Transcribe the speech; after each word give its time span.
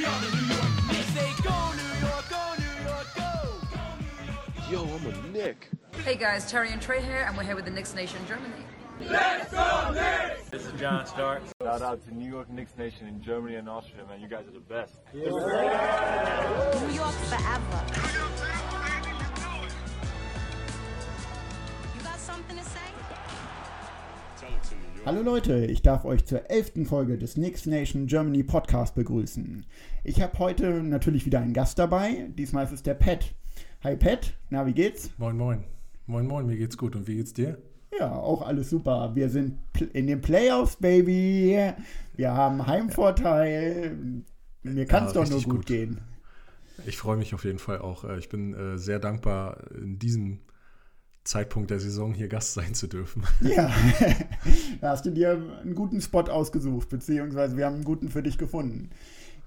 Yo, 0.00 0.08
I'm 4.82 5.06
a 5.06 5.12
Nick. 5.30 5.68
Hey 6.04 6.14
guys, 6.14 6.50
Terry 6.50 6.72
and 6.72 6.80
Trey 6.80 7.02
here, 7.02 7.26
and 7.28 7.36
we're 7.36 7.42
here 7.42 7.54
with 7.54 7.66
the 7.66 7.70
Knicks 7.70 7.94
Nation 7.94 8.18
Germany. 8.26 8.64
Let's 8.98 9.52
go 9.52 9.92
Knicks! 9.92 10.48
This 10.48 10.64
is 10.64 10.72
John 10.80 11.06
Stark. 11.06 11.42
Shout 11.62 11.82
out 11.82 12.02
to 12.06 12.14
New 12.14 12.30
York 12.30 12.48
Knicks 12.48 12.78
Nation 12.78 13.08
in 13.08 13.20
Germany 13.22 13.56
and 13.56 13.68
Austria, 13.68 14.06
man. 14.06 14.22
You 14.22 14.28
guys 14.28 14.46
are 14.48 14.52
the 14.52 14.60
best. 14.60 14.94
New 15.12 15.20
York 16.94 17.12
forever. 17.28 18.59
Hallo 25.06 25.22
Leute, 25.22 25.64
ich 25.66 25.82
darf 25.82 26.04
euch 26.04 26.24
zur 26.26 26.50
elften 26.50 26.86
Folge 26.86 27.18
des 27.18 27.34
Knicks 27.34 27.66
Nation 27.66 28.06
Germany 28.06 28.42
Podcast 28.42 28.94
begrüßen. 28.94 29.64
Ich 30.04 30.20
habe 30.20 30.38
heute 30.38 30.82
natürlich 30.82 31.26
wieder 31.26 31.40
einen 31.40 31.52
Gast 31.54 31.78
dabei. 31.78 32.28
Diesmal 32.36 32.64
ist 32.64 32.72
es 32.72 32.82
der 32.82 32.94
Pat. 32.94 33.34
Hi 33.82 33.96
Pat, 33.96 34.34
na 34.50 34.66
wie 34.66 34.72
geht's? 34.74 35.10
Moin, 35.18 35.36
moin. 35.36 35.64
Moin, 36.06 36.26
moin, 36.26 36.46
mir 36.46 36.56
geht's 36.56 36.76
gut. 36.76 36.94
Und 36.96 37.06
wie 37.08 37.16
geht's 37.16 37.32
dir? 37.32 37.58
Ja, 37.98 38.12
auch 38.12 38.42
alles 38.42 38.70
super. 38.70 39.12
Wir 39.14 39.28
sind 39.30 39.58
in 39.92 40.06
den 40.06 40.20
Playoffs, 40.20 40.76
Baby. 40.76 41.72
Wir 42.16 42.32
haben 42.34 42.66
Heimvorteil. 42.66 43.96
Mir 44.62 44.86
kann 44.86 45.06
es 45.06 45.14
Ja, 45.14 45.22
doch 45.22 45.30
nur 45.30 45.40
gut, 45.42 45.50
gut. 45.56 45.66
gehen. 45.66 46.00
Ich 46.86 46.96
freue 46.96 47.16
mich 47.16 47.34
auf 47.34 47.44
jeden 47.44 47.58
Fall 47.58 47.78
auch. 47.80 48.04
Äh, 48.04 48.18
Ich 48.18 48.28
bin 48.28 48.54
äh, 48.54 48.78
sehr 48.78 48.98
dankbar, 48.98 49.58
in 49.74 49.98
diesem 49.98 50.40
Zeitpunkt 51.24 51.70
der 51.70 51.80
Saison 51.80 52.14
hier 52.14 52.28
Gast 52.28 52.54
sein 52.54 52.74
zu 52.74 52.86
dürfen. 52.86 53.22
Ja, 53.42 53.70
da 54.80 54.90
hast 54.90 55.04
du 55.06 55.10
dir 55.10 55.40
einen 55.62 55.74
guten 55.74 56.00
Spot 56.00 56.22
ausgesucht, 56.22 56.88
beziehungsweise 56.88 57.56
wir 57.56 57.66
haben 57.66 57.76
einen 57.76 57.84
guten 57.84 58.08
für 58.08 58.22
dich 58.22 58.38
gefunden. 58.38 58.90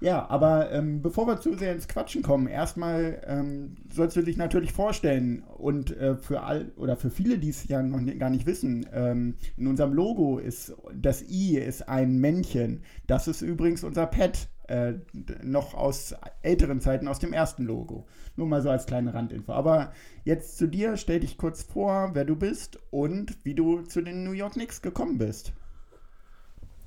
Ja, 0.00 0.28
aber 0.28 0.70
ähm, 0.72 1.02
bevor 1.02 1.26
wir 1.26 1.40
zu 1.40 1.54
sehr 1.56 1.72
ins 1.72 1.88
Quatschen 1.88 2.22
kommen, 2.22 2.46
erstmal 2.48 3.22
ähm, 3.26 3.76
sollst 3.92 4.16
du 4.16 4.22
dich 4.22 4.36
natürlich 4.36 4.72
vorstellen 4.72 5.42
und 5.56 5.96
äh, 5.96 6.16
für 6.16 6.42
all 6.42 6.72
oder 6.76 6.96
für 6.96 7.10
viele, 7.10 7.38
die 7.38 7.48
es 7.48 7.66
ja 7.68 7.80
noch 7.80 8.00
ni- 8.00 8.16
gar 8.16 8.28
nicht 8.28 8.44
wissen, 8.44 8.86
ähm, 8.92 9.36
in 9.56 9.66
unserem 9.66 9.92
Logo 9.94 10.38
ist 10.38 10.74
das 10.92 11.22
I 11.22 11.56
ist 11.58 11.88
ein 11.88 12.18
Männchen. 12.18 12.82
Das 13.06 13.28
ist 13.28 13.40
übrigens 13.40 13.84
unser 13.84 14.06
Pet, 14.06 14.48
äh, 14.68 14.94
noch 15.42 15.74
aus 15.74 16.14
älteren 16.42 16.80
Zeiten 16.80 17.08
aus 17.08 17.18
dem 17.18 17.32
ersten 17.32 17.64
Logo. 17.64 18.06
Nur 18.36 18.46
mal 18.46 18.62
so 18.62 18.70
als 18.70 18.86
kleine 18.86 19.14
Randinfo. 19.14 19.52
Aber 19.52 19.92
jetzt 20.24 20.56
zu 20.58 20.66
dir, 20.66 20.96
stell 20.96 21.20
dich 21.20 21.36
kurz 21.36 21.62
vor, 21.62 22.10
wer 22.14 22.24
du 22.24 22.36
bist 22.36 22.78
und 22.90 23.44
wie 23.44 23.54
du 23.54 23.82
zu 23.82 24.02
den 24.02 24.24
New 24.24 24.32
York 24.32 24.54
Knicks 24.54 24.82
gekommen 24.82 25.18
bist. 25.18 25.52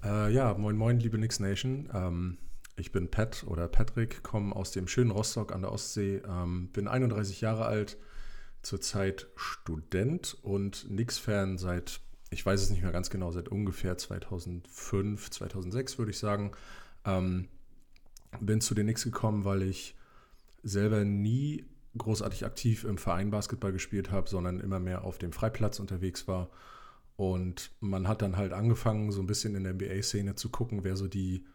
Äh, 0.03 0.33
ja, 0.33 0.53
moin, 0.55 0.75
moin, 0.75 0.99
liebe 0.99 1.17
Knicks 1.17 1.39
Nation. 1.39 1.89
Ähm, 1.93 2.37
ich 2.77 2.91
bin 2.91 3.09
Pat 3.09 3.43
oder 3.47 3.67
Patrick, 3.67 4.23
komme 4.23 4.55
aus 4.55 4.71
dem 4.71 4.87
schönen 4.87 5.11
Rostock 5.11 5.53
an 5.53 5.61
der 5.61 5.71
Ostsee, 5.71 6.21
ähm, 6.27 6.69
bin 6.73 6.87
31 6.87 7.41
Jahre 7.41 7.65
alt, 7.65 7.97
zurzeit 8.61 9.27
Student 9.35 10.37
und 10.43 10.85
Knicks-Fan 10.87 11.57
seit, 11.57 12.01
ich 12.29 12.45
weiß 12.45 12.61
es 12.61 12.69
nicht 12.69 12.83
mehr 12.83 12.91
ganz 12.91 13.09
genau, 13.09 13.31
seit 13.31 13.49
ungefähr 13.49 13.97
2005, 13.97 15.29
2006 15.29 15.97
würde 15.97 16.11
ich 16.11 16.19
sagen. 16.19 16.51
Ähm, 17.05 17.47
bin 18.39 18.61
zu 18.61 18.75
den 18.75 18.85
Knicks 18.85 19.03
gekommen, 19.03 19.45
weil 19.45 19.63
ich 19.63 19.95
selber 20.63 21.03
nie 21.05 21.65
großartig 21.97 22.45
aktiv 22.45 22.83
im 22.83 22.97
Verein 22.97 23.31
Basketball 23.31 23.71
gespielt 23.71 24.11
habe, 24.11 24.29
sondern 24.29 24.59
immer 24.59 24.79
mehr 24.79 25.03
auf 25.03 25.17
dem 25.17 25.31
Freiplatz 25.31 25.79
unterwegs 25.79 26.27
war. 26.27 26.49
Und 27.15 27.71
man 27.79 28.07
hat 28.07 28.21
dann 28.21 28.37
halt 28.37 28.53
angefangen, 28.53 29.11
so 29.11 29.21
ein 29.21 29.27
bisschen 29.27 29.55
in 29.55 29.63
der 29.63 29.73
NBA-Szene 29.73 30.35
zu 30.35 30.49
gucken, 30.49 30.83
wer 30.83 30.95
so 30.95 31.07
die 31.07 31.45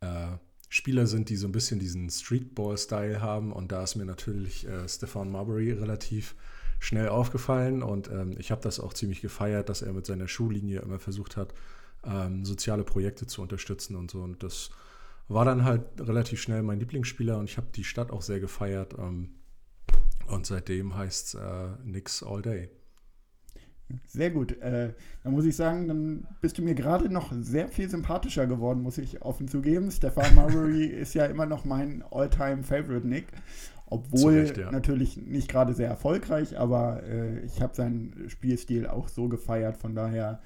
äh, 0.00 0.28
Spieler 0.70 1.06
sind, 1.06 1.28
die 1.28 1.36
so 1.36 1.46
ein 1.46 1.52
bisschen 1.52 1.78
diesen 1.78 2.08
Streetball-Style 2.08 3.20
haben. 3.20 3.52
Und 3.52 3.72
da 3.72 3.82
ist 3.82 3.94
mir 3.96 4.06
natürlich 4.06 4.66
äh, 4.66 4.88
Stefan 4.88 5.30
Marbury 5.30 5.72
relativ 5.72 6.34
schnell 6.78 7.10
aufgefallen. 7.10 7.82
Und 7.82 8.08
ähm, 8.08 8.36
ich 8.38 8.50
habe 8.50 8.62
das 8.62 8.80
auch 8.80 8.94
ziemlich 8.94 9.20
gefeiert, 9.20 9.68
dass 9.68 9.82
er 9.82 9.92
mit 9.92 10.06
seiner 10.06 10.28
Schullinie 10.28 10.80
immer 10.80 10.98
versucht 10.98 11.36
hat, 11.36 11.52
ähm, 12.04 12.46
soziale 12.46 12.84
Projekte 12.84 13.26
zu 13.26 13.42
unterstützen 13.42 13.96
und 13.96 14.10
so. 14.10 14.22
Und 14.22 14.42
das 14.42 14.70
war 15.32 15.44
dann 15.44 15.64
halt 15.64 15.82
relativ 16.00 16.40
schnell 16.40 16.62
mein 16.62 16.80
Lieblingsspieler 16.80 17.38
und 17.38 17.44
ich 17.44 17.56
habe 17.56 17.68
die 17.74 17.84
Stadt 17.84 18.10
auch 18.10 18.22
sehr 18.22 18.40
gefeiert. 18.40 18.94
Ähm, 18.98 19.34
und 20.26 20.46
seitdem 20.46 20.96
heißt 20.96 21.34
es 21.34 21.40
äh, 21.40 21.68
Nix 21.84 22.22
All 22.22 22.42
Day. 22.42 22.70
Sehr 24.06 24.30
gut. 24.30 24.58
Äh, 24.60 24.94
dann 25.22 25.32
muss 25.32 25.44
ich 25.44 25.56
sagen, 25.56 25.88
dann 25.88 26.26
bist 26.40 26.58
du 26.58 26.62
mir 26.62 26.74
gerade 26.74 27.10
noch 27.10 27.32
sehr 27.40 27.68
viel 27.68 27.90
sympathischer 27.90 28.46
geworden, 28.46 28.82
muss 28.82 28.98
ich 28.98 29.22
offen 29.22 29.48
zugeben. 29.48 29.90
Stefan 29.90 30.34
Marbury 30.34 30.86
ist 30.86 31.14
ja 31.14 31.26
immer 31.26 31.46
noch 31.46 31.64
mein 31.64 32.02
All-Time-Favorite 32.10 33.06
Nick. 33.06 33.26
Obwohl 33.86 34.38
Recht, 34.38 34.56
ja. 34.56 34.70
natürlich 34.70 35.18
nicht 35.18 35.48
gerade 35.48 35.74
sehr 35.74 35.88
erfolgreich, 35.88 36.58
aber 36.58 37.02
äh, 37.02 37.40
ich 37.40 37.60
habe 37.60 37.74
seinen 37.74 38.30
Spielstil 38.30 38.86
auch 38.86 39.08
so 39.08 39.28
gefeiert. 39.28 39.76
Von 39.76 39.94
daher, 39.94 40.40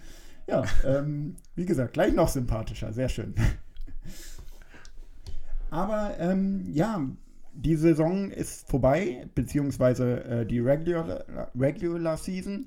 ja, 0.49 0.65
ähm, 0.85 1.37
wie 1.55 1.67
gesagt, 1.67 1.93
gleich 1.93 2.13
noch 2.13 2.29
sympathischer. 2.29 2.93
Sehr 2.93 3.09
schön. 3.09 3.35
Aber 5.71 6.15
ähm, 6.19 6.65
ja, 6.73 7.07
die 7.53 7.77
Saison 7.77 8.31
ist 8.31 8.69
vorbei, 8.69 9.29
beziehungsweise 9.35 10.25
äh, 10.25 10.47
die 10.47 10.61
Regular, 10.61 11.25
Regular 11.55 12.17
Season. 12.17 12.67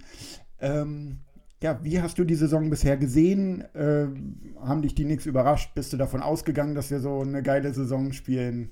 Ähm, 0.60 1.20
ja, 1.62 1.80
wie 1.84 2.02
hast 2.02 2.18
du 2.18 2.24
die 2.24 2.36
Saison 2.36 2.70
bisher 2.70 2.98
gesehen? 2.98 3.66
Ähm, 3.76 4.56
haben 4.62 4.82
dich 4.82 4.96
die 4.96 5.04
Knicks 5.04 5.26
überrascht? 5.26 5.76
Bist 5.76 5.92
du 5.94 5.98
davon 5.98 6.22
ausgegangen, 6.22 6.74
dass 6.74 6.90
wir 6.90 7.00
so 7.00 7.22
eine 7.22 7.44
geile 7.44 7.74
Saison 7.74 8.14
spielen? 8.14 8.72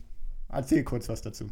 Erzähl 0.50 0.84
kurz 0.84 1.10
was 1.10 1.22
dazu. 1.22 1.52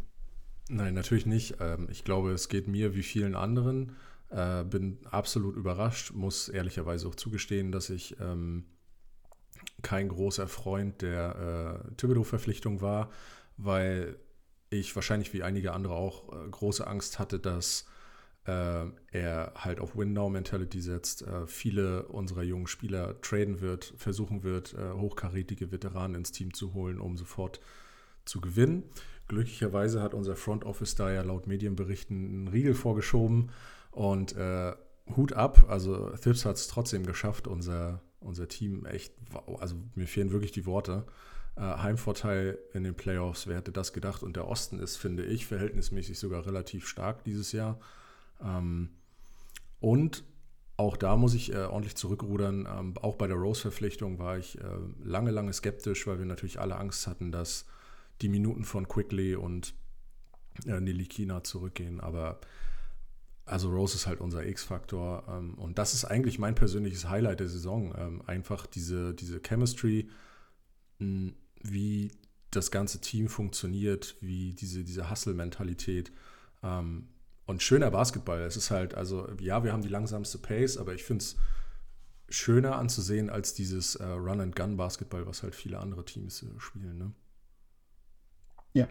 Nein, 0.70 0.94
natürlich 0.94 1.26
nicht. 1.26 1.58
Ähm, 1.60 1.88
ich 1.92 2.04
glaube, 2.04 2.32
es 2.32 2.50
geht 2.50 2.68
mir 2.68 2.96
wie 2.96 3.04
vielen 3.04 3.36
anderen. 3.36 3.92
Äh, 4.30 4.64
bin 4.64 4.98
absolut 5.12 5.56
überrascht, 5.56 6.14
muss 6.14 6.50
ehrlicherweise 6.50 7.08
auch 7.08 7.16
zugestehen, 7.16 7.72
dass 7.72 7.90
ich 7.90 8.16
ähm, 8.20 8.66
kein 9.82 10.10
großer 10.10 10.48
Freund 10.48 11.02
der 11.02 11.84
äh, 11.90 11.96
Thibodeau-Verpflichtung 11.96 12.82
war, 12.82 13.12
weil 13.58 14.18
ich 14.70 14.96
wahrscheinlich 14.96 15.34
wie 15.34 15.44
einige 15.44 15.74
andere 15.74 15.94
auch 15.96 16.32
äh, 16.34 16.50
große 16.50 16.86
Angst 16.86 17.20
hatte, 17.20 17.40
dass 17.40 17.86
äh, 18.46 18.86
er 19.12 19.54
halt 19.56 19.80
auf 19.80 19.98
Win-Now-Mentality 19.98 20.82
setzt, 20.82 21.24
äh, 21.24 21.48
viele 21.48 22.08
unserer 22.08 22.44
jungen 22.44 22.68
Spieler 22.68 23.20
traden 23.22 23.62
wird, 23.62 23.94
versuchen 23.98 24.44
wird, 24.44 24.74
äh, 24.74 24.92
hochkarätige 24.94 25.72
Veteranen 25.72 26.16
ins 26.16 26.32
Team 26.32 26.54
zu 26.54 26.74
holen, 26.74 27.00
um 27.00 27.18
sofort 27.18 27.60
zu 28.26 28.42
gewinnen. 28.42 28.84
Glücklicherweise 29.28 30.02
hat 30.02 30.14
unser 30.14 30.36
Front 30.36 30.64
Office 30.64 30.96
da 30.96 31.12
ja 31.12 31.24
laut 31.24 31.48
Medienberichten 31.48 32.18
einen 32.18 32.48
Riegel 32.48 32.76
vorgeschoben 32.76 33.52
und 33.92 34.36
äh, 34.36 34.74
Hut 35.16 35.34
ab, 35.34 35.66
also 35.70 36.10
Thibs 36.12 36.46
hat 36.46 36.56
es 36.56 36.68
trotzdem 36.68 37.06
geschafft, 37.06 37.48
unser, 37.48 38.02
unser 38.26 38.48
Team 38.48 38.86
echt, 38.86 39.14
also 39.60 39.76
mir 39.96 40.08
fehlen 40.08 40.32
wirklich 40.32 40.52
die 40.52 40.66
Worte. 40.66 41.06
Äh, 41.56 41.62
Heimvorteil 41.62 42.60
in 42.74 42.84
den 42.84 42.96
Playoffs, 42.96 43.48
wer 43.48 43.58
hätte 43.58 43.72
das 43.72 43.94
gedacht? 43.94 44.24
Und 44.24 44.36
der 44.36 44.48
Osten 44.48 44.80
ist, 44.80 44.98
finde 44.98 45.24
ich, 45.26 45.46
verhältnismäßig 45.46 46.20
sogar 46.20 46.46
relativ 46.46 46.88
stark 46.88 47.24
dieses 47.24 47.52
Jahr. 47.52 47.80
Ähm, 48.42 48.90
und 49.80 50.24
auch 50.78 50.98
da 50.98 51.16
muss 51.16 51.34
ich 51.34 51.54
äh, 51.54 51.66
ordentlich 51.66 51.96
zurückrudern. 51.96 52.68
Ähm, 52.70 52.98
auch 52.98 53.16
bei 53.16 53.28
der 53.28 53.38
Rose-Verpflichtung 53.38 54.20
war 54.20 54.38
ich 54.38 54.60
äh, 54.60 54.64
lange, 55.04 55.32
lange 55.32 55.54
skeptisch, 55.54 56.06
weil 56.08 56.20
wir 56.20 56.26
natürlich 56.26 56.60
alle 56.60 56.76
Angst 56.76 57.08
hatten, 57.08 57.32
dass 57.32 57.66
die 58.22 58.30
Minuten 58.30 58.66
von 58.66 58.88
Quickly 58.88 59.36
und 59.36 59.74
äh, 60.66 60.80
Nilikina 60.80 61.44
zurückgehen. 61.44 62.02
Aber 62.02 62.40
also 63.46 63.70
Rose 63.70 63.96
ist 63.96 64.08
halt 64.08 64.22
unser 64.22 64.46
X-Faktor. 64.46 65.24
Ähm, 65.30 65.54
und 65.56 65.78
das 65.78 65.94
ist 65.94 66.06
eigentlich 66.06 66.40
mein 66.40 66.56
persönliches 66.56 67.08
Highlight 67.10 67.40
der 67.40 67.50
Saison. 67.50 67.94
Ähm, 67.98 68.22
einfach 68.26 68.66
diese, 68.66 69.14
diese 69.14 69.40
Chemistry, 69.42 70.10
mh, 71.00 71.34
wie 71.62 72.12
das 72.52 72.72
ganze 72.72 73.02
Team 73.02 73.28
funktioniert, 73.28 74.16
wie 74.22 74.54
diese, 74.54 74.84
diese 74.84 75.10
Hustle-Mentalität. 75.10 76.12
Ähm, 76.64 77.10
und 77.46 77.62
schöner 77.62 77.92
Basketball. 77.92 78.42
Es 78.42 78.58
ist 78.58 78.72
halt, 78.72 78.96
also, 78.96 79.30
ja, 79.40 79.64
wir 79.64 79.74
haben 79.74 79.84
die 79.84 79.90
langsamste 79.90 80.40
Pace, 80.40 80.78
aber 80.78 80.96
ich 80.96 81.04
finde 81.04 81.24
es 81.24 81.36
schöner 82.30 82.78
anzusehen 82.78 83.30
als 83.30 83.54
dieses 83.54 83.96
äh, 83.96 84.06
Run-and-Gun-Basketball, 84.06 85.28
was 85.28 85.44
halt 85.44 85.54
viele 85.54 85.80
andere 85.80 86.04
Teams 86.06 86.42
äh, 86.42 86.60
spielen. 86.60 86.98
Ne? 86.98 87.12
Ja, 88.74 88.88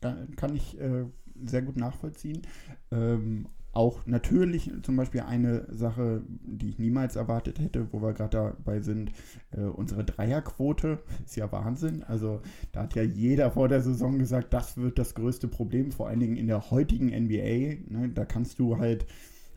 kann 0.00 0.34
kann 0.36 0.56
ich 0.56 0.80
äh, 0.80 1.04
sehr 1.44 1.62
gut 1.62 1.76
nachvollziehen. 1.76 2.46
Ähm, 2.90 3.48
auch 3.72 4.06
natürlich 4.06 4.72
zum 4.82 4.96
Beispiel 4.96 5.20
eine 5.20 5.66
Sache, 5.74 6.22
die 6.28 6.70
ich 6.70 6.78
niemals 6.78 7.16
erwartet 7.16 7.60
hätte, 7.60 7.92
wo 7.92 8.00
wir 8.00 8.12
gerade 8.12 8.54
dabei 8.56 8.80
sind, 8.80 9.12
äh, 9.50 9.62
unsere 9.62 10.04
Dreierquote 10.04 10.98
ist 11.24 11.36
ja 11.36 11.50
Wahnsinn. 11.52 12.02
Also 12.02 12.40
da 12.72 12.82
hat 12.82 12.94
ja 12.94 13.02
jeder 13.02 13.50
vor 13.50 13.68
der 13.68 13.82
Saison 13.82 14.18
gesagt, 14.18 14.52
das 14.52 14.76
wird 14.76 14.98
das 14.98 15.14
größte 15.14 15.48
Problem, 15.48 15.92
vor 15.92 16.08
allen 16.08 16.20
Dingen 16.20 16.36
in 16.36 16.46
der 16.46 16.70
heutigen 16.70 17.08
NBA. 17.08 17.92
Ne? 17.92 18.10
Da 18.14 18.24
kannst 18.24 18.58
du 18.58 18.78
halt 18.78 19.06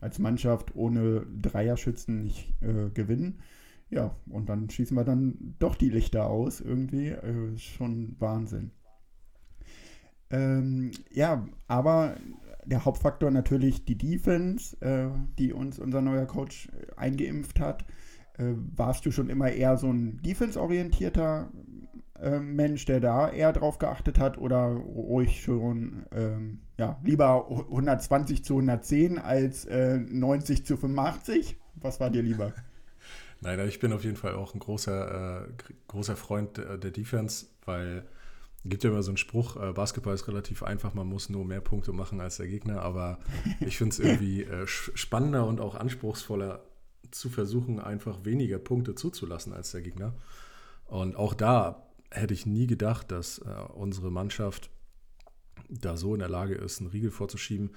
als 0.00 0.18
Mannschaft 0.18 0.74
ohne 0.74 1.26
Dreierschützen 1.40 2.22
nicht 2.22 2.52
äh, 2.60 2.90
gewinnen. 2.90 3.38
Ja, 3.88 4.16
und 4.30 4.48
dann 4.48 4.70
schießen 4.70 4.96
wir 4.96 5.04
dann 5.04 5.54
doch 5.58 5.76
die 5.76 5.90
Lichter 5.90 6.26
aus 6.28 6.60
irgendwie. 6.60 7.08
Äh, 7.08 7.56
schon 7.56 8.16
Wahnsinn. 8.18 8.70
Ähm, 10.30 10.92
ja, 11.10 11.46
aber 11.68 12.16
der 12.64 12.84
Hauptfaktor 12.84 13.30
natürlich 13.30 13.84
die 13.84 13.98
Defense, 13.98 14.76
äh, 14.80 15.08
die 15.38 15.52
uns 15.52 15.78
unser 15.78 16.00
neuer 16.00 16.26
Coach 16.26 16.68
äh, 16.68 16.94
eingeimpft 16.96 17.60
hat. 17.60 17.84
Äh, 18.38 18.54
warst 18.76 19.04
du 19.04 19.10
schon 19.10 19.28
immer 19.28 19.50
eher 19.50 19.76
so 19.76 19.90
ein 19.90 20.20
defense-orientierter 20.22 21.50
äh, 22.20 22.38
Mensch, 22.38 22.84
der 22.84 23.00
da 23.00 23.30
eher 23.30 23.52
drauf 23.52 23.78
geachtet 23.78 24.18
hat 24.18 24.38
oder 24.38 24.68
ruhig 24.68 25.42
schon 25.42 26.06
ähm, 26.12 26.60
ja, 26.78 26.98
lieber 27.02 27.48
120 27.50 28.44
zu 28.44 28.54
110 28.54 29.18
als 29.18 29.66
90 29.66 30.60
äh, 30.60 30.64
zu 30.64 30.76
85? 30.76 31.56
Was 31.76 32.00
war 32.00 32.10
dir 32.10 32.22
lieber? 32.22 32.52
Nein, 33.40 33.58
ich 33.66 33.80
bin 33.80 33.92
auf 33.92 34.04
jeden 34.04 34.16
Fall 34.16 34.36
auch 34.36 34.54
ein 34.54 34.60
großer, 34.60 35.46
äh, 35.46 35.48
großer 35.88 36.14
Freund 36.14 36.58
der, 36.58 36.78
Defense, 36.78 37.46
weil 37.64 38.04
gibt 38.64 38.84
ja 38.84 38.90
immer 38.90 39.02
so 39.02 39.10
einen 39.10 39.16
Spruch, 39.16 39.56
äh, 39.56 39.72
Basketball 39.72 40.14
ist 40.14 40.28
relativ 40.28 40.62
einfach, 40.62 40.94
man 40.94 41.06
muss 41.06 41.28
nur 41.28 41.44
mehr 41.44 41.60
Punkte 41.60 41.92
machen 41.92 42.20
als 42.20 42.36
der 42.36 42.46
Gegner, 42.46 42.82
aber 42.82 43.18
ich 43.60 43.76
finde 43.76 43.92
es 43.92 43.98
irgendwie 43.98 44.44
äh, 44.44 44.66
spannender 44.66 45.46
und 45.46 45.60
auch 45.60 45.74
anspruchsvoller 45.74 46.64
zu 47.10 47.28
versuchen, 47.28 47.80
einfach 47.80 48.24
weniger 48.24 48.58
Punkte 48.58 48.94
zuzulassen 48.94 49.52
als 49.52 49.72
der 49.72 49.82
Gegner. 49.82 50.14
Und 50.86 51.16
auch 51.16 51.34
da 51.34 51.86
hätte 52.10 52.34
ich 52.34 52.46
nie 52.46 52.66
gedacht, 52.66 53.10
dass 53.10 53.38
äh, 53.38 53.50
unsere 53.74 54.10
Mannschaft 54.10 54.70
da 55.68 55.96
so 55.96 56.14
in 56.14 56.20
der 56.20 56.28
Lage 56.28 56.54
ist, 56.54 56.80
einen 56.80 56.90
Riegel 56.90 57.10
vorzuschieben. 57.10 57.70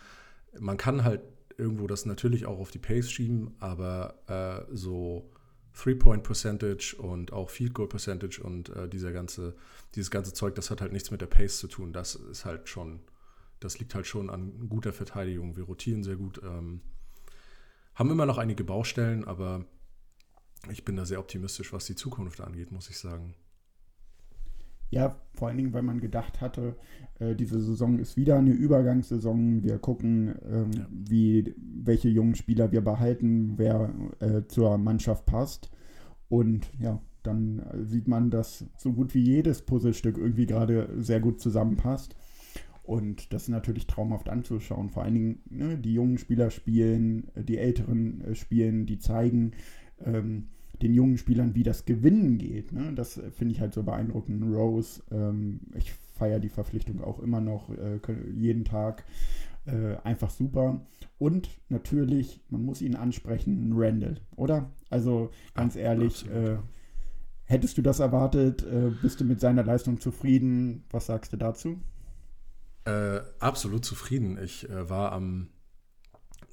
Man 0.59 0.77
kann 0.77 1.03
halt 1.03 1.21
irgendwo 1.57 1.87
das 1.87 2.05
natürlich 2.05 2.45
auch 2.45 2.59
auf 2.59 2.71
die 2.71 2.79
Pace 2.79 3.09
schieben, 3.09 3.55
aber 3.59 4.15
äh, 4.27 4.75
so 4.75 5.31
Three-Point-Percentage 5.75 6.95
und 6.97 7.33
auch 7.33 7.49
Field-Goal-Percentage 7.49 8.41
und 8.41 8.69
äh, 8.69 8.87
dieser 8.87 9.11
ganze, 9.11 9.55
dieses 9.93 10.09
ganze 10.09 10.33
Zeug, 10.33 10.55
das 10.55 10.71
hat 10.71 10.81
halt 10.81 10.93
nichts 10.93 11.11
mit 11.11 11.21
der 11.21 11.27
Pace 11.27 11.59
zu 11.59 11.67
tun. 11.67 11.93
Das 11.93 12.15
ist 12.15 12.45
halt 12.45 12.69
schon, 12.69 13.01
das 13.59 13.79
liegt 13.79 13.93
halt 13.93 14.07
schon 14.07 14.29
an 14.29 14.69
guter 14.69 14.93
Verteidigung. 14.93 15.57
Wir 15.57 15.63
rotieren 15.63 16.03
sehr 16.03 16.15
gut, 16.15 16.41
ähm, 16.43 16.81
haben 17.93 18.09
immer 18.09 18.25
noch 18.25 18.37
einige 18.37 18.63
Baustellen, 18.63 19.25
aber 19.25 19.65
ich 20.69 20.85
bin 20.85 20.95
da 20.95 21.05
sehr 21.05 21.19
optimistisch, 21.19 21.73
was 21.73 21.85
die 21.85 21.95
Zukunft 21.95 22.41
angeht, 22.41 22.71
muss 22.71 22.89
ich 22.89 22.97
sagen. 22.97 23.35
Ja, 24.89 25.15
vor 25.33 25.47
allen 25.47 25.57
Dingen, 25.57 25.73
weil 25.73 25.81
man 25.81 25.99
gedacht 25.99 26.41
hatte, 26.41 26.75
äh, 27.19 27.35
diese 27.35 27.59
Saison 27.59 27.99
ist 27.99 28.17
wieder 28.17 28.37
eine 28.37 28.51
Übergangssaison. 28.51 29.63
Wir 29.63 29.79
gucken, 29.79 30.35
ähm, 30.49 30.71
ja. 30.73 30.87
wie, 30.89 31.55
welche 31.57 32.09
jungen 32.09 32.35
Spieler 32.35 32.71
wir 32.71 32.81
behalten, 32.81 33.53
wer 33.57 33.93
äh, 34.19 34.43
zur 34.47 34.77
Mannschaft 34.77 35.25
passt. 35.25 35.69
Und 36.29 36.69
ja, 36.79 37.01
dann 37.23 37.63
sieht 37.83 38.07
man, 38.07 38.29
dass 38.29 38.65
so 38.77 38.93
gut 38.93 39.13
wie 39.13 39.23
jedes 39.23 39.63
Puzzlestück 39.63 40.17
irgendwie 40.17 40.45
gerade 40.45 40.89
sehr 40.97 41.19
gut 41.19 41.39
zusammenpasst. 41.39 42.15
Und 42.83 43.33
das 43.33 43.43
ist 43.43 43.49
natürlich 43.49 43.87
traumhaft 43.87 44.29
anzuschauen. 44.29 44.89
Vor 44.89 45.03
allen 45.03 45.15
Dingen 45.15 45.39
ne, 45.49 45.77
die 45.77 45.93
jungen 45.93 46.19
Spieler 46.19 46.51
spielen, 46.51 47.31
die 47.35 47.57
älteren 47.57 48.21
äh, 48.21 48.35
spielen, 48.35 48.85
die 48.85 48.99
zeigen, 48.99 49.53
ähm, 50.03 50.49
den 50.81 50.93
jungen 50.93 51.17
Spielern, 51.17 51.55
wie 51.55 51.63
das 51.63 51.85
Gewinnen 51.85 52.37
geht. 52.37 52.71
Ne? 52.71 52.93
Das 52.93 53.21
finde 53.31 53.53
ich 53.53 53.61
halt 53.61 53.73
so 53.73 53.83
beeindruckend. 53.83 54.43
Rose, 54.43 55.01
ähm, 55.11 55.61
ich 55.75 55.93
feiere 55.93 56.39
die 56.39 56.49
Verpflichtung 56.49 57.01
auch 57.03 57.19
immer 57.19 57.41
noch 57.41 57.69
äh, 57.69 57.99
jeden 58.33 58.65
Tag. 58.65 59.03
Äh, 59.65 59.95
einfach 60.03 60.29
super. 60.29 60.85
Und 61.17 61.49
natürlich, 61.69 62.41
man 62.49 62.63
muss 62.63 62.81
ihn 62.81 62.95
ansprechen, 62.95 63.71
Randall, 63.75 64.19
oder? 64.35 64.69
Also 64.89 65.31
ganz 65.53 65.75
ehrlich, 65.75 66.29
äh, 66.29 66.57
hättest 67.45 67.77
du 67.77 67.81
das 67.81 67.99
erwartet? 67.99 68.63
Äh, 68.63 68.91
bist 69.01 69.21
du 69.21 69.23
mit 69.23 69.39
seiner 69.39 69.63
Leistung 69.63 69.99
zufrieden? 69.99 70.83
Was 70.91 71.07
sagst 71.07 71.33
du 71.33 71.37
dazu? 71.37 71.79
Äh, 72.85 73.21
absolut 73.39 73.85
zufrieden. 73.85 74.37
Ich 74.43 74.69
äh, 74.69 74.89
war 74.89 75.13
am 75.13 75.47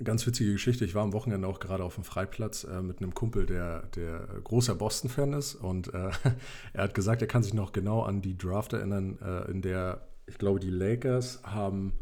Ganz 0.04 0.26
witzige 0.26 0.52
Geschichte. 0.52 0.84
Ich 0.84 0.94
war 0.94 1.02
am 1.02 1.12
Wochenende 1.12 1.46
auch 1.46 1.60
gerade 1.60 1.84
auf 1.84 1.94
dem 1.96 2.04
Freiplatz 2.04 2.64
äh, 2.64 2.82
mit 2.82 2.98
einem 2.98 3.14
Kumpel, 3.14 3.46
der, 3.46 3.86
der 3.94 4.26
großer 4.42 4.74
Boston-Fan 4.74 5.32
ist. 5.32 5.54
Und 5.54 5.92
äh, 5.94 6.10
er 6.72 6.84
hat 6.84 6.94
gesagt, 6.94 7.22
er 7.22 7.28
kann 7.28 7.42
sich 7.42 7.54
noch 7.54 7.72
genau 7.72 8.02
an 8.02 8.22
die 8.22 8.36
Draft 8.36 8.72
erinnern, 8.72 9.18
äh, 9.20 9.50
in 9.50 9.62
der, 9.62 10.08
ich 10.26 10.38
glaube, 10.38 10.60
die 10.60 10.70
Lakers 10.70 11.42
haben, 11.44 11.92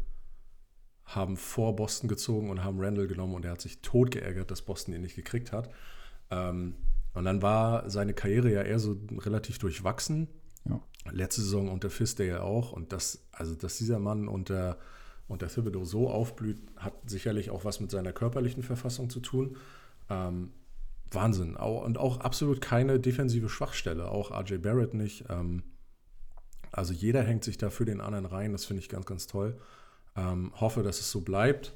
haben 1.05 1.37
vor 1.37 1.75
Boston 1.75 2.07
gezogen 2.07 2.49
und 2.49 2.63
haben 2.63 2.79
Randall 2.79 3.07
genommen. 3.07 3.35
Und 3.35 3.45
er 3.45 3.51
hat 3.51 3.61
sich 3.61 3.81
tot 3.81 4.11
geärgert, 4.11 4.51
dass 4.51 4.61
Boston 4.61 4.93
ihn 4.93 5.01
nicht 5.01 5.15
gekriegt 5.15 5.51
hat. 5.51 5.69
Ähm, 6.29 6.75
und 7.13 7.25
dann 7.25 7.41
war 7.41 7.89
seine 7.89 8.13
Karriere 8.13 8.51
ja 8.51 8.61
eher 8.61 8.79
so 8.79 8.97
relativ 9.17 9.59
durchwachsen. 9.59 10.27
Ja. 10.65 10.81
Letzte 11.11 11.41
Saison 11.41 11.69
unter 11.69 11.89
Fist 11.89 12.19
ja 12.19 12.41
auch. 12.41 12.71
Und 12.71 12.93
das, 12.93 13.27
also 13.31 13.53
dass 13.55 13.77
dieser 13.77 13.99
Mann 13.99 14.27
unter 14.27 14.77
und 15.31 15.41
der 15.41 15.49
Thibodeau 15.49 15.85
so 15.85 16.09
aufblüht, 16.09 16.57
hat 16.75 16.93
sicherlich 17.09 17.49
auch 17.49 17.63
was 17.63 17.79
mit 17.79 17.89
seiner 17.89 18.11
körperlichen 18.11 18.63
Verfassung 18.63 19.09
zu 19.09 19.21
tun. 19.21 19.55
Ähm, 20.09 20.51
Wahnsinn. 21.09 21.55
Und 21.55 21.97
auch 21.97 22.19
absolut 22.19 22.61
keine 22.61 22.99
defensive 22.99 23.49
Schwachstelle. 23.49 24.09
Auch 24.09 24.31
RJ 24.31 24.57
Barrett 24.57 24.93
nicht. 24.93 25.25
Ähm, 25.29 25.63
also 26.71 26.93
jeder 26.93 27.23
hängt 27.23 27.43
sich 27.43 27.57
da 27.57 27.69
für 27.69 27.85
den 27.85 28.01
anderen 28.01 28.25
rein. 28.25 28.51
Das 28.51 28.65
finde 28.65 28.81
ich 28.81 28.89
ganz, 28.89 29.05
ganz 29.05 29.27
toll. 29.27 29.57
Ähm, 30.15 30.51
hoffe, 30.59 30.83
dass 30.83 30.99
es 30.99 31.11
so 31.11 31.21
bleibt. 31.21 31.73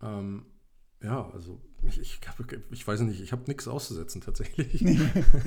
Ähm, 0.00 0.46
ja, 1.02 1.28
also 1.32 1.60
ich, 1.88 2.00
ich, 2.00 2.20
ich 2.70 2.86
weiß 2.86 3.00
nicht, 3.00 3.20
ich 3.20 3.32
habe 3.32 3.42
nichts 3.46 3.66
auszusetzen 3.66 4.20
tatsächlich. 4.20 4.84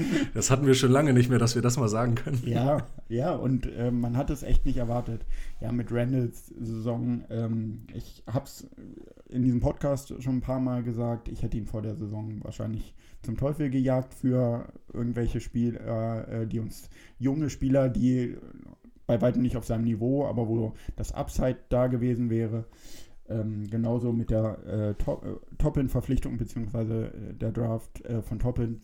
das 0.33 0.51
hatten 0.51 0.65
wir 0.65 0.73
schon 0.73 0.91
lange 0.91 1.13
nicht 1.13 1.29
mehr, 1.29 1.39
dass 1.39 1.55
wir 1.55 1.61
das 1.61 1.77
mal 1.77 1.87
sagen 1.87 2.15
können. 2.15 2.41
Ja, 2.45 2.85
ja, 3.07 3.33
und 3.33 3.65
äh, 3.71 3.91
man 3.91 4.17
hat 4.17 4.29
es 4.29 4.43
echt 4.43 4.65
nicht 4.65 4.77
erwartet. 4.77 5.25
Ja, 5.61 5.71
mit 5.71 5.91
Randalls 5.91 6.47
Saison, 6.47 7.23
ähm, 7.29 7.87
ich 7.93 8.23
habe 8.27 8.45
es 8.45 8.67
in 9.29 9.43
diesem 9.43 9.59
Podcast 9.59 10.13
schon 10.21 10.37
ein 10.37 10.41
paar 10.41 10.59
Mal 10.59 10.83
gesagt, 10.83 11.29
ich 11.29 11.41
hätte 11.41 11.57
ihn 11.57 11.67
vor 11.67 11.81
der 11.81 11.95
Saison 11.95 12.43
wahrscheinlich 12.43 12.93
zum 13.21 13.37
Teufel 13.37 13.69
gejagt 13.69 14.13
für 14.13 14.67
irgendwelche 14.93 15.41
Spieler, 15.41 16.27
äh, 16.27 16.47
die 16.47 16.59
uns 16.59 16.89
junge 17.17 17.49
Spieler, 17.49 17.89
die 17.89 18.37
bei 19.07 19.21
weitem 19.21 19.41
nicht 19.41 19.57
auf 19.57 19.65
seinem 19.65 19.83
Niveau, 19.83 20.25
aber 20.25 20.47
wo 20.47 20.73
das 20.95 21.11
Upside 21.11 21.57
da 21.69 21.87
gewesen 21.87 22.29
wäre. 22.29 22.65
Ähm, 23.27 23.67
genauso 23.69 24.13
mit 24.13 24.29
der 24.29 24.59
äh, 24.67 24.89
äh, 24.91 24.95
Toppin-Verpflichtung 25.57 26.37
beziehungsweise 26.37 27.07
äh, 27.07 27.33
der 27.33 27.51
Draft 27.51 28.05
äh, 28.05 28.21
von 28.21 28.37
Toppin 28.37 28.81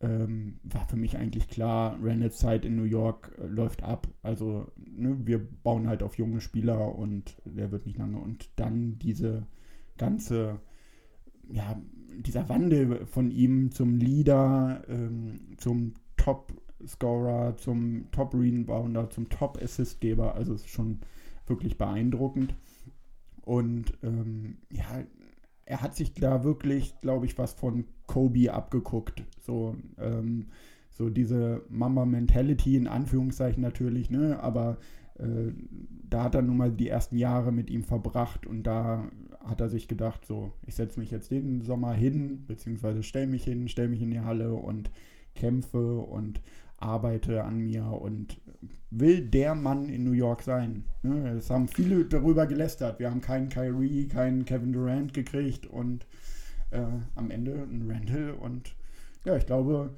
ähm, 0.00 0.58
war 0.64 0.86
für 0.86 0.96
mich 0.96 1.16
eigentlich 1.16 1.48
klar, 1.48 1.96
Reynolds 2.02 2.38
Zeit 2.38 2.64
in 2.64 2.76
New 2.76 2.84
York 2.84 3.32
läuft 3.38 3.82
ab. 3.82 4.08
Also 4.22 4.66
ne, 4.76 5.16
wir 5.24 5.38
bauen 5.38 5.88
halt 5.88 6.02
auf 6.02 6.18
junge 6.18 6.40
Spieler 6.40 6.96
und 6.96 7.36
der 7.44 7.70
wird 7.70 7.86
nicht 7.86 7.98
lange. 7.98 8.18
Und 8.18 8.50
dann 8.56 8.98
diese 8.98 9.46
ganze, 9.96 10.60
ja, 11.48 11.80
dieser 12.18 12.48
Wandel 12.48 13.06
von 13.06 13.30
ihm 13.30 13.70
zum 13.70 13.96
Leader, 13.96 14.82
ähm, 14.88 15.56
zum 15.56 15.94
Top-Scorer, 16.16 17.56
zum 17.56 18.10
Top-Rebounder, 18.10 19.10
zum 19.10 19.28
Top-Assistgeber. 19.28 20.34
Also 20.34 20.54
es 20.54 20.62
ist 20.62 20.70
schon 20.70 21.00
wirklich 21.46 21.78
beeindruckend. 21.78 22.54
Und 23.46 23.92
ähm, 24.02 24.56
ja, 24.72 25.04
er 25.66 25.80
hat 25.80 25.94
sich 25.94 26.14
da 26.14 26.42
wirklich, 26.42 27.00
glaube 27.00 27.26
ich, 27.26 27.38
was 27.38 27.52
von 27.52 27.84
Kobe 28.06 28.52
abgeguckt. 28.52 29.22
So, 29.40 29.76
ähm, 29.98 30.46
so 30.90 31.10
diese 31.10 31.62
Mama-Mentality 31.68 32.76
in 32.76 32.88
Anführungszeichen 32.88 33.62
natürlich, 33.62 34.10
ne? 34.10 34.40
Aber 34.40 34.78
äh, 35.18 35.52
da 36.10 36.24
hat 36.24 36.34
er 36.34 36.42
nun 36.42 36.56
mal 36.56 36.72
die 36.72 36.88
ersten 36.88 37.16
Jahre 37.16 37.52
mit 37.52 37.70
ihm 37.70 37.84
verbracht 37.84 38.46
und 38.46 38.64
da 38.64 39.08
hat 39.44 39.60
er 39.60 39.68
sich 39.68 39.86
gedacht, 39.86 40.26
so, 40.26 40.52
ich 40.66 40.74
setze 40.74 40.98
mich 40.98 41.12
jetzt 41.12 41.30
den 41.30 41.62
Sommer 41.62 41.92
hin, 41.92 42.44
beziehungsweise 42.48 43.04
stelle 43.04 43.28
mich 43.28 43.44
hin, 43.44 43.68
stelle 43.68 43.90
mich 43.90 44.02
in 44.02 44.10
die 44.10 44.20
Halle 44.20 44.54
und 44.54 44.90
kämpfe 45.36 45.98
und 45.98 46.40
arbeite 46.78 47.44
an 47.44 47.58
mir 47.58 47.84
und 47.86 48.40
will 48.90 49.22
der 49.22 49.54
Mann 49.54 49.88
in 49.88 50.04
New 50.04 50.12
York 50.12 50.42
sein. 50.42 50.84
Ne? 51.02 51.36
Es 51.36 51.50
haben 51.50 51.68
viele 51.68 52.04
darüber 52.04 52.46
gelästert. 52.46 52.98
Wir 52.98 53.10
haben 53.10 53.20
keinen 53.20 53.48
Kyrie, 53.48 54.08
keinen 54.08 54.44
Kevin 54.44 54.72
Durant 54.72 55.14
gekriegt 55.14 55.66
und 55.66 56.06
äh, 56.70 56.84
am 57.14 57.30
Ende 57.30 57.54
einen 57.54 57.90
Randall. 57.90 58.30
Und 58.32 58.74
ja, 59.24 59.36
ich 59.36 59.46
glaube, 59.46 59.94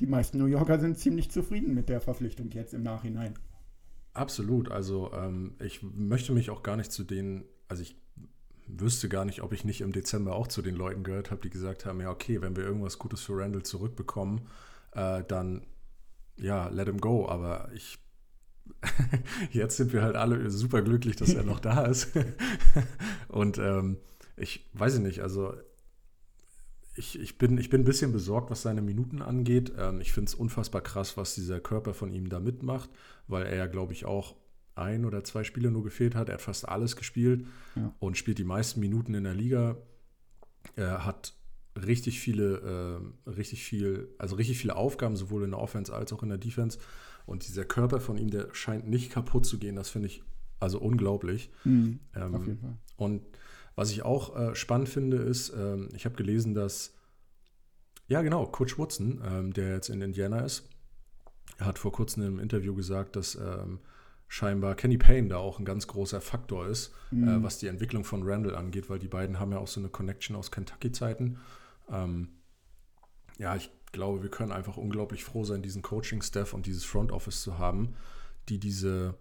die 0.00 0.06
meisten 0.06 0.38
New 0.38 0.46
Yorker 0.46 0.80
sind 0.80 0.98
ziemlich 0.98 1.30
zufrieden 1.30 1.74
mit 1.74 1.88
der 1.88 2.00
Verpflichtung 2.00 2.50
jetzt 2.50 2.74
im 2.74 2.82
Nachhinein. 2.82 3.34
Absolut. 4.14 4.70
Also 4.70 5.12
ähm, 5.12 5.54
ich 5.60 5.82
möchte 5.82 6.32
mich 6.32 6.50
auch 6.50 6.62
gar 6.62 6.76
nicht 6.76 6.92
zu 6.92 7.04
denen, 7.04 7.44
also 7.68 7.82
ich 7.82 7.96
wüsste 8.66 9.08
gar 9.08 9.24
nicht, 9.24 9.42
ob 9.42 9.52
ich 9.52 9.64
nicht 9.64 9.80
im 9.80 9.92
Dezember 9.92 10.34
auch 10.34 10.46
zu 10.46 10.62
den 10.62 10.76
Leuten 10.76 11.02
gehört 11.02 11.30
habe, 11.30 11.40
die 11.40 11.50
gesagt 11.50 11.86
haben, 11.86 12.00
ja 12.00 12.10
okay, 12.10 12.40
wenn 12.40 12.56
wir 12.56 12.64
irgendwas 12.64 12.98
Gutes 12.98 13.20
für 13.20 13.36
Randall 13.36 13.62
zurückbekommen, 13.62 14.42
äh, 14.92 15.22
dann 15.26 15.66
ja, 16.42 16.68
let 16.68 16.88
him 16.88 17.00
go, 17.00 17.28
aber 17.28 17.70
ich 17.74 17.98
jetzt 19.50 19.76
sind 19.76 19.92
wir 19.92 20.02
halt 20.02 20.16
alle 20.16 20.50
super 20.50 20.82
glücklich, 20.82 21.16
dass 21.16 21.34
er 21.34 21.42
noch 21.44 21.60
da 21.60 21.84
ist. 21.86 22.08
Und 23.28 23.58
ähm, 23.58 23.98
ich 24.36 24.68
weiß 24.72 24.98
nicht, 24.98 25.20
also 25.20 25.54
ich, 26.94 27.18
ich, 27.18 27.38
bin, 27.38 27.58
ich 27.58 27.70
bin 27.70 27.82
ein 27.82 27.84
bisschen 27.86 28.12
besorgt, 28.12 28.50
was 28.50 28.62
seine 28.62 28.82
Minuten 28.82 29.22
angeht. 29.22 29.72
Ähm, 29.78 30.00
ich 30.00 30.12
finde 30.12 30.28
es 30.28 30.34
unfassbar 30.34 30.80
krass, 30.82 31.16
was 31.16 31.34
dieser 31.34 31.60
Körper 31.60 31.94
von 31.94 32.12
ihm 32.12 32.28
da 32.28 32.38
mitmacht, 32.40 32.90
weil 33.28 33.46
er 33.46 33.56
ja, 33.56 33.66
glaube 33.66 33.92
ich, 33.92 34.04
auch 34.04 34.36
ein 34.74 35.04
oder 35.04 35.24
zwei 35.24 35.44
Spiele 35.44 35.70
nur 35.70 35.84
gefehlt 35.84 36.14
hat. 36.14 36.28
Er 36.28 36.34
hat 36.34 36.42
fast 36.42 36.68
alles 36.68 36.96
gespielt 36.96 37.46
Ja. 37.76 37.94
und 37.98 38.16
spielt 38.16 38.38
die 38.38 38.44
meisten 38.44 38.80
Minuten 38.80 39.14
in 39.14 39.24
der 39.24 39.34
Liga. 39.34 39.76
Er 40.76 41.04
hat 41.04 41.34
richtig 41.76 42.20
viele, 42.20 43.02
äh, 43.26 43.30
richtig 43.30 43.64
viel, 43.64 44.08
also 44.18 44.36
richtig 44.36 44.58
viele 44.58 44.76
Aufgaben, 44.76 45.16
sowohl 45.16 45.44
in 45.44 45.50
der 45.50 45.60
Offense 45.60 45.92
als 45.92 46.12
auch 46.12 46.22
in 46.22 46.28
der 46.28 46.38
Defense. 46.38 46.78
Und 47.26 47.46
dieser 47.46 47.64
Körper 47.64 48.00
von 48.00 48.18
ihm, 48.18 48.30
der 48.30 48.48
scheint 48.52 48.88
nicht 48.88 49.10
kaputt 49.12 49.46
zu 49.46 49.58
gehen. 49.58 49.76
Das 49.76 49.88
finde 49.88 50.08
ich 50.08 50.22
also 50.60 50.78
unglaublich. 50.78 51.50
Mhm, 51.64 52.00
Ähm, 52.14 52.34
auf 52.34 52.46
jeden 52.46 52.58
Fall. 52.58 52.76
Und 52.96 53.22
was 53.74 53.90
ich 53.90 54.02
auch 54.02 54.36
äh, 54.36 54.54
spannend 54.54 54.88
finde, 54.88 55.16
ist, 55.18 55.52
ähm, 55.56 55.88
ich 55.94 56.04
habe 56.04 56.14
gelesen, 56.16 56.54
dass, 56.54 56.94
ja 58.08 58.22
genau, 58.22 58.46
Coach 58.46 58.76
Woodson, 58.78 59.22
ähm, 59.24 59.52
der 59.52 59.74
jetzt 59.74 59.88
in 59.88 60.02
Indiana 60.02 60.40
ist, 60.40 60.68
hat 61.58 61.78
vor 61.78 61.92
kurzem 61.92 62.22
im 62.24 62.38
Interview 62.38 62.74
gesagt, 62.74 63.16
dass 63.16 63.34
ähm, 63.34 63.78
scheinbar 64.28 64.74
Kenny 64.74 64.98
Payne 64.98 65.28
da 65.28 65.36
auch 65.38 65.58
ein 65.58 65.64
ganz 65.64 65.86
großer 65.86 66.20
Faktor 66.20 66.66
ist, 66.66 66.92
äh, 67.12 67.42
was 67.42 67.58
die 67.58 67.66
Entwicklung 67.66 68.04
von 68.04 68.22
Randall 68.24 68.56
angeht, 68.56 68.88
weil 68.90 68.98
die 68.98 69.08
beiden 69.08 69.38
haben 69.38 69.52
ja 69.52 69.58
auch 69.58 69.68
so 69.68 69.80
eine 69.80 69.88
Connection 69.88 70.36
aus 70.36 70.50
Kentucky-Zeiten. 70.50 71.38
Ähm, 71.90 72.28
ja, 73.38 73.56
ich 73.56 73.70
glaube, 73.92 74.22
wir 74.22 74.30
können 74.30 74.52
einfach 74.52 74.76
unglaublich 74.76 75.24
froh 75.24 75.44
sein, 75.44 75.62
diesen 75.62 75.82
Coaching-Staff 75.82 76.54
und 76.54 76.66
dieses 76.66 76.84
Front 76.84 77.12
Office 77.12 77.42
zu 77.42 77.58
haben, 77.58 77.94
die 78.48 78.58
diese 78.58 79.14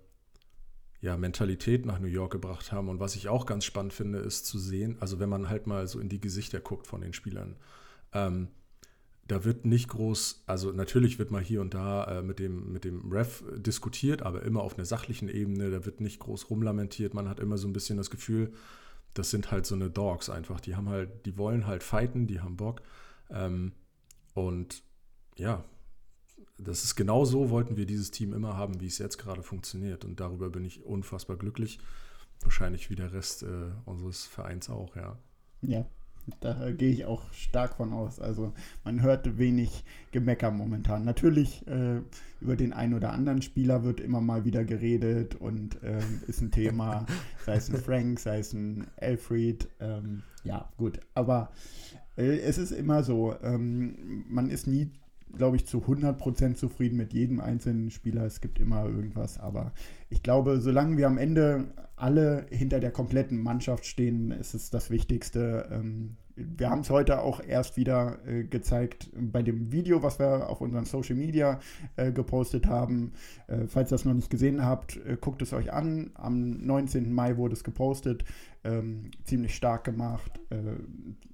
ja, 1.02 1.18
Mentalität 1.18 1.86
nach 1.86 2.00
New 2.00 2.08
York 2.08 2.32
gebracht 2.32 2.72
haben. 2.72 2.88
Und 2.88 3.00
was 3.00 3.16
ich 3.16 3.28
auch 3.28 3.46
ganz 3.46 3.66
spannend 3.66 3.94
finde, 3.94 4.20
ist 4.20 4.46
zu 4.46 4.60
sehen, 4.60 4.98
also 5.00 5.20
wenn 5.20 5.30
man 5.30 5.50
halt 5.50 5.68
mal 5.68 5.88
so 5.88 6.00
in 6.00 6.10
die 6.10 6.22
Gesichter 6.22 6.60
guckt 6.60 6.88
von 6.88 7.02
den 7.02 7.14
Spielern, 7.14 7.56
ähm, 8.14 8.50
da 9.28 9.46
wird 9.46 9.66
nicht 9.66 9.88
groß, 9.88 10.44
also 10.46 10.72
natürlich 10.72 11.18
wird 11.18 11.32
mal 11.32 11.42
hier 11.42 11.62
und 11.62 11.74
da 11.74 12.20
äh, 12.20 12.22
mit, 12.22 12.40
dem, 12.40 12.72
mit 12.74 12.84
dem 12.84 13.12
Ref 13.12 13.44
diskutiert, 13.56 14.24
aber 14.24 14.44
immer 14.44 14.62
auf 14.62 14.76
einer 14.76 14.86
sachlichen 14.86 15.30
Ebene, 15.30 15.72
da 15.72 15.86
wird 15.86 16.02
nicht 16.02 16.20
groß 16.20 16.50
rumlamentiert. 16.50 17.14
Man 17.14 17.30
hat 17.30 17.40
immer 17.40 17.58
so 17.58 17.68
ein 17.68 17.74
bisschen 17.74 17.98
das 17.98 18.10
Gefühl, 18.10 18.52
das 19.14 19.30
sind 19.30 19.52
halt 19.52 19.66
so 19.66 19.76
eine 19.76 19.90
Dogs 19.90 20.30
einfach. 20.30 20.60
Die 20.60 20.76
haben 20.76 20.90
halt, 20.90 21.26
die 21.26 21.38
wollen 21.38 21.68
halt 21.68 21.84
fighten, 21.84 22.28
die 22.28 22.42
haben 22.42 22.58
Bock. 22.58 22.82
Ähm, 23.30 23.74
und 24.34 24.84
ja, 25.36 25.64
das 26.58 26.84
ist 26.84 26.96
genau 26.96 27.26
so, 27.26 27.50
wollten 27.50 27.76
wir 27.76 27.86
dieses 27.86 28.12
Team 28.12 28.34
immer 28.34 28.56
haben, 28.56 28.80
wie 28.80 28.88
es 28.88 28.98
jetzt 28.98 29.18
gerade 29.18 29.44
funktioniert. 29.44 30.06
Und 30.06 30.20
darüber 30.20 30.50
bin 30.50 30.64
ich 30.64 30.84
unfassbar 30.84 31.38
glücklich. 31.38 31.80
Wahrscheinlich 32.42 32.90
wie 32.90 32.96
der 32.96 33.14
Rest 33.14 33.44
äh, 33.44 33.72
unseres 33.86 34.26
Vereins 34.26 34.70
auch, 34.70 34.96
ja. 34.96 35.18
Ja, 35.62 35.86
da 36.40 36.72
gehe 36.72 36.92
ich 36.92 37.06
auch 37.06 37.32
stark 37.34 37.76
von 37.76 37.94
aus. 37.94 38.20
Also 38.20 38.54
man 38.84 39.02
hört 39.02 39.38
wenig 39.38 39.84
Gemecker 40.12 40.52
momentan. 40.52 41.06
Natürlich 41.06 41.66
äh, 41.68 42.02
über 42.40 42.56
den 42.56 42.74
einen 42.74 42.94
oder 42.94 43.12
anderen 43.12 43.42
Spieler 43.42 43.84
wird 43.84 44.00
immer 44.00 44.22
mal 44.22 44.46
wieder 44.46 44.64
geredet 44.64 45.36
und 45.36 45.78
ähm, 45.84 46.22
ist 46.28 46.42
ein 46.42 46.52
Thema, 46.52 47.06
sei 47.46 47.56
es 47.56 47.70
ein 47.70 47.78
Frank, 47.78 48.20
sei 48.20 48.40
es 48.40 48.54
ein 48.54 48.88
Alfred. 49.00 49.68
Ähm, 49.80 50.24
ja, 50.44 50.70
gut. 50.78 51.00
Aber 51.14 51.52
äh, 52.18 52.40
es 52.40 52.58
ist 52.58 52.72
immer 52.72 53.04
so, 53.04 53.36
ähm, 53.42 54.26
man 54.28 54.50
ist 54.50 54.68
nie, 54.68 54.90
glaube 55.36 55.56
ich, 55.56 55.66
zu 55.66 55.80
100% 55.80 56.56
zufrieden 56.56 56.98
mit 56.98 57.14
jedem 57.14 57.40
einzelnen 57.40 57.92
Spieler. 57.92 58.26
Es 58.26 58.42
gibt 58.42 58.60
immer 58.60 58.86
irgendwas. 58.86 59.40
Aber 59.40 59.72
ich 60.10 60.24
glaube, 60.24 60.60
solange 60.60 60.98
wir 60.98 61.08
am 61.08 61.18
Ende 61.18 61.74
alle 61.96 62.46
hinter 62.50 62.80
der 62.80 62.92
kompletten 62.92 63.42
Mannschaft 63.42 63.86
stehen, 63.86 64.32
ist 64.32 64.54
es 64.54 64.70
das 64.70 64.90
Wichtigste. 64.90 65.70
Ähm, 65.72 66.18
wir 66.36 66.70
haben 66.70 66.82
es 66.82 66.90
heute 66.90 67.22
auch 67.22 67.42
erst 67.44 67.78
wieder 67.78 68.18
äh, 68.26 68.44
gezeigt 68.44 69.10
bei 69.16 69.44
dem 69.44 69.72
Video, 69.72 70.02
was 70.02 70.20
wir 70.20 70.50
auf 70.50 70.62
unseren 70.62 70.86
Social 70.86 71.16
Media 71.16 71.60
äh, 71.96 72.12
gepostet 72.12 72.68
haben. 72.68 73.14
Äh, 73.48 73.68
falls 73.68 73.90
ihr 73.90 73.96
das 73.96 74.06
noch 74.06 74.14
nicht 74.14 74.30
gesehen 74.30 74.66
habt, 74.66 75.00
guckt 75.22 75.42
es 75.42 75.54
euch 75.54 75.72
an. 75.72 76.12
Am 76.16 76.66
19. 76.66 77.14
Mai 77.14 77.38
wurde 77.38 77.54
es 77.54 77.64
gepostet. 77.64 78.26
Ähm, 78.64 79.12
ziemlich 79.24 79.56
stark 79.56 79.84
gemacht. 79.84 80.40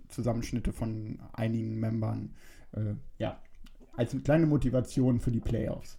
Zusammenschnitte 0.10 0.72
von 0.72 1.20
einigen 1.34 1.80
Membern. 1.80 2.34
Ja, 3.18 3.40
als 3.98 4.14
eine 4.14 4.22
kleine 4.22 4.46
Motivation 4.46 5.20
für 5.20 5.32
die 5.32 5.40
Playoffs. 5.40 5.98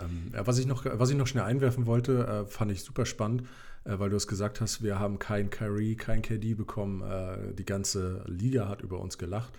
Ähm, 0.00 0.30
was, 0.32 0.58
ich 0.58 0.66
noch, 0.66 0.84
was 0.84 1.10
ich 1.10 1.16
noch 1.16 1.26
schnell 1.26 1.44
einwerfen 1.44 1.86
wollte, 1.86 2.26
äh, 2.26 2.46
fand 2.46 2.70
ich 2.70 2.84
super 2.84 3.06
spannend, 3.06 3.42
äh, 3.84 3.98
weil 3.98 4.10
du 4.10 4.16
es 4.16 4.28
gesagt 4.28 4.60
hast, 4.60 4.82
wir 4.82 4.98
haben 4.98 5.18
kein 5.18 5.50
Kyrie, 5.50 5.96
kein 5.96 6.22
KD 6.22 6.54
bekommen. 6.54 7.02
Äh, 7.02 7.54
die 7.54 7.64
ganze 7.64 8.24
Liga 8.28 8.68
hat 8.68 8.82
über 8.82 9.00
uns 9.00 9.18
gelacht. 9.18 9.52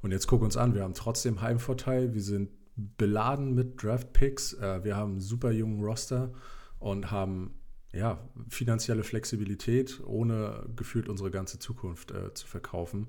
Und 0.00 0.12
jetzt 0.12 0.26
guck 0.26 0.42
uns 0.42 0.56
an, 0.56 0.74
wir 0.74 0.82
haben 0.82 0.94
trotzdem 0.94 1.42
Heimvorteil. 1.42 2.14
Wir 2.14 2.22
sind 2.22 2.50
beladen 2.76 3.54
mit 3.54 3.82
Draft-Picks. 3.82 4.54
Äh, 4.54 4.84
wir 4.84 4.96
haben 4.96 5.12
einen 5.12 5.20
super 5.20 5.50
jungen 5.50 5.82
Roster 5.82 6.32
und 6.78 7.10
haben 7.10 7.54
ja, 7.92 8.18
finanzielle 8.48 9.04
Flexibilität, 9.04 10.02
ohne 10.04 10.66
gefühlt 10.74 11.08
unsere 11.08 11.30
ganze 11.30 11.58
Zukunft 11.58 12.10
äh, 12.10 12.34
zu 12.34 12.46
verkaufen. 12.46 13.06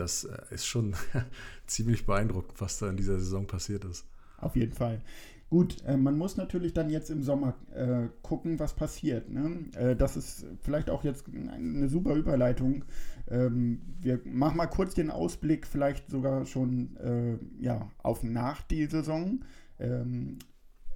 Das 0.00 0.24
äh, 0.24 0.36
ist 0.50 0.66
schon 0.66 0.94
ziemlich 1.66 2.06
beeindruckend, 2.06 2.60
was 2.60 2.78
da 2.78 2.88
in 2.88 2.96
dieser 2.96 3.18
Saison 3.18 3.46
passiert 3.46 3.84
ist. 3.84 4.06
Auf 4.38 4.56
jeden 4.56 4.72
Fall. 4.72 5.02
Gut, 5.50 5.82
äh, 5.84 5.96
man 5.96 6.16
muss 6.16 6.36
natürlich 6.36 6.74
dann 6.74 6.90
jetzt 6.90 7.10
im 7.10 7.24
Sommer 7.24 7.54
äh, 7.74 8.08
gucken, 8.22 8.60
was 8.60 8.74
passiert. 8.74 9.28
Ne? 9.30 9.64
Äh, 9.74 9.96
das 9.96 10.16
ist 10.16 10.46
vielleicht 10.60 10.88
auch 10.88 11.02
jetzt 11.02 11.26
eine 11.28 11.88
super 11.88 12.14
Überleitung. 12.14 12.84
Ähm, 13.28 13.80
wir 14.00 14.20
machen 14.24 14.56
mal 14.56 14.68
kurz 14.68 14.94
den 14.94 15.10
Ausblick, 15.10 15.66
vielleicht 15.66 16.08
sogar 16.08 16.46
schon 16.46 16.96
äh, 16.98 17.38
ja, 17.60 17.90
auf 17.98 18.22
nach 18.22 18.62
die 18.62 18.86
Saison. 18.86 19.40
Ähm, 19.80 20.38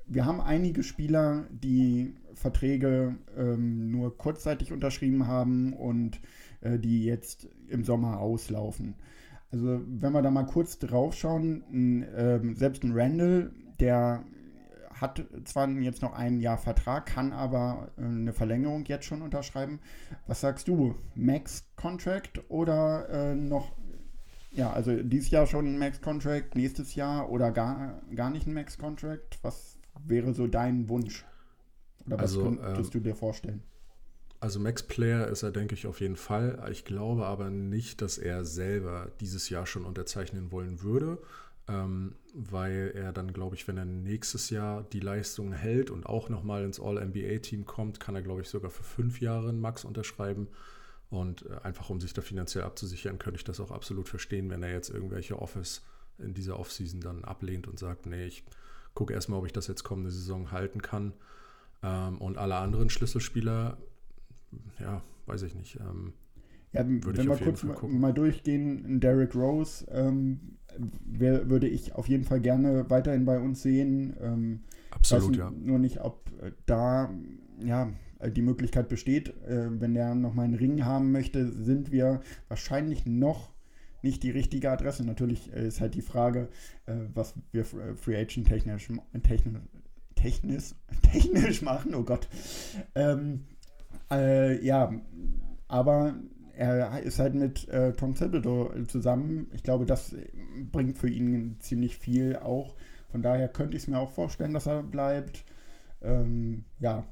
wir 0.06 0.24
haben 0.24 0.40
einige 0.40 0.84
Spieler, 0.84 1.46
die 1.50 2.14
Verträge 2.34 3.16
ähm, 3.36 3.90
nur 3.90 4.16
kurzzeitig 4.16 4.72
unterschrieben 4.72 5.26
haben 5.26 5.72
und 5.72 6.20
die 6.78 7.04
jetzt 7.04 7.48
im 7.68 7.84
Sommer 7.84 8.20
auslaufen. 8.20 8.94
Also 9.50 9.80
wenn 9.86 10.12
wir 10.12 10.22
da 10.22 10.30
mal 10.30 10.46
kurz 10.46 10.78
drauf 10.78 11.14
schauen, 11.14 11.62
ähm, 11.72 12.56
selbst 12.56 12.82
ein 12.82 12.92
Randall, 12.92 13.52
der 13.78 14.24
hat 15.00 15.24
zwar 15.44 15.68
jetzt 15.68 16.02
noch 16.02 16.12
ein 16.12 16.40
Jahr 16.40 16.58
Vertrag, 16.58 17.06
kann 17.06 17.32
aber 17.32 17.90
äh, 17.96 18.02
eine 18.02 18.32
Verlängerung 18.32 18.84
jetzt 18.86 19.06
schon 19.06 19.22
unterschreiben. 19.22 19.80
Was 20.26 20.40
sagst 20.40 20.68
du? 20.68 20.94
Max-Contract 21.14 22.48
oder 22.48 23.08
äh, 23.10 23.34
noch, 23.34 23.76
ja, 24.52 24.72
also 24.72 25.02
dieses 25.02 25.30
Jahr 25.30 25.46
schon 25.46 25.66
ein 25.66 25.78
Max-Contract, 25.78 26.54
nächstes 26.54 26.94
Jahr 26.94 27.30
oder 27.30 27.50
gar, 27.52 28.02
gar 28.14 28.30
nicht 28.30 28.46
ein 28.46 28.54
Max-Contract? 28.54 29.38
Was 29.42 29.78
wäre 30.04 30.32
so 30.34 30.46
dein 30.46 30.88
Wunsch? 30.88 31.24
Oder 32.06 32.16
was 32.16 32.36
Also, 32.36 32.56
könntest 32.56 32.94
du 32.94 33.00
dir 33.00 33.14
vorstellen? 33.14 33.62
Also 34.44 34.60
Max 34.60 34.82
Player 34.82 35.26
ist 35.28 35.42
er, 35.42 35.52
denke 35.52 35.74
ich, 35.74 35.86
auf 35.86 36.02
jeden 36.02 36.16
Fall. 36.16 36.62
Ich 36.70 36.84
glaube 36.84 37.24
aber 37.24 37.48
nicht, 37.48 38.02
dass 38.02 38.18
er 38.18 38.44
selber 38.44 39.10
dieses 39.18 39.48
Jahr 39.48 39.64
schon 39.64 39.86
unterzeichnen 39.86 40.52
wollen 40.52 40.82
würde, 40.82 41.16
ähm, 41.66 42.14
weil 42.34 42.92
er 42.94 43.14
dann, 43.14 43.32
glaube 43.32 43.56
ich, 43.56 43.66
wenn 43.66 43.78
er 43.78 43.86
nächstes 43.86 44.50
Jahr 44.50 44.82
die 44.82 45.00
Leistung 45.00 45.54
hält 45.54 45.90
und 45.90 46.04
auch 46.04 46.28
nochmal 46.28 46.62
ins 46.62 46.78
All-NBA-Team 46.78 47.64
kommt, 47.64 48.00
kann 48.00 48.16
er, 48.16 48.20
glaube 48.20 48.42
ich, 48.42 48.50
sogar 48.50 48.70
für 48.70 48.82
fünf 48.82 49.22
Jahre 49.22 49.54
Max 49.54 49.82
unterschreiben. 49.82 50.48
Und 51.08 51.46
äh, 51.46 51.62
einfach 51.62 51.88
um 51.88 51.98
sich 51.98 52.12
da 52.12 52.20
finanziell 52.20 52.64
abzusichern, 52.64 53.18
könnte 53.18 53.38
ich 53.38 53.44
das 53.44 53.60
auch 53.60 53.70
absolut 53.70 54.10
verstehen, 54.10 54.50
wenn 54.50 54.62
er 54.62 54.72
jetzt 54.72 54.90
irgendwelche 54.90 55.40
Offers 55.40 55.86
in 56.18 56.34
dieser 56.34 56.58
Offseason 56.58 57.00
dann 57.00 57.24
ablehnt 57.24 57.66
und 57.66 57.78
sagt, 57.78 58.04
nee, 58.04 58.26
ich 58.26 58.44
gucke 58.92 59.14
erstmal, 59.14 59.38
ob 59.38 59.46
ich 59.46 59.54
das 59.54 59.68
jetzt 59.68 59.84
kommende 59.84 60.10
Saison 60.10 60.52
halten 60.52 60.82
kann. 60.82 61.14
Ähm, 61.82 62.18
und 62.18 62.36
alle 62.36 62.56
anderen 62.56 62.90
Schlüsselspieler, 62.90 63.78
ja, 64.80 65.02
weiß 65.26 65.42
ich 65.42 65.54
nicht. 65.54 65.78
Ähm, 65.80 66.12
Ja, 66.72 66.86
Würde 66.86 67.18
wenn 67.18 67.20
ich 67.20 67.26
wir 67.26 67.32
auf 67.32 67.40
jeden 67.40 67.50
kurz 67.52 67.60
Fall 67.60 67.68
mal, 67.70 67.74
gucken. 67.76 68.00
mal 68.00 68.12
durchgehen, 68.12 69.00
Derrick 69.00 69.34
Rose 69.34 69.86
ähm, 69.90 70.56
wär, 71.04 71.48
würde 71.48 71.68
ich 71.68 71.94
auf 71.94 72.08
jeden 72.08 72.24
Fall 72.24 72.40
gerne 72.40 72.88
weiterhin 72.90 73.24
bei 73.24 73.38
uns 73.38 73.62
sehen. 73.62 74.16
Ähm, 74.20 74.60
absolut, 74.90 75.36
ja. 75.36 75.50
nur 75.50 75.78
nicht, 75.78 76.00
ob 76.00 76.30
äh, 76.42 76.50
da 76.66 77.10
ja, 77.64 77.92
äh, 78.18 78.30
die 78.30 78.42
Möglichkeit 78.42 78.88
besteht, 78.88 79.28
äh, 79.44 79.68
wenn 79.80 79.94
der 79.94 80.14
nochmal 80.14 80.46
einen 80.46 80.54
Ring 80.54 80.84
haben 80.84 81.12
möchte, 81.12 81.50
sind 81.52 81.92
wir 81.92 82.20
wahrscheinlich 82.48 83.06
noch 83.06 83.52
nicht 84.02 84.22
die 84.22 84.30
richtige 84.30 84.70
Adresse. 84.70 85.04
Natürlich 85.04 85.52
äh, 85.52 85.66
ist 85.68 85.80
halt 85.80 85.94
die 85.94 86.02
Frage, 86.02 86.48
äh, 86.86 86.94
was 87.14 87.34
wir 87.52 87.64
Free 87.64 88.16
Agent 88.16 88.48
technisch, 88.48 88.88
technisch, 89.22 89.62
technisch, 90.16 90.74
technisch 91.02 91.62
machen. 91.62 91.94
Oh 91.94 92.02
Gott. 92.02 92.28
Ähm, 92.94 93.44
äh, 94.18 94.64
ja, 94.64 94.92
aber 95.68 96.14
er 96.56 97.02
ist 97.02 97.18
halt 97.18 97.34
mit 97.34 97.68
äh, 97.68 97.92
Tom 97.92 98.14
Thibodeau 98.14 98.70
zusammen. 98.86 99.48
Ich 99.52 99.62
glaube, 99.62 99.86
das 99.86 100.14
bringt 100.70 100.98
für 100.98 101.08
ihn 101.08 101.56
ziemlich 101.60 101.96
viel 101.98 102.36
auch. 102.36 102.74
Von 103.08 103.22
daher 103.22 103.48
könnte 103.48 103.76
ich 103.76 103.84
es 103.84 103.88
mir 103.88 103.98
auch 103.98 104.10
vorstellen, 104.10 104.54
dass 104.54 104.66
er 104.66 104.82
bleibt. 104.82 105.44
Ähm, 106.02 106.64
ja, 106.80 107.04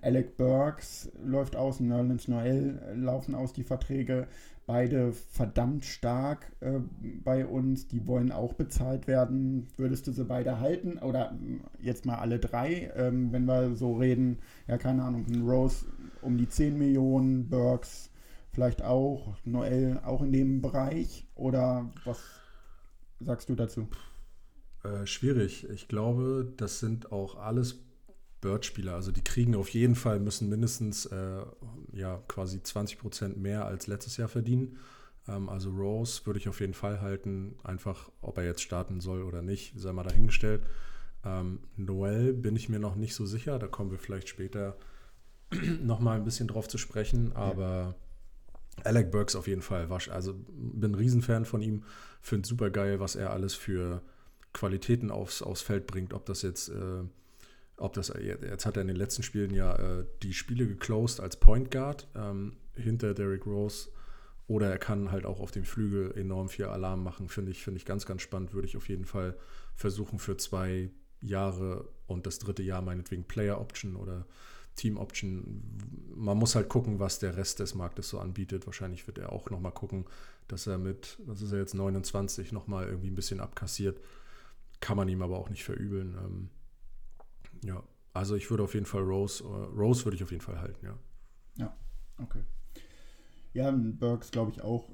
Alec 0.00 0.36
Burks 0.36 1.10
läuft 1.22 1.56
aus, 1.56 1.80
Nerlens 1.80 2.28
Noel 2.28 2.80
äh, 2.86 2.94
laufen 2.94 3.34
aus 3.34 3.52
die 3.52 3.64
Verträge. 3.64 4.26
Beide 4.64 5.12
verdammt 5.12 5.84
stark 5.84 6.52
äh, 6.60 6.78
bei 7.24 7.44
uns. 7.44 7.88
Die 7.88 8.06
wollen 8.06 8.32
auch 8.32 8.54
bezahlt 8.54 9.06
werden. 9.06 9.66
Würdest 9.76 10.06
du 10.06 10.12
sie 10.12 10.24
beide 10.24 10.60
halten? 10.60 10.98
Oder 10.98 11.32
äh, 11.32 11.84
jetzt 11.84 12.06
mal 12.06 12.16
alle 12.16 12.38
drei, 12.38 12.90
ähm, 12.96 13.32
wenn 13.32 13.44
wir 13.44 13.74
so 13.74 13.94
reden, 13.94 14.38
ja, 14.68 14.78
keine 14.78 15.02
Ahnung, 15.02 15.26
Rose 15.46 15.86
um 16.22 16.38
die 16.38 16.48
10 16.48 16.78
Millionen, 16.78 17.48
Burks 17.48 18.10
vielleicht 18.52 18.82
auch, 18.82 19.34
Noel 19.44 20.00
auch 20.04 20.22
in 20.22 20.32
dem 20.32 20.62
Bereich? 20.62 21.26
Oder 21.34 21.90
was 22.04 22.20
sagst 23.20 23.48
du 23.48 23.54
dazu? 23.54 23.88
Äh, 24.84 25.06
schwierig. 25.06 25.68
Ich 25.70 25.88
glaube, 25.88 26.52
das 26.56 26.80
sind 26.80 27.12
auch 27.12 27.36
alles 27.36 27.78
Bird-Spieler. 28.40 28.94
Also 28.94 29.12
die 29.12 29.22
kriegen 29.22 29.54
auf 29.54 29.68
jeden 29.70 29.94
Fall, 29.94 30.20
müssen 30.20 30.48
mindestens 30.48 31.06
äh, 31.06 31.42
ja, 31.92 32.22
quasi 32.28 32.62
20 32.62 32.98
Prozent 32.98 33.36
mehr 33.38 33.66
als 33.66 33.86
letztes 33.86 34.16
Jahr 34.16 34.28
verdienen. 34.28 34.78
Ähm, 35.28 35.48
also 35.48 35.70
Rose 35.70 36.26
würde 36.26 36.38
ich 36.38 36.48
auf 36.48 36.60
jeden 36.60 36.74
Fall 36.74 37.00
halten. 37.00 37.54
Einfach, 37.62 38.10
ob 38.20 38.38
er 38.38 38.44
jetzt 38.44 38.62
starten 38.62 39.00
soll 39.00 39.22
oder 39.22 39.42
nicht, 39.42 39.74
sei 39.76 39.92
mal 39.92 40.02
dahingestellt. 40.02 40.66
Ähm, 41.24 41.60
Noel 41.76 42.32
bin 42.32 42.56
ich 42.56 42.68
mir 42.68 42.80
noch 42.80 42.96
nicht 42.96 43.14
so 43.14 43.24
sicher. 43.24 43.58
Da 43.58 43.68
kommen 43.68 43.92
wir 43.92 43.98
vielleicht 43.98 44.28
später 44.28 44.76
nochmal 45.82 46.16
ein 46.16 46.24
bisschen 46.24 46.48
drauf 46.48 46.68
zu 46.68 46.78
sprechen. 46.78 47.32
Aber 47.34 47.62
ja. 47.62 47.94
Alec 48.84 49.10
Burks 49.10 49.36
auf 49.36 49.46
jeden 49.46 49.62
Fall. 49.62 49.88
Also 50.10 50.34
bin 50.34 50.92
ein 50.92 50.94
Riesenfan 50.94 51.44
von 51.44 51.60
ihm. 51.60 51.84
Finde 52.20 52.46
super 52.46 52.70
geil, 52.70 53.00
was 53.00 53.16
er 53.16 53.30
alles 53.30 53.54
für 53.54 54.02
Qualitäten 54.52 55.10
aufs, 55.10 55.42
aufs 55.42 55.62
Feld 55.62 55.86
bringt. 55.86 56.14
Ob 56.14 56.26
das 56.26 56.42
jetzt... 56.42 56.68
Äh, 56.68 57.04
ob 57.78 57.94
das, 57.94 58.12
jetzt 58.20 58.64
hat 58.64 58.76
er 58.76 58.82
in 58.82 58.88
den 58.88 58.96
letzten 58.96 59.24
Spielen 59.24 59.52
ja 59.52 59.74
äh, 59.74 60.04
die 60.22 60.34
Spiele 60.34 60.68
geclosed 60.68 61.20
als 61.20 61.36
Point 61.36 61.70
Guard 61.72 62.06
ähm, 62.14 62.56
hinter 62.74 63.12
Derrick 63.12 63.44
Rose 63.44 63.88
oder 64.46 64.70
er 64.70 64.78
kann 64.78 65.10
halt 65.10 65.24
auch 65.24 65.40
auf 65.40 65.50
dem 65.50 65.64
Flügel 65.64 66.16
enorm 66.16 66.48
viel 66.48 66.66
Alarm 66.66 67.02
machen, 67.02 67.28
finde 67.28 67.50
ich, 67.50 67.64
finde 67.64 67.78
ich 67.78 67.84
ganz, 67.84 68.06
ganz 68.06 68.22
spannend. 68.22 68.52
Würde 68.52 68.68
ich 68.68 68.76
auf 68.76 68.88
jeden 68.88 69.04
Fall 69.04 69.36
versuchen 69.74 70.18
für 70.18 70.36
zwei 70.36 70.90
Jahre 71.20 71.88
und 72.06 72.26
das 72.26 72.38
dritte 72.38 72.62
Jahr 72.62 72.82
meinetwegen 72.82 73.24
Player 73.24 73.60
Option 73.60 73.96
oder 73.96 74.26
Team 74.76 74.96
Option. 74.96 75.62
Man 76.14 76.38
muss 76.38 76.54
halt 76.54 76.68
gucken, 76.68 76.98
was 76.98 77.18
der 77.18 77.36
Rest 77.36 77.60
des 77.60 77.74
Marktes 77.74 78.08
so 78.08 78.18
anbietet. 78.18 78.66
Wahrscheinlich 78.66 79.06
wird 79.06 79.18
er 79.18 79.32
auch 79.32 79.50
nochmal 79.50 79.72
gucken, 79.72 80.06
dass 80.48 80.66
er 80.66 80.78
mit, 80.78 81.18
was 81.26 81.42
ist 81.42 81.52
er 81.52 81.58
jetzt, 81.58 81.74
29 81.74 82.52
nochmal 82.52 82.86
irgendwie 82.86 83.10
ein 83.10 83.14
bisschen 83.14 83.40
abkassiert. 83.40 84.00
Kann 84.80 84.96
man 84.96 85.08
ihm 85.08 85.22
aber 85.22 85.38
auch 85.38 85.50
nicht 85.50 85.64
verübeln. 85.64 86.16
Ähm, 86.22 86.48
ja, 87.64 87.82
also 88.12 88.34
ich 88.34 88.50
würde 88.50 88.62
auf 88.62 88.74
jeden 88.74 88.86
Fall 88.86 89.02
Rose, 89.02 89.44
uh, 89.44 89.64
Rose 89.76 90.04
würde 90.04 90.16
ich 90.16 90.22
auf 90.22 90.30
jeden 90.30 90.42
Fall 90.42 90.60
halten, 90.60 90.84
ja. 90.84 90.98
Ja, 91.56 91.76
okay. 92.18 92.42
Ja, 93.54 93.70
Burks 93.70 94.30
glaube 94.30 94.50
ich 94.50 94.62
auch, 94.62 94.90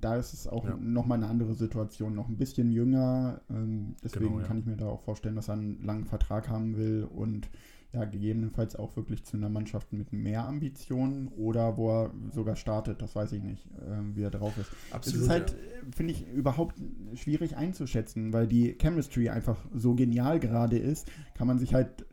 da 0.00 0.16
ist 0.16 0.32
es 0.32 0.46
auch 0.46 0.64
ja. 0.64 0.76
nochmal 0.76 1.18
eine 1.18 1.28
andere 1.28 1.54
Situation, 1.54 2.14
noch 2.14 2.28
ein 2.28 2.36
bisschen 2.36 2.70
jünger. 2.70 3.40
Ähm, 3.50 3.96
deswegen 4.02 4.26
genau, 4.26 4.40
ja. 4.40 4.46
kann 4.46 4.58
ich 4.58 4.66
mir 4.66 4.76
da 4.76 4.86
auch 4.86 5.00
vorstellen, 5.00 5.34
dass 5.34 5.48
er 5.48 5.54
einen 5.54 5.82
langen 5.82 6.04
Vertrag 6.04 6.48
haben 6.48 6.76
will 6.76 7.04
und 7.04 7.50
ja, 7.92 8.04
gegebenenfalls 8.04 8.76
auch 8.76 8.96
wirklich 8.96 9.24
zu 9.24 9.36
einer 9.36 9.48
Mannschaft 9.48 9.92
mit 9.92 10.12
mehr 10.12 10.46
Ambitionen 10.46 11.28
oder 11.28 11.76
wo 11.76 11.90
er 11.90 12.10
sogar 12.32 12.56
startet, 12.56 13.00
das 13.00 13.14
weiß 13.14 13.32
ich 13.32 13.42
nicht, 13.42 13.66
äh, 13.76 14.14
wie 14.14 14.22
er 14.22 14.30
drauf 14.30 14.56
ist. 14.58 14.70
Absolut. 14.90 15.16
Es 15.16 15.22
ist 15.24 15.30
halt, 15.30 15.50
ja. 15.52 15.90
finde 15.94 16.12
ich, 16.12 16.28
überhaupt 16.28 16.76
schwierig 17.14 17.56
einzuschätzen, 17.56 18.32
weil 18.32 18.46
die 18.46 18.76
Chemistry 18.80 19.30
einfach 19.30 19.58
so 19.72 19.94
genial 19.94 20.40
gerade 20.40 20.78
ist, 20.78 21.10
kann 21.34 21.46
man 21.46 21.58
sich 21.58 21.74
halt 21.74 22.04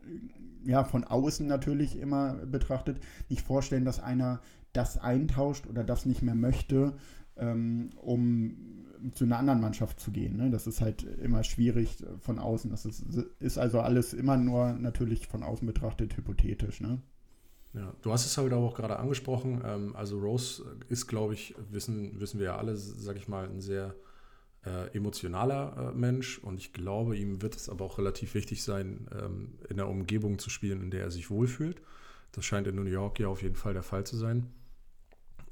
ja 0.64 0.84
von 0.84 1.04
außen 1.04 1.46
natürlich 1.46 1.98
immer 1.98 2.34
betrachtet 2.34 3.00
nicht 3.28 3.42
vorstellen, 3.42 3.84
dass 3.84 4.00
einer 4.00 4.40
das 4.72 4.98
eintauscht 4.98 5.66
oder 5.66 5.84
das 5.84 6.06
nicht 6.06 6.22
mehr 6.22 6.34
möchte, 6.34 6.94
ähm, 7.36 7.90
um 8.00 8.83
zu 9.12 9.24
einer 9.24 9.38
anderen 9.38 9.60
Mannschaft 9.60 10.00
zu 10.00 10.10
gehen. 10.10 10.36
Ne? 10.36 10.50
Das 10.50 10.66
ist 10.66 10.80
halt 10.80 11.02
immer 11.02 11.44
schwierig 11.44 11.96
von 12.20 12.38
außen. 12.38 12.70
Das 12.70 12.84
ist, 12.84 13.02
ist, 13.40 13.58
also 13.58 13.80
alles 13.80 14.14
immer 14.14 14.36
nur 14.36 14.72
natürlich 14.72 15.26
von 15.26 15.42
außen 15.42 15.66
betrachtet 15.66 16.16
hypothetisch. 16.16 16.80
Ne? 16.80 17.00
Ja, 17.74 17.92
du 18.02 18.12
hast 18.12 18.24
es 18.24 18.38
halt 18.38 18.52
auch 18.52 18.74
gerade 18.74 18.98
angesprochen. 18.98 19.62
Ähm, 19.64 19.96
also 19.96 20.18
Rose 20.18 20.64
ist, 20.88 21.06
glaube 21.06 21.34
ich, 21.34 21.54
wissen, 21.70 22.20
wissen 22.20 22.38
wir 22.38 22.46
ja 22.46 22.56
alle, 22.56 22.76
sage 22.76 23.18
ich 23.18 23.28
mal, 23.28 23.48
ein 23.48 23.60
sehr 23.60 23.94
äh, 24.64 24.96
emotionaler 24.96 25.92
äh, 25.92 25.96
Mensch 25.96 26.38
und 26.38 26.58
ich 26.58 26.72
glaube, 26.72 27.16
ihm 27.16 27.42
wird 27.42 27.54
es 27.54 27.68
aber 27.68 27.84
auch 27.84 27.98
relativ 27.98 28.34
wichtig 28.34 28.62
sein, 28.62 29.08
ähm, 29.12 29.58
in 29.68 29.78
einer 29.78 29.88
Umgebung 29.88 30.38
zu 30.38 30.50
spielen, 30.50 30.80
in 30.82 30.90
der 30.90 31.02
er 31.02 31.10
sich 31.10 31.30
wohlfühlt. 31.30 31.82
Das 32.32 32.44
scheint 32.44 32.66
in 32.66 32.76
New 32.76 32.84
York 32.84 33.20
ja 33.20 33.28
auf 33.28 33.42
jeden 33.42 33.56
Fall 33.56 33.74
der 33.74 33.82
Fall 33.82 34.04
zu 34.04 34.16
sein. 34.16 34.46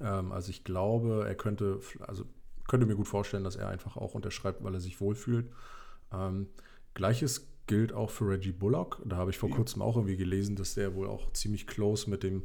Ähm, 0.01 0.33
also 0.33 0.51
ich 0.51 0.65
glaube, 0.65 1.25
er 1.27 1.35
könnte, 1.35 1.81
also 2.01 2.25
könnte 2.73 2.87
mir 2.87 2.97
gut 2.97 3.07
vorstellen, 3.07 3.45
dass 3.45 3.57
er 3.57 3.69
einfach 3.69 3.99
auch 3.99 4.15
unterschreibt, 4.15 4.65
weil 4.65 4.73
er 4.73 4.81
sich 4.81 4.99
wohlfühlt. 4.99 5.51
Ähm, 6.11 6.47
Gleiches 6.95 7.47
gilt 7.67 7.93
auch 7.93 8.09
für 8.09 8.31
Reggie 8.31 8.53
Bullock. 8.53 9.03
Da 9.05 9.17
habe 9.17 9.31
ich 9.31 9.37
vor 9.37 9.51
kurzem 9.51 9.83
auch 9.83 9.97
irgendwie 9.97 10.17
gelesen, 10.17 10.57
dass 10.57 10.73
der 10.73 10.95
wohl 10.95 11.07
auch 11.07 11.31
ziemlich 11.35 11.67
close 11.67 12.09
mit 12.09 12.23
dem 12.23 12.45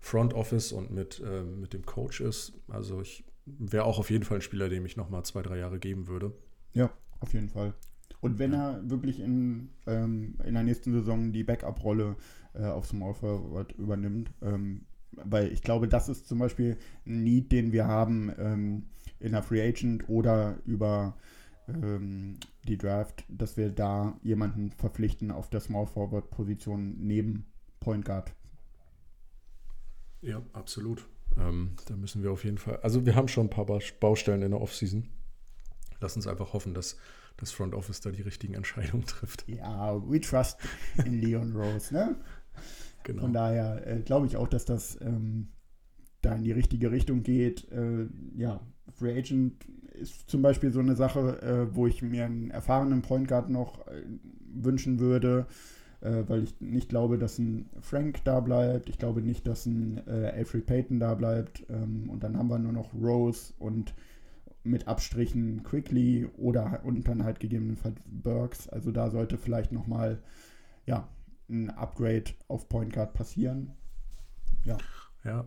Front 0.00 0.32
Office 0.32 0.72
und 0.72 0.92
mit, 0.92 1.20
äh, 1.20 1.42
mit 1.42 1.74
dem 1.74 1.84
Coach 1.84 2.22
ist. 2.22 2.54
Also 2.68 3.02
ich 3.02 3.24
wäre 3.44 3.84
auch 3.84 3.98
auf 3.98 4.08
jeden 4.08 4.24
Fall 4.24 4.38
ein 4.38 4.42
Spieler, 4.42 4.70
dem 4.70 4.86
ich 4.86 4.96
nochmal 4.96 5.26
zwei, 5.26 5.42
drei 5.42 5.58
Jahre 5.58 5.78
geben 5.78 6.06
würde. 6.06 6.32
Ja, 6.72 6.90
auf 7.20 7.34
jeden 7.34 7.50
Fall. 7.50 7.74
Und 8.20 8.38
wenn 8.38 8.54
ja. 8.54 8.76
er 8.76 8.88
wirklich 8.88 9.20
in, 9.20 9.68
ähm, 9.86 10.38
in 10.42 10.54
der 10.54 10.62
nächsten 10.62 10.94
Saison 10.94 11.32
die 11.32 11.44
Backup-Rolle 11.44 12.16
äh, 12.54 12.64
auf 12.64 12.86
Small 12.86 13.12
Forward 13.12 13.72
übernimmt, 13.72 14.30
ähm, 14.40 14.86
weil 15.12 15.52
ich 15.52 15.60
glaube, 15.60 15.86
das 15.86 16.08
ist 16.08 16.28
zum 16.28 16.38
Beispiel 16.38 16.78
ein 17.04 17.24
Need, 17.24 17.52
den 17.52 17.72
wir 17.72 17.86
haben 17.86 18.32
ähm, 18.38 18.86
in 19.20 19.32
der 19.32 19.42
Free 19.42 19.66
Agent 19.66 20.08
oder 20.08 20.58
über 20.64 21.16
ähm, 21.68 22.38
die 22.66 22.78
Draft, 22.78 23.24
dass 23.28 23.56
wir 23.56 23.70
da 23.70 24.18
jemanden 24.22 24.70
verpflichten 24.70 25.30
auf 25.30 25.50
der 25.50 25.60
Small 25.60 25.86
Forward 25.86 26.30
Position 26.30 26.96
neben 26.98 27.46
Point 27.80 28.04
Guard. 28.04 28.34
Ja, 30.22 30.42
absolut. 30.52 31.06
Ähm, 31.38 31.76
da 31.86 31.96
müssen 31.96 32.22
wir 32.22 32.32
auf 32.32 32.44
jeden 32.44 32.58
Fall, 32.58 32.78
also 32.82 33.04
wir 33.04 33.14
haben 33.14 33.28
schon 33.28 33.46
ein 33.46 33.50
paar 33.50 33.66
Baustellen 33.66 34.42
in 34.42 34.52
der 34.52 34.60
Offseason. 34.60 35.08
Lass 36.00 36.16
uns 36.16 36.26
einfach 36.26 36.52
hoffen, 36.52 36.74
dass 36.74 36.96
das 37.36 37.52
Front 37.52 37.74
Office 37.74 38.00
da 38.00 38.10
die 38.10 38.22
richtigen 38.22 38.54
Entscheidungen 38.54 39.04
trifft. 39.06 39.48
Ja, 39.48 39.96
we 40.08 40.20
trust 40.20 40.58
in 41.04 41.20
Leon 41.20 41.54
Rose, 41.54 41.92
ne? 41.92 42.16
Genau. 43.02 43.22
Von 43.22 43.32
daher 43.32 43.86
äh, 43.86 44.00
glaube 44.00 44.26
ich 44.26 44.36
auch, 44.36 44.48
dass 44.48 44.64
das 44.64 45.00
ähm, 45.00 45.48
da 46.22 46.34
in 46.34 46.42
die 46.42 46.52
richtige 46.52 46.90
Richtung 46.90 47.22
geht. 47.22 47.70
Äh, 47.70 48.08
ja, 48.34 48.60
Free 48.94 49.18
Agent 49.18 49.64
ist 49.94 50.28
zum 50.30 50.42
Beispiel 50.42 50.72
so 50.72 50.80
eine 50.80 50.96
Sache, 50.96 51.42
äh, 51.42 51.74
wo 51.74 51.86
ich 51.86 52.02
mir 52.02 52.24
einen 52.24 52.50
erfahrenen 52.50 53.02
Point 53.02 53.28
Guard 53.28 53.50
noch 53.50 53.86
äh, 53.86 54.02
wünschen 54.54 55.00
würde, 55.00 55.46
äh, 56.00 56.24
weil 56.26 56.44
ich 56.44 56.60
nicht 56.60 56.88
glaube, 56.88 57.18
dass 57.18 57.38
ein 57.38 57.68
Frank 57.80 58.22
da 58.24 58.40
bleibt. 58.40 58.88
Ich 58.88 58.98
glaube 58.98 59.22
nicht, 59.22 59.46
dass 59.46 59.66
ein 59.66 60.02
äh, 60.06 60.32
Alfred 60.34 60.66
Payton 60.66 61.00
da 61.00 61.14
bleibt. 61.14 61.64
Ähm, 61.70 62.08
und 62.10 62.22
dann 62.22 62.36
haben 62.36 62.48
wir 62.48 62.58
nur 62.58 62.72
noch 62.72 62.94
Rose 62.94 63.52
und 63.58 63.94
mit 64.62 64.88
Abstrichen 64.88 65.62
Quickly 65.62 66.28
oder 66.36 66.80
und 66.84 67.06
dann 67.06 67.24
halt 67.24 67.40
gegebenenfalls 67.40 67.96
Burks. 68.06 68.68
Also 68.68 68.90
da 68.90 69.10
sollte 69.10 69.38
vielleicht 69.38 69.72
nochmal 69.72 70.22
ja, 70.86 71.08
ein 71.48 71.70
Upgrade 71.70 72.32
auf 72.48 72.68
Point 72.68 72.92
Guard 72.92 73.14
passieren. 73.14 73.72
Ja. 74.64 74.76
Ja, 75.24 75.44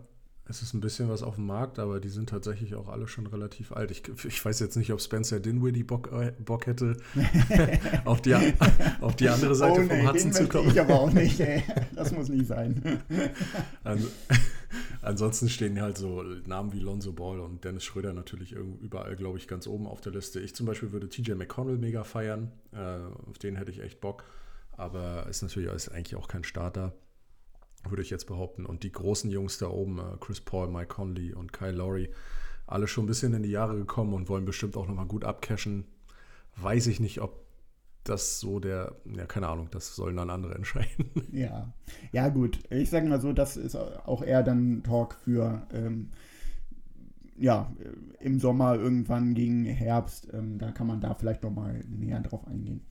es 0.50 0.62
ist 0.62 0.74
ein 0.74 0.80
bisschen 0.80 1.08
was 1.08 1.22
auf 1.22 1.36
dem 1.36 1.46
Markt, 1.46 1.78
aber 1.78 2.00
die 2.00 2.08
sind 2.08 2.28
tatsächlich 2.28 2.74
auch 2.74 2.88
alle 2.88 3.06
schon 3.06 3.28
relativ 3.28 3.70
alt. 3.70 3.92
Ich, 3.92 4.02
ich 4.24 4.44
weiß 4.44 4.58
jetzt 4.58 4.76
nicht, 4.76 4.92
ob 4.92 5.00
Spencer 5.00 5.38
Dinwiddie 5.38 5.84
Bock, 5.84 6.10
äh, 6.12 6.32
Bock 6.38 6.66
hätte, 6.66 6.96
auf, 8.04 8.20
die, 8.20 8.34
auf 9.00 9.14
die 9.14 9.28
andere 9.28 9.54
Seite 9.54 9.80
oh, 9.80 9.84
nee, 9.84 9.88
vom 9.88 10.08
Hudson 10.08 10.32
zu 10.32 10.48
kommen. 10.48 10.68
Ich 10.70 10.80
aber 10.80 11.00
auch 11.00 11.12
nicht, 11.12 11.38
ey. 11.38 11.62
Das 11.94 12.10
muss 12.10 12.28
nicht 12.28 12.48
sein. 12.48 13.00
Also, 13.84 14.08
ansonsten 15.02 15.48
stehen 15.48 15.80
halt 15.80 15.96
so 15.96 16.22
Namen 16.22 16.72
wie 16.72 16.80
Lonzo 16.80 17.12
Ball 17.12 17.38
und 17.38 17.64
Dennis 17.64 17.84
Schröder 17.84 18.12
natürlich 18.12 18.52
überall, 18.52 19.14
glaube 19.14 19.38
ich, 19.38 19.46
ganz 19.46 19.68
oben 19.68 19.86
auf 19.86 20.00
der 20.00 20.12
Liste. 20.12 20.40
Ich 20.40 20.56
zum 20.56 20.66
Beispiel 20.66 20.90
würde 20.90 21.08
TJ 21.08 21.34
McConnell 21.34 21.78
mega 21.78 22.02
feiern. 22.02 22.50
Äh, 22.72 23.28
auf 23.30 23.38
den 23.38 23.54
hätte 23.54 23.70
ich 23.70 23.80
echt 23.80 24.00
Bock. 24.00 24.24
Aber 24.72 25.26
ist 25.28 25.42
natürlich 25.42 25.70
ist 25.70 25.90
eigentlich 25.90 26.16
auch 26.16 26.26
kein 26.26 26.42
Starter 26.42 26.92
würde 27.88 28.02
ich 28.02 28.10
jetzt 28.10 28.26
behaupten. 28.26 28.66
Und 28.66 28.82
die 28.82 28.92
großen 28.92 29.30
Jungs 29.30 29.58
da 29.58 29.68
oben, 29.68 29.98
äh, 29.98 30.16
Chris 30.20 30.40
Paul, 30.40 30.68
Mike 30.68 30.88
Conley 30.88 31.32
und 31.32 31.52
Kyle 31.52 31.72
Lowry, 31.72 32.10
alle 32.66 32.86
schon 32.86 33.04
ein 33.04 33.08
bisschen 33.08 33.34
in 33.34 33.42
die 33.42 33.50
Jahre 33.50 33.76
gekommen 33.76 34.14
und 34.14 34.28
wollen 34.28 34.44
bestimmt 34.44 34.76
auch 34.76 34.86
nochmal 34.86 35.06
gut 35.06 35.24
abcashen. 35.24 35.84
Weiß 36.56 36.86
ich 36.86 37.00
nicht, 37.00 37.20
ob 37.20 37.40
das 38.04 38.40
so 38.40 38.60
der, 38.60 38.96
ja, 39.04 39.26
keine 39.26 39.48
Ahnung, 39.48 39.68
das 39.70 39.94
sollen 39.94 40.16
dann 40.16 40.30
andere 40.30 40.54
entscheiden. 40.56 41.10
Ja, 41.32 41.72
ja 42.12 42.28
gut. 42.28 42.60
Ich 42.70 42.90
sage 42.90 43.08
mal 43.08 43.20
so, 43.20 43.32
das 43.32 43.56
ist 43.56 43.76
auch 43.76 44.22
eher 44.22 44.42
dann 44.42 44.82
Talk 44.82 45.14
für, 45.14 45.66
ähm, 45.72 46.10
ja, 47.36 47.72
im 48.20 48.38
Sommer 48.38 48.74
irgendwann 48.74 49.34
gegen 49.34 49.64
Herbst. 49.64 50.28
Ähm, 50.32 50.58
da 50.58 50.72
kann 50.72 50.86
man 50.86 51.00
da 51.00 51.14
vielleicht 51.14 51.42
nochmal 51.42 51.82
näher 51.88 52.20
drauf 52.20 52.46
eingehen. 52.46 52.82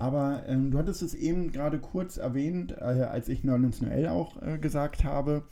Aber 0.00 0.44
ähm, 0.46 0.70
du 0.70 0.78
hattest 0.78 1.02
es 1.02 1.14
eben 1.14 1.52
gerade 1.52 1.78
kurz 1.78 2.16
erwähnt, 2.16 2.72
äh, 2.72 2.82
als 2.84 3.28
ich 3.28 3.44
Nerlens 3.44 3.80
Noel 3.80 4.08
auch 4.08 4.40
äh, 4.42 4.58
gesagt 4.58 5.04
habe. 5.04 5.44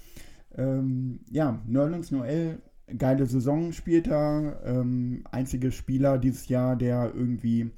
Ähm, 0.55 1.20
ja, 1.31 1.62
Nerlens 1.66 2.11
Noel, 2.11 2.61
geile 2.98 3.26
Saison 3.26 3.72
spielt 3.72 4.09
er. 4.09 4.61
Ähm, 4.64 5.24
einziger 5.31 5.70
Spieler 5.70 6.18
dieses 6.18 6.48
Jahr, 6.48 6.76
der 6.76 7.12
irgendwie 7.14 7.70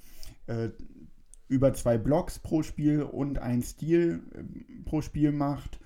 äh, 0.47 0.71
über 1.49 1.75
zwei 1.75 1.99
Blocks 1.99 2.39
pro 2.39 2.63
Spiel 2.63 3.03
und 3.03 3.39
ein 3.39 3.63
Stil 3.63 4.23
äh, 4.35 4.43
pro 4.85 5.03
Spiel 5.03 5.33
macht 5.33 5.79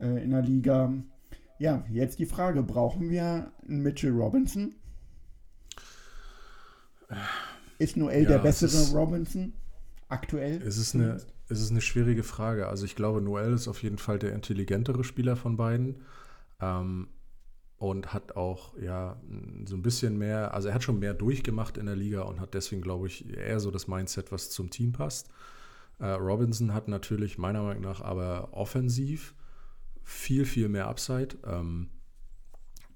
äh, 0.00 0.22
in 0.24 0.30
der 0.30 0.42
Liga. 0.42 0.92
Ja, 1.58 1.84
jetzt 1.90 2.18
die 2.18 2.26
Frage, 2.26 2.62
brauchen 2.62 3.08
wir 3.10 3.50
einen 3.68 3.82
Mitchell 3.82 4.12
Robinson? 4.12 4.74
Ist 7.78 7.96
Noel 7.96 8.22
Ja, 8.22 8.28
der 8.28 8.36
es 8.38 8.60
bessere 8.60 8.82
ist- 8.82 8.94
Robinson 8.94 9.52
aktuell? 10.08 10.62
Es 10.62 10.78
ist, 10.78 10.94
eine, 10.94 11.20
es 11.48 11.60
ist 11.60 11.70
eine 11.70 11.80
schwierige 11.80 12.22
Frage. 12.22 12.68
Also 12.68 12.84
ich 12.84 12.96
glaube, 12.96 13.20
Noel 13.20 13.52
ist 13.52 13.68
auf 13.68 13.82
jeden 13.82 13.98
Fall 13.98 14.18
der 14.18 14.32
intelligentere 14.32 15.04
Spieler 15.04 15.36
von 15.36 15.56
beiden. 15.56 16.02
Ähm, 16.60 17.08
und 17.78 18.14
hat 18.14 18.36
auch, 18.36 18.76
ja, 18.78 19.20
so 19.66 19.76
ein 19.76 19.82
bisschen 19.82 20.16
mehr, 20.16 20.54
also 20.54 20.68
er 20.68 20.74
hat 20.74 20.82
schon 20.82 20.98
mehr 20.98 21.12
durchgemacht 21.12 21.76
in 21.76 21.84
der 21.86 21.96
Liga 21.96 22.22
und 22.22 22.40
hat 22.40 22.54
deswegen, 22.54 22.80
glaube 22.80 23.06
ich, 23.06 23.28
eher 23.28 23.60
so 23.60 23.70
das 23.70 23.86
Mindset, 23.86 24.32
was 24.32 24.48
zum 24.48 24.70
Team 24.70 24.92
passt. 24.92 25.28
Äh, 25.98 26.06
Robinson 26.06 26.72
hat 26.72 26.88
natürlich 26.88 27.36
meiner 27.36 27.62
Meinung 27.62 27.82
nach 27.82 28.00
aber 28.00 28.48
offensiv 28.52 29.34
viel, 30.02 30.46
viel 30.46 30.68
mehr 30.68 30.88
Upside. 30.88 31.36
Ähm, 31.44 31.90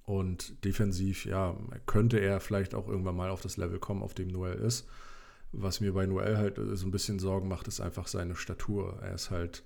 und 0.05 0.65
defensiv, 0.65 1.25
ja, 1.25 1.57
könnte 1.87 2.19
er 2.19 2.41
vielleicht 2.41 2.75
auch 2.75 2.89
irgendwann 2.89 3.17
mal 3.17 3.31
auf 3.31 3.43
das 3.43 3.57
Level 3.57 3.79
kommen, 3.79 4.03
auf 4.03 4.15
dem 4.15 4.29
Noel 4.29 4.55
ist. 4.55 4.89
Was 5.53 5.81
mir 5.81 5.93
bei 5.93 6.07
Noel 6.07 6.37
halt 6.37 6.59
äh, 6.59 6.77
so 6.77 6.87
ein 6.87 6.91
bisschen 6.91 7.19
Sorgen 7.19 7.49
macht, 7.49 7.69
ist 7.69 7.81
einfach 7.81 8.07
seine 8.07 8.37
Statur. 8.37 8.99
Er 9.03 9.15
ist 9.15 9.31
halt, 9.31 9.65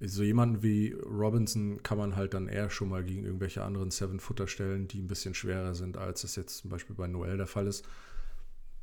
so 0.00 0.22
jemanden 0.22 0.62
wie 0.62 0.92
Robinson 0.92 1.82
kann 1.82 1.98
man 1.98 2.16
halt 2.16 2.34
dann 2.34 2.48
eher 2.48 2.70
schon 2.70 2.88
mal 2.88 3.04
gegen 3.04 3.24
irgendwelche 3.24 3.62
anderen 3.62 3.90
Seven-Footer 3.90 4.48
stellen, 4.48 4.88
die 4.88 5.00
ein 5.00 5.06
bisschen 5.06 5.34
schwerer 5.34 5.74
sind, 5.74 5.96
als 5.96 6.24
es 6.24 6.36
jetzt 6.36 6.58
zum 6.58 6.70
Beispiel 6.70 6.96
bei 6.96 7.06
Noel 7.06 7.36
der 7.36 7.46
Fall 7.46 7.66
ist. 7.66 7.86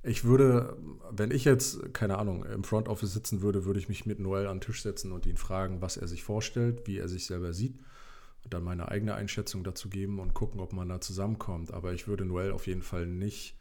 Ich 0.01 0.23
würde, 0.23 0.77
wenn 1.12 1.32
ich 1.32 1.43
jetzt, 1.43 1.93
keine 1.93 2.17
Ahnung, 2.17 2.45
im 2.45 2.63
Front 2.63 2.88
Office 2.88 3.12
sitzen 3.12 3.41
würde, 3.41 3.65
würde 3.65 3.82
ich 3.82 3.89
mich 3.89 4.05
mit 4.05 4.19
Noel 4.19 4.47
an 4.47 4.58
den 4.58 4.62
Tisch 4.62 4.82
setzen 4.82 5.12
und 5.12 5.25
ihn 5.25 5.36
fragen, 5.36 5.82
was 5.82 5.97
er 5.97 6.08
sich 6.08 6.23
vorstellt, 6.23 6.88
wie 6.88 6.97
er 6.97 7.10
sich 7.10 7.25
selber 7.25 7.51
sieht 7.51 7.77
und 8.45 8.53
dann 8.53 8.63
meine 8.63 8.88
eigene 8.89 9.15
Einschätzung 9.15 9.65
dazu 9.65 9.89
geben 9.89 10.19
und 10.19 10.34
gucken, 10.34 10.62
ob 10.62 10.71
man 10.71 10.88
da 10.88 11.01
zusammenkommt. 11.01 11.73
Aber 11.73 11.91
ich 11.91 12.08
würde 12.08 12.23
Noel 12.23 12.51
auf 12.51 12.67
jeden 12.67 12.82
Fall 12.82 13.05
nicht 13.05 13.59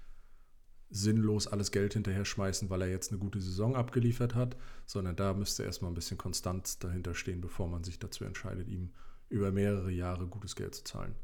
sinnlos 0.91 1.47
alles 1.47 1.71
Geld 1.71 1.93
hinterher 1.95 2.25
schmeißen, 2.25 2.71
weil 2.71 2.83
er 2.83 2.89
jetzt 2.89 3.11
eine 3.11 3.19
gute 3.19 3.41
Saison 3.41 3.77
abgeliefert 3.77 4.35
hat, 4.35 4.57
sondern 4.87 5.17
da 5.17 5.35
müsste 5.35 5.63
erstmal 5.63 5.91
ein 5.91 5.95
bisschen 5.95 6.19
Konstanz 6.19 6.79
dahinter 6.79 7.15
stehen, 7.15 7.41
bevor 7.41 7.69
man 7.69 7.85
sich 7.85 7.99
dazu 7.99 8.25
entscheidet, 8.25 8.69
ihm 8.69 8.91
über 9.29 9.53
mehrere 9.53 9.91
Jahre 9.91 10.27
gutes 10.27 10.57
Geld 10.57 10.75
zu 10.75 10.85
zahlen. 10.85 11.15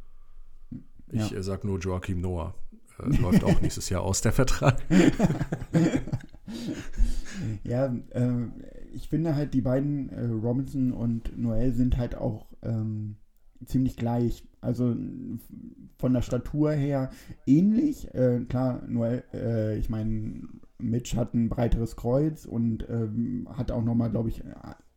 Ich 1.11 1.31
Ja. 1.31 1.38
äh, 1.38 1.42
sag 1.42 1.64
nur 1.64 1.79
Joachim 1.79 2.20
Noah. 2.20 2.55
Äh, 2.98 3.16
läuft 3.22 3.44
auch 3.44 3.61
nächstes 3.61 3.88
Jahr 3.88 4.03
aus, 4.03 4.20
der 4.20 4.33
Vertrag. 4.33 4.83
Ja, 7.64 7.87
äh, 8.11 8.46
ich 8.92 9.09
finde 9.09 9.35
halt, 9.35 9.55
die 9.55 9.61
beiden, 9.61 10.09
äh, 10.11 10.27
Robinson 10.27 10.92
und 10.92 11.37
Noel, 11.37 11.72
sind 11.74 11.96
halt 11.96 12.14
auch 12.14 12.46
ähm, 12.62 13.16
ziemlich 13.64 13.97
gleich. 13.97 14.45
Also 14.61 14.97
von 15.99 16.12
der 16.12 16.23
Statur 16.23 16.73
her 16.73 17.11
ähnlich. 17.47 18.12
Äh, 18.14 18.40
klar, 18.49 18.83
Noel, 18.88 19.25
äh, 19.33 19.79
ich 19.79 19.88
meine, 19.88 20.49
Mitch 20.79 21.17
hat 21.17 21.35
ein 21.35 21.49
breiteres 21.49 21.97
Kreuz 21.97 22.45
und 22.45 22.87
ähm, 22.88 23.49
hat 23.53 23.71
auch 23.71 23.85
nochmal, 23.85 24.11
glaube 24.11 24.29
ich, 24.29 24.43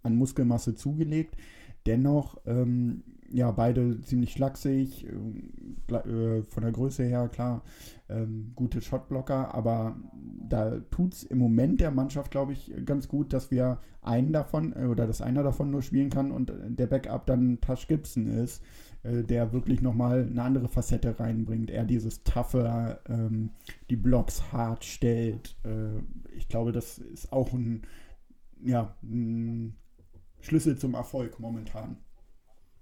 an 0.04 0.16
Muskelmasse 0.16 0.76
zugelegt. 0.76 1.36
Dennoch, 1.86 2.38
ähm, 2.46 3.04
ja, 3.32 3.52
beide 3.52 4.02
ziemlich 4.02 4.32
schlaksig, 4.32 5.06
äh, 5.06 5.12
gla- 5.88 6.06
äh, 6.08 6.44
von 6.44 6.64
der 6.64 6.72
Größe 6.72 7.04
her, 7.04 7.28
klar, 7.30 7.64
ähm, 8.10 8.52
gute 8.56 8.82
Shotblocker, 8.82 9.54
aber 9.54 9.98
da 10.48 10.80
tut 10.92 11.14
es 11.14 11.24
im 11.24 11.38
Moment 11.40 11.82
der 11.82 11.92
Mannschaft, 11.92 12.32
glaube 12.32 12.54
ich, 12.54 12.74
ganz 12.86 13.08
gut, 13.08 13.34
dass 13.34 13.52
wir 13.52 13.80
einen 14.02 14.32
davon 14.32 14.74
äh, 14.74 14.86
oder 14.86 15.08
dass 15.08 15.22
einer 15.22 15.44
davon 15.44 15.72
nur 15.72 15.82
spielen 15.82 16.10
kann 16.10 16.32
und 16.32 16.54
der 16.68 16.88
Backup 16.88 17.26
dann 17.26 17.60
Tash 17.60 17.88
Gibson 17.88 18.28
ist, 18.28 18.64
äh, 19.04 19.24
der 19.24 19.52
wirklich 19.54 19.82
nochmal 19.82 20.26
eine 20.30 20.42
andere 20.42 20.68
Facette 20.70 21.20
reinbringt. 21.20 21.70
Er 21.70 21.84
dieses 21.86 22.24
Toughe, 22.24 23.00
ähm, 23.10 23.52
die 23.90 23.98
Blocks 23.98 24.52
hart 24.54 24.86
stellt. 24.86 25.58
Äh, 25.64 26.00
ich 26.36 26.48
glaube, 26.48 26.72
das 26.72 26.98
ist 26.98 27.32
auch 27.34 27.52
ein, 27.54 27.82
ja, 28.64 28.96
ein 29.04 29.76
Schlüssel 30.40 30.78
zum 30.78 30.94
Erfolg 30.94 31.40
momentan. 31.40 31.98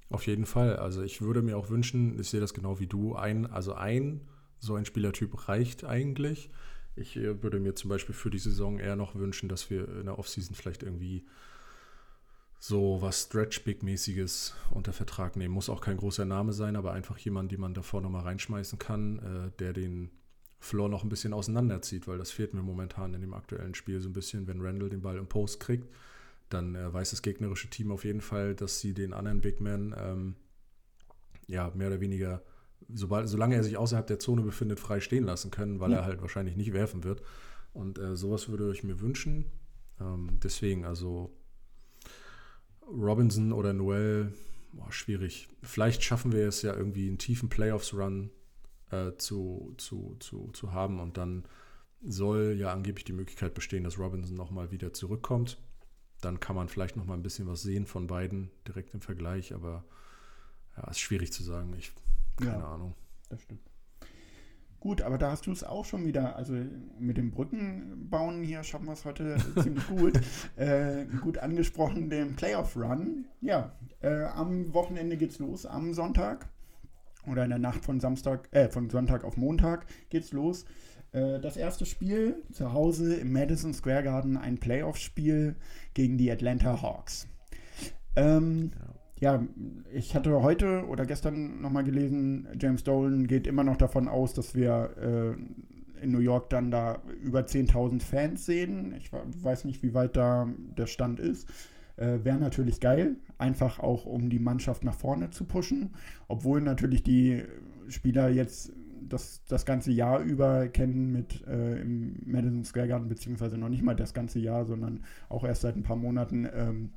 Auf 0.09 0.27
jeden 0.27 0.45
Fall. 0.45 0.77
Also 0.77 1.01
ich 1.01 1.21
würde 1.21 1.41
mir 1.41 1.57
auch 1.57 1.69
wünschen, 1.69 2.19
ich 2.19 2.29
sehe 2.29 2.39
das 2.39 2.53
genau 2.53 2.79
wie 2.79 2.87
du, 2.87 3.15
ein, 3.15 3.45
also 3.47 3.73
ein 3.73 4.21
so 4.59 4.75
ein 4.75 4.85
Spielertyp 4.85 5.47
reicht 5.47 5.83
eigentlich. 5.83 6.49
Ich 6.95 7.17
äh, 7.17 7.41
würde 7.43 7.59
mir 7.59 7.75
zum 7.75 7.89
Beispiel 7.89 8.15
für 8.15 8.29
die 8.29 8.39
Saison 8.39 8.79
eher 8.79 8.95
noch 8.95 9.15
wünschen, 9.15 9.49
dass 9.49 9.69
wir 9.69 9.87
in 9.99 10.05
der 10.05 10.17
Offseason 10.17 10.55
vielleicht 10.55 10.83
irgendwie 10.83 11.25
so 12.59 12.97
was 13.01 13.23
Stretch-Big-mäßiges 13.23 14.55
unter 14.71 14.93
Vertrag 14.93 15.35
nehmen. 15.35 15.53
Muss 15.53 15.69
auch 15.69 15.81
kein 15.81 15.97
großer 15.97 16.25
Name 16.25 16.53
sein, 16.53 16.75
aber 16.75 16.93
einfach 16.93 17.17
jemand, 17.17 17.51
den 17.51 17.59
man 17.59 17.73
davor 17.73 18.01
nochmal 18.01 18.23
reinschmeißen 18.23 18.79
kann, 18.79 19.19
äh, 19.19 19.51
der 19.59 19.73
den 19.73 20.09
Floor 20.59 20.89
noch 20.89 21.03
ein 21.03 21.09
bisschen 21.09 21.33
auseinanderzieht, 21.33 22.07
weil 22.07 22.17
das 22.17 22.31
fehlt 22.31 22.53
mir 22.53 22.63
momentan 22.63 23.13
in 23.13 23.21
dem 23.21 23.33
aktuellen 23.33 23.75
Spiel 23.75 24.01
so 24.01 24.09
ein 24.09 24.13
bisschen, 24.13 24.47
wenn 24.47 24.61
Randall 24.61 24.89
den 24.89 25.01
Ball 25.01 25.17
im 25.17 25.27
Post 25.27 25.59
kriegt 25.59 25.87
dann 26.49 26.75
äh, 26.75 26.93
weiß 26.93 27.11
das 27.11 27.21
gegnerische 27.21 27.69
Team 27.69 27.91
auf 27.91 28.05
jeden 28.05 28.21
Fall, 28.21 28.55
dass 28.55 28.79
sie 28.79 28.93
den 28.93 29.13
anderen 29.13 29.41
Big 29.41 29.61
Man 29.61 29.95
ähm, 29.97 30.35
ja 31.47 31.71
mehr 31.75 31.87
oder 31.87 32.01
weniger, 32.01 32.41
sobald, 32.93 33.27
solange 33.29 33.55
er 33.55 33.63
sich 33.63 33.77
außerhalb 33.77 34.07
der 34.07 34.19
Zone 34.19 34.41
befindet, 34.41 34.79
frei 34.79 34.99
stehen 34.99 35.23
lassen 35.23 35.51
können, 35.51 35.79
weil 35.79 35.91
Ja. 35.91 35.97
er 35.99 36.05
halt 36.05 36.21
wahrscheinlich 36.21 36.55
nicht 36.55 36.73
werfen 36.73 37.03
wird. 37.03 37.21
Und 37.73 37.97
äh, 37.99 38.15
sowas 38.15 38.47
würde 38.49 38.71
ich 38.71 38.83
mir 38.83 39.01
wünschen. 39.01 39.45
Ähm, 39.99 40.39
deswegen, 40.43 40.85
also 40.85 41.31
Robinson 42.87 43.51
oder 43.51 43.73
Noel, 43.73 44.33
boah, 44.73 44.91
schwierig. 44.91 45.47
Vielleicht 45.63 46.03
schaffen 46.03 46.31
wir 46.31 46.47
es 46.47 46.61
ja 46.61 46.75
irgendwie 46.75 47.07
einen 47.07 47.17
tiefen 47.17 47.49
Playoffs-Run 47.49 48.29
äh, 48.91 49.11
zu, 49.17 49.73
zu, 49.77 50.15
zu, 50.19 50.49
zu 50.53 50.71
haben 50.73 50.99
und 50.99 51.17
dann 51.17 51.45
soll 52.07 52.55
ja 52.57 52.71
angeblich 52.71 53.05
die 53.05 53.13
Möglichkeit 53.13 53.53
bestehen, 53.55 53.83
dass 53.83 53.97
Robinson 53.97 54.35
nochmal 54.37 54.71
wieder 54.71 54.93
zurückkommt. 54.93 55.57
Dann 56.25 56.39
kann 56.39 56.55
man 56.55 56.67
vielleicht 56.69 56.95
noch 56.97 57.05
mal 57.05 57.13
ein 57.13 57.21
bisschen 57.21 57.47
was 57.47 57.61
sehen 57.61 57.85
von 57.85 58.07
beiden 58.07 58.49
direkt 58.67 58.95
im 58.95 59.01
Vergleich, 59.01 59.53
aber 59.53 59.83
ja, 60.75 60.89
ist 60.89 60.99
schwierig 60.99 61.31
zu 61.31 61.43
sagen. 61.43 61.73
Ich 61.77 61.93
keine 62.37 62.51
Ja. 62.57 62.67
Ahnung. 62.73 62.95
Das 63.29 63.41
stimmt. 63.43 63.61
Gut, 64.79 65.01
aber 65.01 65.17
da 65.19 65.31
hast 65.31 65.45
du 65.45 65.51
es 65.51 65.63
auch 65.63 65.85
schon 65.85 66.05
wieder, 66.05 66.35
also 66.35 66.53
mit 66.99 67.17
dem 67.17 67.29
Brückenbauen 67.31 68.43
hier 68.43 68.63
schaffen 68.63 68.85
wir 68.87 68.93
es 68.93 69.05
heute 69.05 69.37
ziemlich 69.63 69.87
gut. 69.87 70.19
Äh, 70.55 71.05
gut 71.21 71.37
angesprochen, 71.37 72.09
den 72.09 72.35
Playoff-Run. 72.35 73.25
Ja, 73.41 73.75
äh, 74.01 74.23
am 74.25 74.73
Wochenende 74.73 75.17
geht's 75.17 75.39
los, 75.39 75.65
am 75.65 75.93
Sonntag. 75.93 76.49
Oder 77.27 77.43
in 77.43 77.49
der 77.49 77.59
Nacht 77.59 77.83
von 77.85 77.99
Samstag, 77.99 78.47
äh, 78.51 78.69
von 78.69 78.89
Sonntag 78.89 79.23
auf 79.23 79.37
Montag 79.37 79.85
geht's 80.09 80.31
los. 80.31 80.65
Äh, 81.15 81.39
das 81.39 81.57
erste 81.57 81.85
Spiel 81.85 82.43
zu 82.51 82.73
Hause 82.73 83.15
im 83.15 83.31
Madison 83.31 83.73
Square 83.73 84.03
Garden, 84.03 84.37
ein 84.37 84.57
Playoff-Spiel 84.57 85.55
gegen 85.93 86.17
die 86.17 86.29
Atlanta 86.29 86.81
Hawks. 86.81 87.27
Ähm, 88.15 88.71
ja, 89.19 89.41
ich 89.93 90.13
hatte 90.13 90.41
heute 90.41 90.85
oder 90.87 91.05
gestern 91.05 91.61
nochmal 91.61 91.85
gelesen, 91.85 92.47
James 92.59 92.83
Dolan 92.83 93.27
geht 93.27 93.47
immer 93.47 93.63
noch 93.63 93.77
davon 93.77 94.09
aus, 94.09 94.33
dass 94.33 94.55
wir 94.55 95.35
äh, 95.97 96.03
in 96.03 96.11
New 96.11 96.19
York 96.19 96.49
dann 96.49 96.69
da 96.69 97.01
über 97.21 97.41
10.000 97.41 98.01
Fans 98.01 98.45
sehen. 98.45 98.93
Ich 98.97 99.11
weiß 99.13 99.63
nicht, 99.63 99.81
wie 99.83 99.93
weit 99.93 100.17
da 100.17 100.49
der 100.77 100.87
Stand 100.87 101.21
ist. 101.21 101.47
Äh, 101.95 102.19
Wäre 102.23 102.37
natürlich 102.39 102.81
geil, 102.81 103.15
einfach 103.37 103.79
auch 103.79 104.05
um 104.05 104.29
die 104.29 104.39
Mannschaft 104.39 104.83
nach 104.83 104.95
vorne 104.95 105.29
zu 105.29 105.45
pushen, 105.45 105.93
obwohl 106.27 106.59
natürlich 106.59 107.03
die 107.03 107.43
Spieler 107.87 108.29
jetzt 108.29 108.73
das, 109.07 109.43
das 109.47 109.65
ganze 109.65 109.91
Jahr 109.91 110.19
über 110.19 110.67
kennen 110.67 111.11
mit 111.11 111.45
äh, 111.47 111.81
im 111.81 112.21
Madison 112.25 112.63
Square 112.63 112.87
Garden, 112.87 113.07
beziehungsweise 113.07 113.57
noch 113.57 113.69
nicht 113.69 113.83
mal 113.83 113.95
das 113.95 114.13
ganze 114.13 114.39
Jahr, 114.39 114.65
sondern 114.65 115.03
auch 115.29 115.43
erst 115.43 115.61
seit 115.61 115.75
ein 115.75 115.83
paar 115.83 115.95
Monaten 115.95 116.47
ähm, 116.53 116.91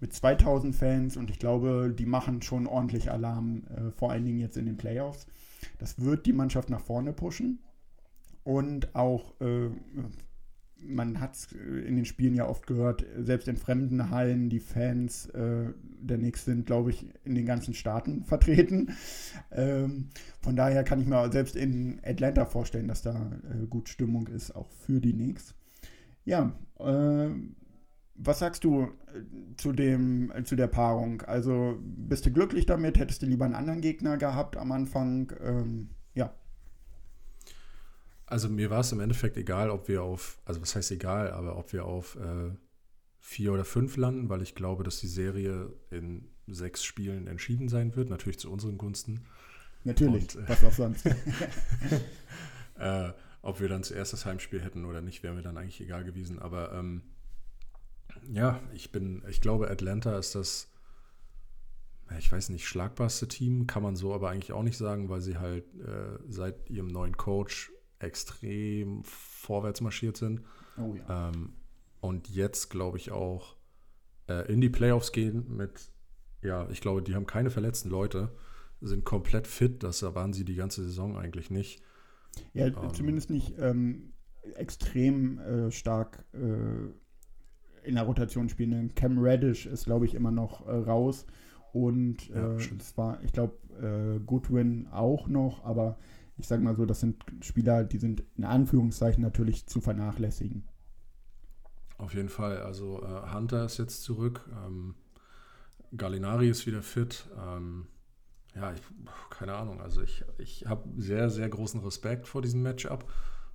mit 0.00 0.12
2000 0.12 0.74
Fans 0.74 1.16
und 1.16 1.30
ich 1.30 1.38
glaube, 1.38 1.94
die 1.96 2.06
machen 2.06 2.42
schon 2.42 2.66
ordentlich 2.66 3.10
Alarm, 3.10 3.62
äh, 3.68 3.90
vor 3.92 4.10
allen 4.10 4.24
Dingen 4.24 4.40
jetzt 4.40 4.56
in 4.56 4.66
den 4.66 4.76
Playoffs. 4.76 5.26
Das 5.78 6.00
wird 6.00 6.26
die 6.26 6.32
Mannschaft 6.32 6.70
nach 6.70 6.80
vorne 6.80 7.12
pushen 7.12 7.60
und 8.44 8.94
auch, 8.94 9.40
äh, 9.40 9.68
man 10.84 11.20
hat 11.20 11.34
es 11.34 11.52
in 11.52 11.96
den 11.96 12.04
Spielen 12.04 12.34
ja 12.34 12.48
oft 12.48 12.66
gehört, 12.66 13.04
selbst 13.18 13.48
in 13.48 13.56
fremden 13.56 14.10
Hallen, 14.10 14.48
die 14.48 14.60
Fans 14.60 15.26
äh, 15.26 15.72
der 16.00 16.18
Knicks 16.18 16.44
sind, 16.44 16.66
glaube 16.66 16.90
ich, 16.90 17.06
in 17.24 17.34
den 17.34 17.46
ganzen 17.46 17.74
Staaten 17.74 18.24
vertreten. 18.26 18.94
Ähm, 19.50 20.08
von 20.40 20.56
daher 20.56 20.84
kann 20.84 21.00
ich 21.00 21.06
mir 21.06 21.30
selbst 21.30 21.56
in 21.56 22.00
Atlanta 22.04 22.44
vorstellen, 22.44 22.88
dass 22.88 23.02
da 23.02 23.30
äh, 23.50 23.66
gut 23.66 23.88
Stimmung 23.88 24.26
ist, 24.28 24.54
auch 24.54 24.70
für 24.70 25.00
die 25.00 25.12
Knicks. 25.12 25.54
Ja, 26.24 26.52
äh, 26.78 27.28
was 28.14 28.38
sagst 28.38 28.64
du 28.64 28.82
äh, 28.82 28.88
zu, 29.56 29.72
dem, 29.72 30.30
äh, 30.32 30.44
zu 30.44 30.56
der 30.56 30.68
Paarung? 30.68 31.22
Also 31.22 31.78
bist 31.80 32.26
du 32.26 32.32
glücklich 32.32 32.66
damit? 32.66 32.98
Hättest 32.98 33.22
du 33.22 33.26
lieber 33.26 33.44
einen 33.44 33.54
anderen 33.54 33.80
Gegner 33.80 34.16
gehabt 34.16 34.56
am 34.56 34.72
Anfang? 34.72 35.32
Ähm. 35.42 35.90
Also 38.32 38.48
mir 38.48 38.70
war 38.70 38.80
es 38.80 38.90
im 38.92 39.00
Endeffekt 39.00 39.36
egal, 39.36 39.68
ob 39.68 39.88
wir 39.88 40.02
auf, 40.02 40.38
also 40.46 40.62
was 40.62 40.74
heißt 40.74 40.90
egal, 40.90 41.32
aber 41.32 41.58
ob 41.58 41.74
wir 41.74 41.84
auf 41.84 42.16
äh, 42.16 42.50
vier 43.18 43.52
oder 43.52 43.66
fünf 43.66 43.98
landen, 43.98 44.30
weil 44.30 44.40
ich 44.40 44.54
glaube, 44.54 44.84
dass 44.84 45.00
die 45.00 45.06
Serie 45.06 45.70
in 45.90 46.30
sechs 46.46 46.82
Spielen 46.82 47.26
entschieden 47.26 47.68
sein 47.68 47.94
wird, 47.94 48.08
natürlich 48.08 48.38
zu 48.38 48.50
unseren 48.50 48.78
Gunsten. 48.78 49.26
Natürlich, 49.84 50.34
Und, 50.34 50.44
äh, 50.44 50.48
was 50.48 50.64
auch 50.64 50.72
sonst. 50.72 51.04
äh, 52.78 53.12
ob 53.42 53.60
wir 53.60 53.68
dann 53.68 53.82
zuerst 53.82 54.14
das 54.14 54.24
Heimspiel 54.24 54.62
hätten 54.62 54.86
oder 54.86 55.02
nicht, 55.02 55.22
wäre 55.22 55.34
mir 55.34 55.42
dann 55.42 55.58
eigentlich 55.58 55.82
egal 55.82 56.02
gewesen. 56.02 56.38
Aber 56.38 56.72
ähm, 56.72 57.02
ja, 58.32 58.60
ich 58.72 58.92
bin, 58.92 59.22
ich 59.28 59.42
glaube, 59.42 59.70
Atlanta 59.70 60.16
ist 60.16 60.34
das, 60.34 60.70
ich 62.18 62.32
weiß 62.32 62.48
nicht, 62.48 62.66
schlagbarste 62.66 63.28
Team, 63.28 63.66
kann 63.66 63.82
man 63.82 63.94
so 63.94 64.14
aber 64.14 64.30
eigentlich 64.30 64.54
auch 64.54 64.62
nicht 64.62 64.78
sagen, 64.78 65.10
weil 65.10 65.20
sie 65.20 65.36
halt 65.36 65.66
äh, 65.74 66.18
seit 66.30 66.70
ihrem 66.70 66.86
neuen 66.86 67.18
Coach 67.18 67.70
extrem 68.02 69.02
vorwärts 69.04 69.80
marschiert 69.80 70.16
sind. 70.16 70.42
Oh 70.76 70.94
ja. 70.94 71.28
Ähm, 71.28 71.54
und 72.00 72.28
jetzt, 72.28 72.70
glaube 72.70 72.98
ich, 72.98 73.12
auch 73.12 73.56
äh, 74.28 74.52
in 74.52 74.60
die 74.60 74.68
Playoffs 74.68 75.12
gehen 75.12 75.56
mit, 75.56 75.92
ja, 76.42 76.68
ich 76.70 76.80
glaube, 76.80 77.02
die 77.02 77.14
haben 77.14 77.26
keine 77.26 77.50
verletzten 77.50 77.90
Leute, 77.90 78.32
sind 78.80 79.04
komplett 79.04 79.46
fit, 79.46 79.82
das 79.82 80.02
waren 80.02 80.32
sie 80.32 80.44
die 80.44 80.56
ganze 80.56 80.82
Saison 80.82 81.16
eigentlich 81.16 81.50
nicht. 81.50 81.82
Ja, 82.54 82.72
zumindest 82.92 83.30
nicht 83.30 83.54
ähm, 83.58 84.12
extrem 84.56 85.38
äh, 85.38 85.70
stark 85.70 86.24
äh, 86.32 87.86
in 87.86 87.94
der 87.94 88.04
Rotation 88.04 88.48
spielen. 88.48 88.94
Cam 88.94 89.18
Reddish 89.18 89.66
ist, 89.66 89.84
glaube 89.84 90.06
ich, 90.06 90.14
immer 90.14 90.30
noch 90.30 90.66
äh, 90.66 90.72
raus. 90.72 91.26
Und 91.72 92.28
Ja, 92.28 92.56
äh, 92.56 92.76
das 92.76 92.96
war, 92.96 93.22
ich 93.22 93.32
glaube, 93.32 93.54
äh, 93.80 94.20
Goodwin 94.24 94.88
auch 94.88 95.28
noch, 95.28 95.64
aber 95.64 95.98
ich 96.42 96.48
sage 96.48 96.62
mal 96.62 96.74
so, 96.74 96.84
das 96.86 96.98
sind 96.98 97.24
Spieler, 97.40 97.84
die 97.84 97.98
sind 97.98 98.24
in 98.36 98.44
Anführungszeichen 98.44 99.22
natürlich 99.22 99.68
zu 99.68 99.80
vernachlässigen. 99.80 100.64
Auf 101.98 102.14
jeden 102.14 102.28
Fall. 102.28 102.62
Also 102.62 103.00
äh, 103.00 103.32
Hunter 103.32 103.64
ist 103.64 103.78
jetzt 103.78 104.02
zurück. 104.02 104.50
Ähm, 104.66 104.96
Gallinari 105.96 106.48
ist 106.48 106.66
wieder 106.66 106.82
fit. 106.82 107.28
Ähm, 107.38 107.86
ja, 108.56 108.72
ich, 108.72 108.80
keine 109.30 109.54
Ahnung. 109.54 109.80
Also 109.80 110.02
ich, 110.02 110.24
ich 110.38 110.66
habe 110.66 110.88
sehr, 111.00 111.30
sehr 111.30 111.48
großen 111.48 111.80
Respekt 111.80 112.26
vor 112.26 112.42
diesem 112.42 112.60
Matchup. 112.60 113.08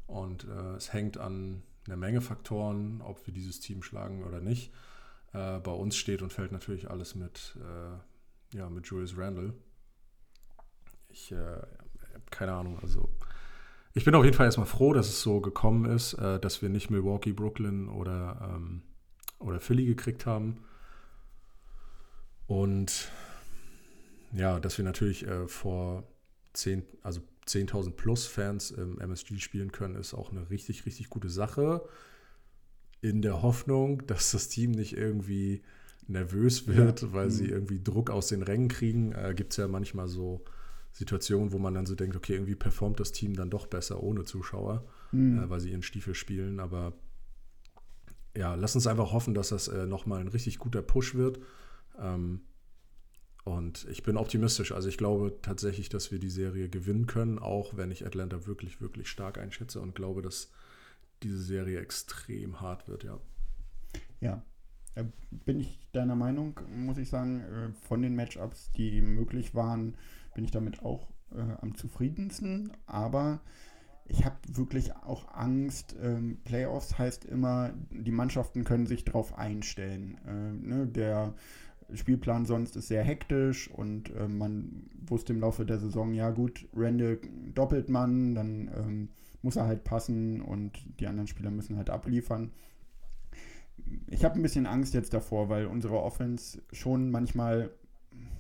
Und 0.06 0.45
äh, 0.45 0.76
es 0.76 0.93
hängt 0.93 1.17
an 1.17 1.63
einer 1.88 1.97
Menge 1.97 2.21
Faktoren, 2.21 3.02
ob 3.02 3.28
wir 3.28 3.34
dieses 3.34 3.60
Team 3.60 3.84
schlagen 3.84 4.23
oder 4.23 4.39
nicht. 4.39 4.71
Äh, 5.34 5.60
bei 5.60 5.73
uns 5.73 5.97
steht 5.97 6.21
und 6.21 6.32
fällt 6.32 6.54
natürlich 6.54 6.89
alles 6.89 7.15
mit, 7.15 7.58
äh, 7.58 8.58
ja, 8.58 8.69
mit 8.69 8.88
Julius 8.88 9.17
Randle. 9.17 9.54
Ich 11.10 11.34
äh, 11.34 11.62
keine 12.32 12.54
Ahnung. 12.54 12.80
Also 12.82 13.10
ich 13.94 14.06
bin 14.06 14.13
auf 14.13 14.24
jeden 14.24 14.36
Fall 14.36 14.46
erstmal 14.46 14.68
froh, 14.68 14.94
dass 14.94 15.10
es 15.10 15.22
so 15.22 15.42
gekommen 15.42 15.86
ist, 15.86 16.13
äh, 16.13 16.40
dass 16.40 16.62
wir 16.62 16.70
nicht 16.70 16.90
Milwaukee, 16.90 17.34
Brooklyn 17.34 17.90
oder, 17.90 18.54
ähm, 18.56 18.84
oder 19.40 19.60
Philly 19.60 19.86
gekriegt 19.86 20.26
haben. 20.26 20.58
Und 22.46 23.12
ja, 24.34 24.60
dass 24.60 24.78
wir 24.78 24.86
natürlich 24.86 25.26
äh, 25.28 25.48
vor 25.48 26.04
10, 26.54 26.84
also 27.02 27.22
10.000 27.48 27.92
plus 27.92 28.28
Fans 28.28 28.72
im 28.72 29.00
MSG 29.00 29.40
spielen 29.40 29.72
können, 29.72 29.96
ist 29.96 30.13
auch 30.13 30.32
eine 30.32 30.50
richtig, 30.50 30.86
richtig 30.86 31.10
gute 31.10 31.30
Sache. 31.30 31.82
In 33.02 33.22
der 33.22 33.42
Hoffnung, 33.42 34.06
dass 34.06 34.32
das 34.32 34.50
Team 34.50 34.72
nicht 34.72 34.96
irgendwie 34.96 35.63
nervös 36.08 36.68
wird, 36.68 37.13
weil 37.13 37.32
sie 37.32 37.48
irgendwie 37.48 37.82
Druck 37.82 38.10
aus 38.10 38.28
den 38.28 38.44
Rängen 38.44 38.68
kriegen. 38.68 39.13
Äh, 39.13 39.34
Gibt 39.36 39.54
es 39.54 39.58
ja 39.58 39.68
manchmal 39.68 40.08
so 40.08 40.44
Situationen, 40.98 41.52
wo 41.52 41.60
man 41.60 41.76
dann 41.76 41.86
so 41.86 41.94
denkt, 41.94 42.16
okay, 42.16 42.34
irgendwie 42.34 42.56
performt 42.56 43.00
das 43.00 43.12
Team 43.12 43.36
dann 43.36 43.52
doch 43.52 43.68
besser 43.68 44.02
ohne 44.02 44.24
Zuschauer, 44.24 44.84
äh, 45.14 45.50
weil 45.50 45.60
sie 45.60 45.70
ihren 45.70 45.84
Stiefel 45.84 46.16
spielen. 46.16 46.60
Aber 46.60 46.94
ja, 48.36 48.56
lass 48.56 48.74
uns 48.74 48.88
einfach 48.88 49.12
hoffen, 49.12 49.36
dass 49.36 49.50
das 49.50 49.68
äh, 49.68 49.86
nochmal 49.86 50.22
ein 50.22 50.28
richtig 50.28 50.58
guter 50.58 50.82
Push 50.82 51.14
wird. 51.14 51.40
Ähm, 52.00 52.42
und 53.44 53.86
ich 53.92 54.02
bin 54.02 54.18
optimistisch. 54.18 54.72
Also 54.72 54.90
ich 54.90 54.98
glaube 54.98 55.38
tatsächlich, 55.44 55.88
dass 55.90 56.12
wir 56.12 56.18
die 56.18 56.32
Serie 56.32 56.68
gewinnen 56.68 57.06
können, 57.06 57.38
auch 57.38 57.78
wenn 57.78 57.92
ich 57.92 58.04
Atlanta 58.04 58.48
wirklich, 58.48 58.82
wirklich 58.82 59.08
stark 59.08 59.38
einschätze 59.38 59.80
und 59.80 59.94
glaube, 59.94 60.24
dass 60.24 60.52
diese 61.22 61.40
Serie 61.40 61.80
extrem 61.80 62.60
hart 62.60 62.88
wird, 62.88 63.04
ja. 63.04 63.20
Ja, 64.20 64.44
äh, 64.96 65.06
bin 65.30 65.60
ich 65.60 65.80
deiner 65.92 66.16
Meinung, 66.16 66.60
muss 66.76 66.98
ich 66.98 67.10
sagen, 67.10 67.42
äh, 67.42 67.70
von 67.88 68.02
den 68.02 68.16
Matchups, 68.16 68.72
die 68.72 69.02
möglich 69.02 69.54
waren, 69.54 69.96
bin 70.38 70.45
ich 70.45 70.52
damit 70.52 70.84
auch 70.84 71.10
äh, 71.32 71.41
am 71.62 71.76
zufriedensten. 71.76 72.71
Aber 72.86 73.41
ich 74.06 74.23
habe 74.23 74.38
wirklich 74.47 74.95
auch 74.95 75.34
Angst. 75.34 75.95
Ähm, 76.00 76.38
Playoffs 76.43 76.97
heißt 76.97 77.26
immer, 77.26 77.73
die 77.89 78.12
Mannschaften 78.12 78.63
können 78.63 78.86
sich 78.86 79.04
darauf 79.04 79.36
einstellen. 79.36 80.19
Äh, 80.28 80.67
ne, 80.67 80.88
der 80.88 81.34
Spielplan 81.91 82.45
sonst 82.45 82.76
ist 82.76 82.89
sehr 82.89 83.04
hektisch 83.04 83.67
und 83.71 84.13
äh, 84.15 84.28
man 84.28 84.91
wusste 85.08 85.34
im 85.34 85.39
Laufe 85.39 85.65
der 85.65 85.80
Saison, 85.80 86.13
ja 86.13 86.30
gut, 86.30 86.67
Randall 86.76 87.19
doppelt 87.56 87.89
man, 87.89 88.36
dann 88.36 88.69
ähm, 88.78 89.10
muss 89.41 89.56
er 89.56 89.65
halt 89.65 89.86
passen 89.86 90.41
und 90.41 90.71
die 91.00 91.08
anderen 91.08 91.28
Spieler 91.28 91.50
müssen 91.50 91.78
halt 91.78 91.89
abliefern 91.89 92.52
ich 94.08 94.26
habe 94.26 94.36
ein 94.36 94.41
bisschen 94.41 94.65
Angst 94.65 94.93
jetzt 94.93 95.13
davor, 95.13 95.50
weil 95.50 95.65
unsere 95.65 96.02
Offense 96.02 96.62
schon 96.71 97.10
manchmal, 97.12 97.71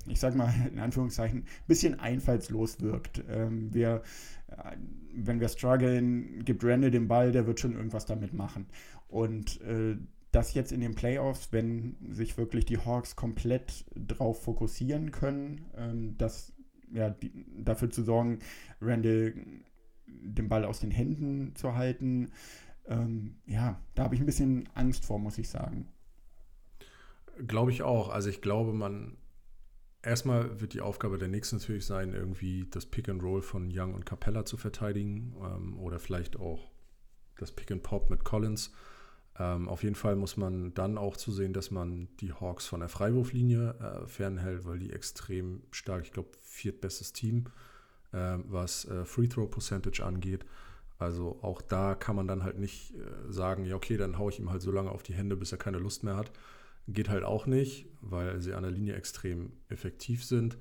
ich 0.09 0.19
sag 0.19 0.35
mal 0.35 0.53
in 0.71 0.79
Anführungszeichen, 0.79 1.39
ein 1.39 1.67
bisschen 1.67 1.99
einfallslos 1.99 2.81
wirkt. 2.81 3.23
Ähm, 3.29 3.73
wir, 3.73 4.03
äh, 4.47 4.75
wenn 5.13 5.39
wir 5.39 5.49
strugglen, 5.49 6.43
gibt 6.45 6.63
Randall 6.63 6.91
den 6.91 7.07
Ball, 7.07 7.31
der 7.31 7.47
wird 7.47 7.59
schon 7.59 7.75
irgendwas 7.75 8.05
damit 8.05 8.33
machen. 8.33 8.67
Und 9.07 9.61
äh, 9.61 9.97
das 10.31 10.53
jetzt 10.53 10.71
in 10.71 10.81
den 10.81 10.95
Playoffs, 10.95 11.49
wenn 11.51 11.95
sich 12.11 12.37
wirklich 12.37 12.65
die 12.65 12.77
Hawks 12.77 13.15
komplett 13.15 13.85
drauf 13.95 14.43
fokussieren 14.43 15.11
können, 15.11 15.65
ähm, 15.75 16.15
das, 16.17 16.53
ja, 16.93 17.09
die, 17.09 17.31
dafür 17.63 17.89
zu 17.89 18.03
sorgen, 18.03 18.39
Randall 18.81 19.33
den 20.07 20.49
Ball 20.49 20.65
aus 20.65 20.79
den 20.79 20.91
Händen 20.91 21.55
zu 21.55 21.75
halten, 21.75 22.31
ähm, 22.87 23.35
ja, 23.45 23.79
da 23.95 24.03
habe 24.03 24.15
ich 24.15 24.21
ein 24.21 24.25
bisschen 24.25 24.69
Angst 24.73 25.05
vor, 25.05 25.19
muss 25.19 25.37
ich 25.37 25.49
sagen. 25.49 25.87
Glaube 27.45 27.71
ich 27.71 27.83
auch. 27.83 28.09
Also 28.09 28.29
ich 28.29 28.41
glaube, 28.41 28.73
man 28.73 29.17
erstmal 30.07 30.59
wird 30.59 30.73
die 30.73 30.81
Aufgabe 30.81 31.17
der 31.17 31.27
Knicks 31.27 31.51
natürlich 31.51 31.85
sein, 31.85 32.13
irgendwie 32.13 32.67
das 32.69 32.85
Pick 32.85 33.09
and 33.09 33.21
Roll 33.21 33.41
von 33.41 33.69
Young 33.71 33.93
und 33.93 34.05
Capella 34.05 34.45
zu 34.45 34.57
verteidigen 34.57 35.35
ähm, 35.41 35.77
oder 35.79 35.99
vielleicht 35.99 36.37
auch 36.37 36.71
das 37.37 37.51
Pick 37.51 37.71
and 37.71 37.83
Pop 37.83 38.09
mit 38.09 38.23
Collins. 38.23 38.71
Ähm, 39.37 39.67
auf 39.67 39.83
jeden 39.83 39.95
Fall 39.95 40.15
muss 40.15 40.37
man 40.37 40.73
dann 40.73 40.97
auch 40.97 41.15
zusehen, 41.15 41.53
dass 41.53 41.69
man 41.69 42.07
die 42.19 42.33
Hawks 42.33 42.65
von 42.65 42.79
der 42.79 42.89
Freiwurflinie 42.89 43.75
äh, 43.79 44.07
fernhält, 44.07 44.65
weil 44.65 44.79
die 44.79 44.91
extrem 44.91 45.61
stark, 45.71 46.05
ich 46.05 46.11
glaube, 46.11 46.29
viertbestes 46.41 47.13
Team, 47.13 47.45
äh, 48.13 48.37
was 48.47 48.85
äh, 48.85 49.05
Free 49.05 49.27
Throw 49.27 49.49
Percentage 49.49 50.03
angeht. 50.03 50.45
Also 50.97 51.37
auch 51.43 51.61
da 51.61 51.93
kann 51.93 52.15
man 52.15 52.27
dann 52.27 52.43
halt 52.43 52.57
nicht 52.57 52.95
äh, 52.95 53.31
sagen, 53.31 53.65
ja 53.65 53.75
okay, 53.75 53.97
dann 53.97 54.17
haue 54.17 54.31
ich 54.31 54.39
ihm 54.39 54.49
halt 54.49 54.63
so 54.63 54.71
lange 54.71 54.91
auf 54.91 55.03
die 55.03 55.13
Hände, 55.13 55.35
bis 55.35 55.51
er 55.51 55.59
keine 55.59 55.77
Lust 55.77 56.03
mehr 56.03 56.15
hat. 56.15 56.31
Geht 56.87 57.09
halt 57.09 57.23
auch 57.23 57.45
nicht, 57.45 57.87
weil 58.01 58.39
sie 58.39 58.53
an 58.53 58.63
der 58.63 58.71
Linie 58.71 58.95
extrem 58.95 59.51
effektiv 59.69 60.23
sind. 60.23 60.57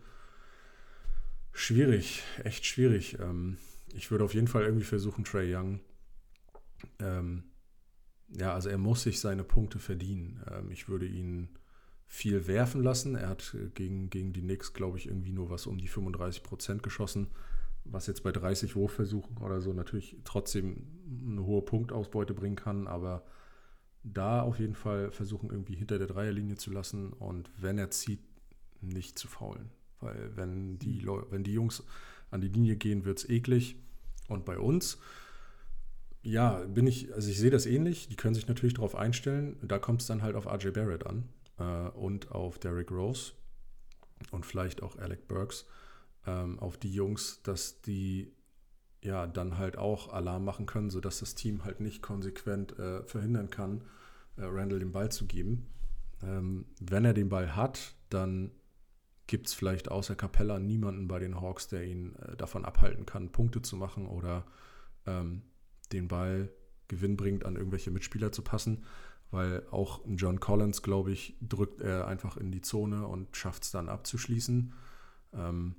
Schwierig, 1.52 2.22
echt 2.42 2.66
schwierig. 2.66 3.18
Ähm, 3.20 3.58
ich 3.94 4.10
würde 4.10 4.24
auf 4.24 4.34
jeden 4.34 4.48
Fall 4.48 4.64
irgendwie 4.64 4.84
versuchen, 4.84 5.24
Trey 5.24 5.54
Young. 5.54 5.80
Ähm, 6.98 7.44
ja, 8.28 8.52
also 8.52 8.68
er 8.68 8.78
muss 8.78 9.02
sich 9.02 9.20
seine 9.20 9.44
Punkte 9.44 9.78
verdienen. 9.78 10.42
Ähm, 10.50 10.70
ich 10.70 10.88
würde 10.88 11.06
ihn 11.06 11.48
viel 12.06 12.46
werfen 12.46 12.82
lassen. 12.82 13.14
Er 13.14 13.28
hat 13.28 13.54
äh, 13.54 13.68
gegen, 13.70 14.10
gegen 14.10 14.32
die 14.32 14.42
Knicks, 14.42 14.72
glaube 14.72 14.98
ich, 14.98 15.06
irgendwie 15.06 15.32
nur 15.32 15.48
was 15.48 15.66
um 15.66 15.78
die 15.78 15.88
35 15.88 16.42
Prozent 16.42 16.82
geschossen 16.82 17.28
was 17.90 18.06
jetzt 18.06 18.22
bei 18.22 18.32
30 18.32 18.76
Wurfversuchen 18.76 19.38
oder 19.38 19.60
so 19.60 19.72
natürlich 19.72 20.16
trotzdem 20.24 20.86
eine 21.28 21.44
hohe 21.44 21.62
Punktausbeute 21.62 22.34
bringen 22.34 22.56
kann, 22.56 22.86
aber 22.86 23.24
da 24.12 24.42
auf 24.42 24.58
jeden 24.58 24.74
Fall 24.74 25.10
versuchen, 25.10 25.50
irgendwie 25.50 25.74
hinter 25.74 25.98
der 25.98 26.06
Dreierlinie 26.06 26.56
zu 26.56 26.70
lassen 26.70 27.12
und 27.12 27.50
wenn 27.58 27.78
er 27.78 27.90
zieht, 27.90 28.20
nicht 28.80 29.18
zu 29.18 29.28
faulen. 29.28 29.70
Weil 30.00 30.36
wenn 30.36 30.78
die, 30.78 31.00
Leu 31.00 31.22
wenn 31.30 31.42
die 31.42 31.52
Jungs 31.52 31.82
an 32.30 32.40
die 32.40 32.48
Linie 32.48 32.76
gehen, 32.76 33.04
wird 33.04 33.18
es 33.18 33.28
eklig. 33.28 33.76
Und 34.28 34.44
bei 34.44 34.58
uns, 34.58 34.98
ja, 36.22 36.64
bin 36.66 36.86
ich, 36.86 37.12
also 37.14 37.30
ich 37.30 37.38
sehe 37.38 37.50
das 37.50 37.66
ähnlich. 37.66 38.08
Die 38.08 38.16
können 38.16 38.34
sich 38.34 38.48
natürlich 38.48 38.74
darauf 38.74 38.94
einstellen. 38.94 39.56
Da 39.62 39.78
kommt 39.78 40.02
es 40.02 40.06
dann 40.06 40.22
halt 40.22 40.36
auf 40.36 40.46
RJ 40.46 40.70
Barrett 40.70 41.06
an 41.06 41.28
äh, 41.58 41.88
und 41.90 42.30
auf 42.32 42.58
Derrick 42.58 42.90
Rose 42.90 43.32
und 44.30 44.44
vielleicht 44.44 44.82
auch 44.82 44.96
Alec 44.98 45.28
Burks 45.28 45.66
ähm, 46.26 46.58
auf 46.58 46.76
die 46.76 46.92
Jungs, 46.92 47.42
dass 47.42 47.80
die 47.82 48.32
ja 49.02 49.26
dann 49.26 49.58
halt 49.58 49.78
auch 49.78 50.12
Alarm 50.12 50.44
machen 50.44 50.66
können, 50.66 50.90
sodass 50.90 51.20
das 51.20 51.34
Team 51.34 51.64
halt 51.64 51.80
nicht 51.80 52.02
konsequent 52.02 52.78
äh, 52.78 53.02
verhindern 53.04 53.50
kann, 53.50 53.82
äh, 54.36 54.44
Randall 54.44 54.78
den 54.78 54.92
Ball 54.92 55.10
zu 55.10 55.26
geben. 55.26 55.66
Ähm, 56.22 56.66
wenn 56.80 57.04
er 57.04 57.14
den 57.14 57.28
Ball 57.28 57.54
hat, 57.54 57.94
dann 58.10 58.50
gibt 59.26 59.48
es 59.48 59.54
vielleicht 59.54 59.90
außer 59.90 60.14
Capella 60.14 60.58
niemanden 60.58 61.08
bei 61.08 61.18
den 61.18 61.40
Hawks, 61.40 61.68
der 61.68 61.84
ihn 61.84 62.14
äh, 62.16 62.36
davon 62.36 62.64
abhalten 62.64 63.06
kann, 63.06 63.32
Punkte 63.32 63.62
zu 63.62 63.76
machen 63.76 64.06
oder 64.06 64.44
ähm, 65.06 65.42
den 65.92 66.08
Ball 66.08 66.50
gewinnbringend 66.88 67.44
an 67.44 67.56
irgendwelche 67.56 67.90
Mitspieler 67.90 68.32
zu 68.32 68.42
passen, 68.42 68.84
weil 69.30 69.66
auch 69.70 70.00
John 70.06 70.38
Collins, 70.38 70.82
glaube 70.82 71.10
ich, 71.10 71.36
drückt 71.40 71.80
er 71.80 72.06
einfach 72.06 72.36
in 72.36 72.52
die 72.52 72.62
Zone 72.62 73.06
und 73.06 73.36
schafft 73.36 73.64
es 73.64 73.72
dann 73.72 73.88
abzuschließen. 73.88 74.72
Ähm, 75.34 75.74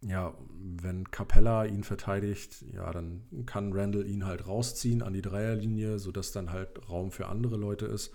ja, 0.00 0.34
wenn 0.58 1.10
Capella 1.10 1.64
ihn 1.64 1.82
verteidigt, 1.82 2.64
ja, 2.72 2.90
dann 2.92 3.22
kann 3.46 3.72
Randall 3.72 4.06
ihn 4.06 4.26
halt 4.26 4.46
rausziehen 4.46 5.02
an 5.02 5.12
die 5.12 5.22
Dreierlinie, 5.22 5.98
sodass 5.98 6.32
dann 6.32 6.52
halt 6.52 6.88
Raum 6.88 7.10
für 7.10 7.26
andere 7.26 7.56
Leute 7.56 7.86
ist. 7.86 8.12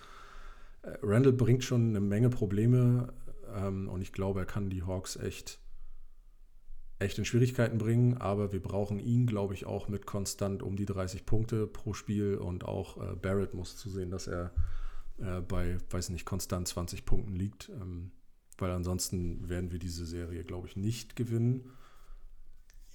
Äh, 0.84 0.94
Randall 1.02 1.34
bringt 1.34 1.64
schon 1.64 1.90
eine 1.90 2.00
Menge 2.00 2.30
Probleme 2.30 3.14
ähm, 3.54 3.90
und 3.90 4.02
ich 4.02 4.14
glaube, 4.14 4.42
er 4.42 4.46
kann 4.46 4.70
die 4.70 4.84
Hawks 4.84 5.18
echt, 5.18 5.60
echt 7.00 7.18
in 7.18 7.26
Schwierigkeiten 7.26 7.78
bringen, 7.78 8.18
aber 8.18 8.54
wir 8.54 8.62
brauchen 8.62 9.00
ihn, 9.00 9.28
glaube 9.28 9.54
ich, 9.54 9.66
auch 9.66 9.90
mit 9.90 10.06
konstant 10.06 10.64
um 10.64 10.78
die 10.78 10.86
30 10.86 11.26
Punkte 11.26 11.68
pro 11.68 11.94
Spiel 11.94 12.36
und 12.36 12.64
auch 12.64 12.98
äh, 12.98 13.16
Barrett 13.16 13.54
muss 13.54 13.76
zusehen, 13.76 14.10
dass 14.10 14.28
er 14.28 14.54
äh, 15.18 15.42
bei, 15.42 15.78
weiß 15.90 16.10
nicht, 16.10 16.26
konstant 16.26 16.68
20 16.70 17.06
Punkten 17.06 17.36
liegt. 17.36 17.70
Ähm, 17.70 18.12
weil 18.62 18.72
ansonsten 18.72 19.50
werden 19.50 19.72
wir 19.72 19.80
diese 19.80 20.06
Serie, 20.06 20.44
glaube 20.44 20.68
ich, 20.68 20.76
nicht 20.76 21.16
gewinnen. 21.16 21.72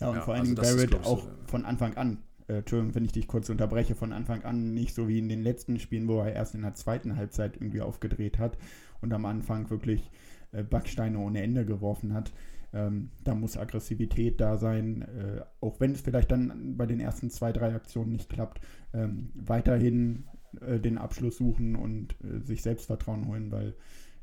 Ja, 0.00 0.10
und 0.10 0.16
ja, 0.16 0.22
vor 0.22 0.34
allen 0.34 0.44
Dingen 0.44 0.58
also 0.58 0.76
Barrett 0.76 0.94
ist, 0.94 1.06
auch 1.06 1.22
so, 1.24 1.30
von 1.46 1.64
Anfang 1.64 1.96
an, 1.96 2.18
äh, 2.48 2.58
Entschuldigung, 2.58 2.94
wenn 2.94 3.04
ich 3.04 3.12
dich 3.12 3.26
kurz 3.26 3.48
unterbreche, 3.50 3.94
von 3.94 4.12
Anfang 4.12 4.44
an 4.44 4.74
nicht 4.74 4.94
so 4.94 5.08
wie 5.08 5.18
in 5.18 5.28
den 5.28 5.42
letzten 5.42 5.78
Spielen, 5.78 6.08
wo 6.08 6.20
er 6.20 6.32
erst 6.32 6.54
in 6.54 6.62
der 6.62 6.74
zweiten 6.74 7.16
Halbzeit 7.16 7.56
irgendwie 7.56 7.80
aufgedreht 7.80 8.38
hat 8.38 8.58
und 9.00 9.12
am 9.12 9.24
Anfang 9.24 9.70
wirklich 9.70 10.10
äh, 10.52 10.62
Backsteine 10.62 11.18
ohne 11.18 11.42
Ende 11.42 11.64
geworfen 11.64 12.14
hat. 12.14 12.32
Ähm, 12.72 13.10
da 13.24 13.34
muss 13.34 13.56
Aggressivität 13.56 14.40
da 14.40 14.58
sein, 14.58 15.02
äh, 15.02 15.40
auch 15.60 15.80
wenn 15.80 15.92
es 15.92 16.02
vielleicht 16.02 16.30
dann 16.30 16.76
bei 16.76 16.86
den 16.86 17.00
ersten 17.00 17.30
zwei, 17.30 17.52
drei 17.52 17.74
Aktionen 17.74 18.12
nicht 18.12 18.28
klappt, 18.28 18.60
ähm, 18.92 19.30
weiterhin 19.34 20.24
äh, 20.60 20.78
den 20.78 20.98
Abschluss 20.98 21.38
suchen 21.38 21.76
und 21.76 22.14
äh, 22.22 22.40
sich 22.40 22.62
Selbstvertrauen 22.62 23.26
holen, 23.26 23.50
weil 23.50 23.74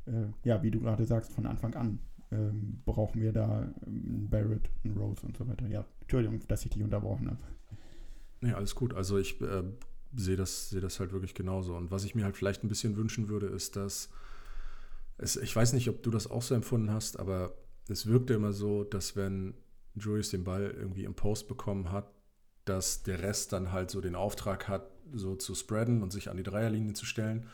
äh, 0.06 0.26
ja, 0.44 0.62
wie 0.62 0.70
du 0.70 0.80
gerade 0.80 1.04
sagst, 1.04 1.32
von 1.32 1.46
Anfang 1.46 1.74
an 1.74 1.98
ähm, 2.32 2.82
brauchen 2.84 3.20
wir 3.20 3.32
da 3.32 3.72
einen 3.86 4.28
Barrett, 4.28 4.68
einen 4.84 4.96
Rose 4.96 5.26
und 5.26 5.36
so 5.36 5.46
weiter. 5.46 5.66
Ja, 5.68 5.84
Entschuldigung, 6.00 6.40
dass 6.48 6.64
ich 6.64 6.70
dich 6.70 6.82
unterbrochen 6.82 7.28
habe. 7.28 7.38
Nee, 8.40 8.52
alles 8.52 8.74
gut. 8.74 8.94
Also 8.94 9.18
ich 9.18 9.40
äh, 9.40 9.62
sehe 10.14 10.36
das, 10.36 10.70
seh 10.70 10.80
das 10.80 11.00
halt 11.00 11.12
wirklich 11.12 11.34
genauso. 11.34 11.76
Und 11.76 11.90
was 11.90 12.04
ich 12.04 12.14
mir 12.14 12.24
halt 12.24 12.36
vielleicht 12.36 12.64
ein 12.64 12.68
bisschen 12.68 12.96
wünschen 12.96 13.28
würde, 13.28 13.46
ist, 13.46 13.76
dass 13.76 14.10
es, 15.18 15.36
ich 15.36 15.54
weiß 15.54 15.72
nicht, 15.72 15.88
ob 15.88 16.02
du 16.02 16.10
das 16.10 16.30
auch 16.30 16.42
so 16.42 16.54
empfunden 16.54 16.90
hast, 16.90 17.18
aber 17.18 17.54
es 17.88 18.06
wirkte 18.06 18.34
immer 18.34 18.52
so, 18.52 18.84
dass 18.84 19.16
wenn 19.16 19.54
Julius 19.94 20.30
den 20.30 20.44
Ball 20.44 20.74
irgendwie 20.76 21.04
im 21.04 21.14
Post 21.14 21.48
bekommen 21.48 21.90
hat, 21.90 22.10
dass 22.64 23.02
der 23.02 23.22
Rest 23.22 23.52
dann 23.52 23.72
halt 23.72 23.90
so 23.90 24.00
den 24.00 24.14
Auftrag 24.14 24.68
hat, 24.68 24.90
so 25.12 25.36
zu 25.36 25.54
spreaden 25.54 26.02
und 26.02 26.12
sich 26.12 26.28
an 26.28 26.36
die 26.36 26.42
Dreierlinie 26.42 26.94
zu 26.94 27.06
stellen. 27.06 27.46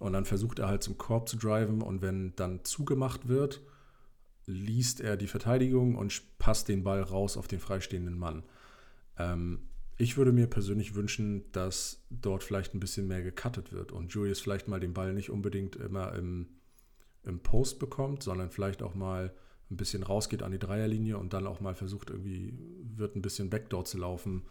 Und 0.00 0.14
dann 0.14 0.24
versucht 0.24 0.58
er 0.58 0.66
halt 0.66 0.82
zum 0.82 0.96
Korb 0.96 1.28
zu 1.28 1.36
driven 1.36 1.82
und 1.82 2.00
wenn 2.00 2.34
dann 2.34 2.64
zugemacht 2.64 3.28
wird, 3.28 3.60
liest 4.46 5.02
er 5.02 5.18
die 5.18 5.26
Verteidigung 5.26 5.94
und 5.94 6.22
passt 6.38 6.68
den 6.68 6.82
Ball 6.82 7.02
raus 7.02 7.36
auf 7.36 7.46
den 7.48 7.60
freistehenden 7.60 8.18
Mann. 8.18 8.42
Ähm, 9.18 9.68
ich 9.98 10.16
würde 10.16 10.32
mir 10.32 10.46
persönlich 10.46 10.94
wünschen, 10.94 11.44
dass 11.52 12.02
dort 12.08 12.42
vielleicht 12.42 12.74
ein 12.74 12.80
bisschen 12.80 13.08
mehr 13.08 13.22
gecuttet 13.22 13.74
wird 13.74 13.92
und 13.92 14.14
Julius 14.14 14.40
vielleicht 14.40 14.68
mal 14.68 14.80
den 14.80 14.94
Ball 14.94 15.12
nicht 15.12 15.28
unbedingt 15.28 15.76
immer 15.76 16.14
im, 16.14 16.48
im 17.22 17.40
Post 17.40 17.78
bekommt, 17.78 18.22
sondern 18.22 18.50
vielleicht 18.50 18.82
auch 18.82 18.94
mal 18.94 19.34
ein 19.70 19.76
bisschen 19.76 20.02
rausgeht 20.02 20.42
an 20.42 20.52
die 20.52 20.58
Dreierlinie 20.58 21.18
und 21.18 21.34
dann 21.34 21.46
auch 21.46 21.60
mal 21.60 21.74
versucht, 21.74 22.08
irgendwie 22.08 22.54
wird 22.96 23.16
ein 23.16 23.22
bisschen 23.22 23.50
Backdoor 23.50 23.84
zu 23.84 23.98
laufen, 23.98 24.46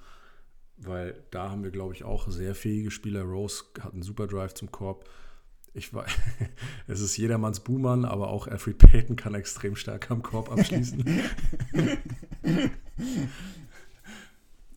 weil 0.77 1.23
da 1.31 1.49
haben 1.49 1.63
wir, 1.63 1.71
glaube 1.71 1.95
ich, 1.95 2.03
auch 2.03 2.29
sehr 2.29 2.53
fähige 2.53 2.91
Spieler. 2.91 3.23
Rose 3.23 3.63
hat 3.79 3.93
einen 3.93 4.03
super 4.03 4.27
Drive 4.27 4.53
zum 4.53 4.71
Korb 4.71 5.09
ich 5.79 5.93
weiß, 5.93 6.11
es 6.87 7.01
ist 7.01 7.17
jedermanns 7.17 7.61
Buhmann, 7.61 8.05
aber 8.05 8.29
auch 8.29 8.47
Alfred 8.47 8.77
Payton 8.77 9.15
kann 9.15 9.33
extrem 9.33 9.75
stark 9.75 10.11
am 10.11 10.21
Korb 10.21 10.51
abschließen. 10.51 11.03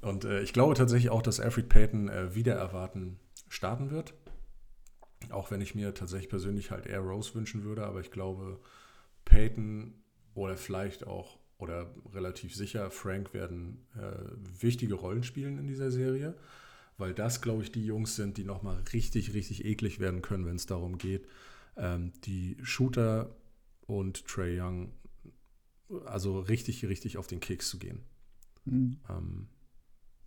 Und 0.01 0.25
äh, 0.25 0.43
ich 0.43 0.53
glaube 0.53 0.75
tatsächlich 0.75 1.11
auch, 1.11 1.23
dass 1.23 1.41
Alfred 1.41 1.69
Payton 1.69 2.09
äh, 2.09 2.35
wieder 2.35 2.55
erwarten 2.55 3.19
starten 3.49 3.91
wird. 3.91 4.15
Auch 5.31 5.51
wenn 5.51 5.61
ich 5.61 5.75
mir 5.75 5.95
tatsächlich 5.95 6.31
persönlich 6.31 6.71
halt 6.71 6.87
eher 6.87 7.01
Rose 7.01 7.35
wünschen 7.35 7.63
würde, 7.65 7.85
aber 7.87 8.01
ich 8.01 8.11
glaube, 8.11 8.59
Payton 9.25 9.95
oder 10.35 10.57
vielleicht 10.57 11.07
auch 11.07 11.39
oder 11.59 11.95
relativ 12.13 12.57
sicher 12.57 12.91
Frank 12.91 13.35
werden 13.35 13.87
äh, 13.97 14.63
wichtige 14.63 14.95
Rollen 14.95 15.23
spielen 15.23 15.59
in 15.59 15.69
dieser 15.69 15.93
Serie 15.93 16.35
weil 16.99 17.15
das, 17.15 17.41
glaube 17.41 17.63
ich, 17.63 17.73
die 17.73 17.85
Jungs 17.85 18.17
sind, 18.17 18.37
die 18.37 18.45
nochmal 18.45 18.83
richtig, 18.93 19.35
richtig 19.35 19.65
eklig 19.65 19.99
werden 20.01 20.23
können, 20.23 20.47
wenn 20.47 20.57
es 20.57 20.67
darum 20.67 20.99
geht, 20.99 21.27
ähm, 21.77 22.13
die 22.25 22.57
Shooter 22.63 23.35
und 23.87 24.27
Trey 24.27 24.61
Young 24.61 24.93
also 26.07 26.41
richtig, 26.41 26.85
richtig 26.85 27.19
auf 27.19 27.27
den 27.27 27.41
Keks 27.41 27.69
zu 27.69 27.79
gehen. 27.79 28.01
Mhm. 28.65 28.99
Ähm, 29.09 29.49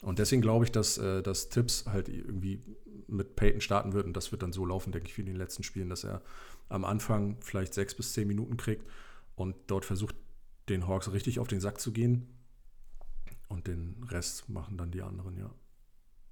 und 0.01 0.19
deswegen 0.19 0.41
glaube 0.41 0.65
ich, 0.65 0.71
dass, 0.71 0.97
äh, 0.97 1.23
dass 1.23 1.49
Tipps 1.49 1.86
halt 1.86 2.10
irgendwie 2.10 2.63
mit 3.08 3.36
Peyton 3.36 3.62
starten 3.62 3.93
wird 3.93 4.06
und 4.06 4.15
das 4.15 4.32
wird 4.32 4.43
dann 4.43 4.51
so 4.51 4.65
laufen, 4.65 4.91
denke 4.91 5.08
ich, 5.08 5.17
wie 5.17 5.21
in 5.21 5.28
den 5.28 5.36
letzten 5.36 5.63
Spielen, 5.63 5.89
dass 5.89 6.04
er 6.04 6.21
am 6.69 6.86
Anfang 6.86 7.38
vielleicht 7.41 7.73
sechs 7.73 7.95
bis 7.95 8.13
zehn 8.13 8.28
Minuten 8.28 8.58
kriegt 8.58 8.86
und 9.36 9.56
dort 9.67 9.86
versucht, 9.86 10.15
den 10.69 10.88
Hawks 10.88 11.12
richtig 11.12 11.39
auf 11.39 11.47
den 11.47 11.62
Sack 11.62 11.80
zu 11.80 11.91
gehen 11.91 12.28
und 13.47 13.67
den 13.67 14.04
Rest 14.10 14.49
machen 14.49 14.78
dann 14.78 14.91
die 14.91 15.01
anderen, 15.01 15.38
ja. 15.38 15.54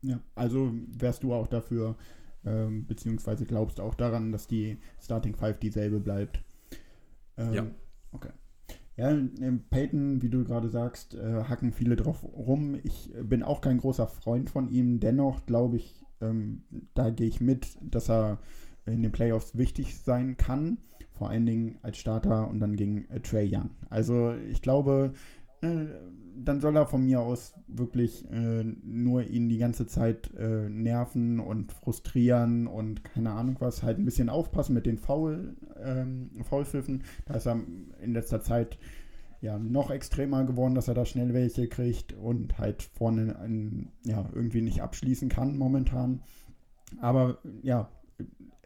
Ja, 0.03 0.19
also 0.35 0.71
wärst 0.97 1.23
du 1.23 1.33
auch 1.33 1.47
dafür, 1.47 1.95
ähm, 2.45 2.85
beziehungsweise 2.85 3.45
glaubst 3.45 3.79
auch 3.79 3.95
daran, 3.95 4.31
dass 4.31 4.47
die 4.47 4.77
Starting 5.01 5.35
Five 5.35 5.59
dieselbe 5.59 5.99
bleibt. 5.99 6.43
Ähm, 7.37 7.53
ja. 7.53 7.65
Okay. 8.11 8.29
Ja, 8.95 9.11
Peyton, 9.71 10.21
wie 10.21 10.29
du 10.29 10.43
gerade 10.43 10.69
sagst, 10.69 11.15
äh, 11.15 11.45
hacken 11.45 11.71
viele 11.71 11.95
drauf 11.95 12.23
rum. 12.23 12.77
Ich 12.83 13.11
bin 13.23 13.41
auch 13.41 13.61
kein 13.61 13.79
großer 13.79 14.05
Freund 14.05 14.51
von 14.51 14.69
ihm. 14.69 14.99
Dennoch 14.99 15.47
glaube 15.47 15.77
ich, 15.77 16.05
ähm, 16.21 16.61
da 16.93 17.09
gehe 17.09 17.27
ich 17.27 17.41
mit, 17.41 17.77
dass 17.81 18.09
er 18.09 18.37
in 18.85 19.01
den 19.01 19.11
Playoffs 19.11 19.57
wichtig 19.57 19.97
sein 19.97 20.37
kann. 20.37 20.77
Vor 21.11 21.29
allen 21.29 21.45
Dingen 21.45 21.79
als 21.81 21.97
Starter 21.97 22.47
und 22.47 22.59
dann 22.59 22.75
gegen 22.75 23.09
äh, 23.09 23.19
Trey 23.19 23.49
Young. 23.51 23.71
Also 23.89 24.33
ich 24.33 24.61
glaube, 24.61 25.13
äh, 25.61 25.85
dann 26.35 26.61
soll 26.61 26.75
er 26.75 26.85
von 26.85 27.03
mir 27.05 27.21
aus 27.21 27.53
wirklich 27.67 28.29
äh, 28.31 28.63
nur 28.63 29.23
ihn 29.23 29.49
die 29.49 29.57
ganze 29.57 29.87
Zeit 29.87 30.33
äh, 30.37 30.69
nerven 30.69 31.39
und 31.39 31.71
frustrieren 31.71 32.67
und 32.67 33.03
keine 33.03 33.31
Ahnung 33.31 33.57
was, 33.59 33.83
halt 33.83 33.99
ein 33.99 34.05
bisschen 34.05 34.29
aufpassen 34.29 34.73
mit 34.73 34.85
den 34.85 34.97
Foul, 34.97 35.55
ähm, 35.83 36.31
Foulpfiffen. 36.43 37.03
Da 37.25 37.35
ist 37.35 37.47
er 37.47 37.59
in 38.01 38.13
letzter 38.13 38.41
Zeit 38.41 38.77
ja 39.41 39.59
noch 39.59 39.91
extremer 39.91 40.45
geworden, 40.45 40.75
dass 40.75 40.87
er 40.87 40.93
da 40.93 41.05
schnell 41.05 41.33
welche 41.33 41.67
kriegt 41.67 42.13
und 42.13 42.57
halt 42.57 42.83
vorne 42.83 43.37
ein, 43.39 43.91
ja, 44.05 44.29
irgendwie 44.33 44.61
nicht 44.61 44.81
abschließen 44.81 45.29
kann 45.29 45.57
momentan. 45.57 46.21
Aber 47.01 47.39
ja, 47.61 47.89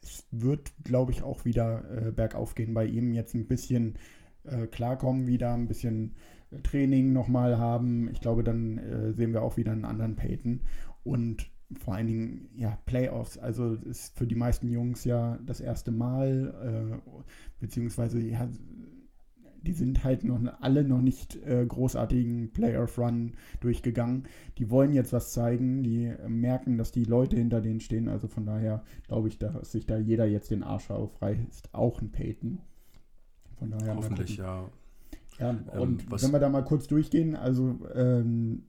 es 0.02 0.26
wird, 0.32 0.72
glaube 0.84 1.12
ich, 1.12 1.24
auch 1.24 1.46
wieder 1.46 1.84
äh, 1.92 2.12
bergauf 2.12 2.56
gehen 2.56 2.74
bei 2.74 2.86
ihm. 2.86 3.14
Jetzt 3.14 3.34
ein 3.34 3.48
bisschen 3.48 3.96
äh, 4.44 4.68
klarkommen 4.68 5.28
wieder, 5.28 5.54
ein 5.54 5.68
bisschen 5.68 6.16
Training 6.64 7.14
nochmal 7.14 7.58
haben. 7.58 8.10
Ich 8.12 8.22
glaube, 8.22 8.44
dann 8.44 8.78
äh, 8.78 9.14
sehen 9.14 9.34
wir 9.34 9.42
auch 9.42 9.58
wieder 9.58 9.72
einen 9.72 9.86
anderen 9.86 10.16
Peyton. 10.16 10.62
Und 11.04 11.50
vor 11.80 11.96
allen 11.96 12.08
Dingen, 12.08 12.50
ja, 12.56 12.78
Playoffs. 12.86 13.38
Also 13.38 13.74
ist 13.74 14.18
für 14.18 14.28
die 14.28 14.36
meisten 14.36 14.70
Jungs 14.70 15.04
ja 15.04 15.38
das 15.46 15.60
erste 15.60 15.92
Mal, 15.92 17.00
äh, 17.04 17.12
beziehungsweise 17.60 18.22
ja, 18.22 18.48
die 19.64 19.74
sind 19.74 20.04
halt 20.04 20.24
noch 20.24 20.40
alle 20.62 20.84
noch 20.84 21.02
nicht 21.02 21.36
äh, 21.46 21.66
großartigen 21.66 22.52
Playoff-Run 22.54 23.34
durchgegangen. 23.60 24.24
Die 24.58 24.70
wollen 24.70 24.94
jetzt 24.94 25.12
was 25.12 25.34
zeigen, 25.34 25.84
die 25.84 26.14
merken, 26.28 26.78
dass 26.78 26.92
die 26.92 27.04
Leute 27.04 27.36
hinter 27.36 27.60
denen 27.60 27.82
stehen. 27.82 28.08
Also 28.08 28.28
von 28.28 28.46
daher 28.46 28.84
glaube 29.08 29.28
ich, 29.28 29.38
dass 29.38 29.72
sich 29.72 29.86
da 29.86 29.98
jeder 29.98 30.26
jetzt 30.26 30.52
den 30.52 30.64
Arsch 30.64 30.90
aufreißt, 30.90 31.74
auch 31.74 32.02
ein 32.02 32.12
Peyton. 32.12 32.60
Von 33.60 33.72
daher 33.72 33.96
Hoffentlich, 33.96 34.38
ja. 34.38 34.70
Ja, 35.40 35.52
ähm, 35.52 35.80
und 35.80 36.04
ähm, 36.04 36.22
wenn 36.22 36.32
wir 36.32 36.40
da 36.40 36.50
mal 36.50 36.64
kurz 36.64 36.88
durchgehen, 36.88 37.36
also 37.36 37.80
ähm, 37.94 38.64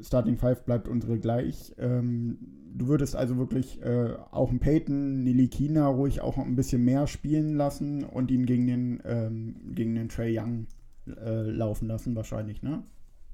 Starting 0.00 0.36
Five 0.36 0.64
bleibt 0.64 0.88
unsere 0.88 1.18
gleich. 1.18 1.74
Ähm, 1.78 2.38
du 2.74 2.88
würdest 2.88 3.16
also 3.16 3.36
wirklich 3.36 3.80
äh, 3.82 4.14
auch 4.30 4.50
einen 4.50 4.58
Peyton, 4.58 5.22
Nilikina 5.22 5.86
ruhig 5.86 6.20
auch 6.20 6.36
ein 6.38 6.56
bisschen 6.56 6.84
mehr 6.84 7.06
spielen 7.06 7.54
lassen 7.54 8.04
und 8.04 8.30
ihn 8.30 8.46
gegen 8.46 8.66
den, 8.66 9.02
ähm, 9.04 9.56
gegen 9.74 9.94
den 9.94 10.08
Trey 10.08 10.36
Young 10.38 10.66
äh, 11.06 11.42
laufen 11.42 11.86
lassen, 11.86 12.16
wahrscheinlich, 12.16 12.62
ne? 12.62 12.82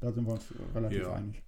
Da 0.01 0.13
sind 0.13 0.27
wir 0.27 0.35
uns 0.35 0.53
relativ 0.75 1.03
ja. 1.03 1.13
einig. 1.13 1.43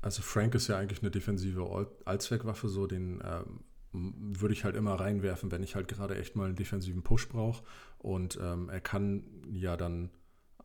Also 0.00 0.22
Frank 0.22 0.54
ist 0.54 0.68
ja 0.68 0.78
eigentlich 0.78 1.02
eine 1.02 1.10
defensive 1.10 1.88
Allzweckwaffe, 2.04 2.68
so 2.68 2.86
den 2.86 3.20
ähm, 3.24 3.60
würde 3.92 4.54
ich 4.54 4.64
halt 4.64 4.76
immer 4.76 4.94
reinwerfen, 4.94 5.50
wenn 5.50 5.62
ich 5.62 5.74
halt 5.74 5.88
gerade 5.88 6.16
echt 6.16 6.36
mal 6.36 6.46
einen 6.46 6.56
defensiven 6.56 7.02
Push 7.02 7.28
brauche. 7.28 7.64
Und 7.98 8.38
ähm, 8.40 8.68
er 8.68 8.80
kann 8.80 9.24
ja 9.50 9.76
dann, 9.76 10.10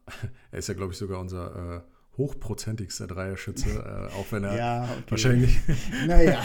er 0.52 0.60
ist 0.60 0.68
ja, 0.68 0.74
glaube 0.74 0.92
ich, 0.94 0.98
sogar 0.98 1.20
unser 1.20 1.78
äh, 1.78 2.18
hochprozentigster 2.18 3.08
Dreierschütze, 3.08 3.70
äh, 3.70 4.14
auch 4.16 4.26
wenn 4.32 4.44
er 4.44 4.56
Ja, 4.58 4.84
okay. 4.84 5.04
wahrscheinlich. 5.10 5.60
Naja, 6.08 6.40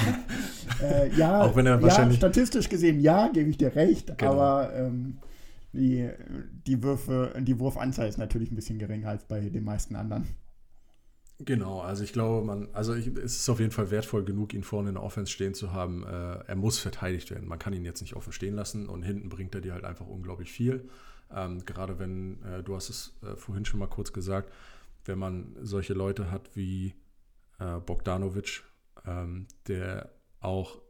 äh, 0.82 1.14
ja, 1.14 1.42
Auch 1.42 1.54
wenn 1.56 1.66
er 1.66 1.76
ja, 1.76 1.82
wahrscheinlich- 1.82 2.16
statistisch 2.18 2.68
gesehen, 2.68 3.00
ja, 3.00 3.28
gebe 3.28 3.50
ich 3.50 3.56
dir 3.58 3.74
recht, 3.74 4.16
Genau. 4.18 4.32
aber 4.32 4.72
ähm, 4.74 5.18
die, 5.72 6.08
die 6.66 6.82
Würfe, 6.82 7.34
die 7.40 7.58
Wurfanzahl 7.58 8.08
ist 8.08 8.16
natürlich 8.18 8.50
ein 8.50 8.56
bisschen 8.56 8.78
geringer 8.78 9.10
als 9.10 9.24
bei 9.24 9.40
den 9.40 9.64
meisten 9.64 9.96
anderen. 9.96 10.26
Genau, 11.40 11.80
also 11.80 12.02
ich 12.02 12.12
glaube, 12.12 12.44
man, 12.44 12.68
also 12.72 12.94
ich, 12.94 13.06
es 13.16 13.36
ist 13.36 13.48
auf 13.48 13.60
jeden 13.60 13.70
Fall 13.70 13.92
wertvoll 13.92 14.24
genug, 14.24 14.54
ihn 14.54 14.64
vorne 14.64 14.88
in 14.88 14.96
der 14.96 15.04
Offense 15.04 15.30
stehen 15.30 15.54
zu 15.54 15.72
haben. 15.72 16.02
Äh, 16.04 16.38
er 16.48 16.56
muss 16.56 16.80
verteidigt 16.80 17.30
werden. 17.30 17.46
Man 17.46 17.60
kann 17.60 17.72
ihn 17.72 17.84
jetzt 17.84 18.00
nicht 18.00 18.16
offen 18.16 18.32
stehen 18.32 18.54
lassen 18.54 18.88
und 18.88 19.02
hinten 19.04 19.28
bringt 19.28 19.54
er 19.54 19.60
dir 19.60 19.72
halt 19.74 19.84
einfach 19.84 20.06
unglaublich 20.08 20.50
viel. 20.50 20.88
Ähm, 21.34 21.64
gerade 21.64 21.98
wenn, 21.98 22.42
äh, 22.42 22.62
du 22.62 22.74
hast 22.74 22.88
es 22.88 23.18
äh, 23.22 23.36
vorhin 23.36 23.64
schon 23.64 23.80
mal 23.80 23.88
kurz 23.88 24.12
gesagt, 24.12 24.52
wenn 25.04 25.18
man 25.18 25.56
solche 25.60 25.94
Leute 25.94 26.30
hat 26.30 26.54
wie 26.54 26.94
äh, 27.58 27.78
Bogdanovic, 27.80 28.64
ähm, 29.04 29.46
der 29.66 30.10
auch 30.40 30.80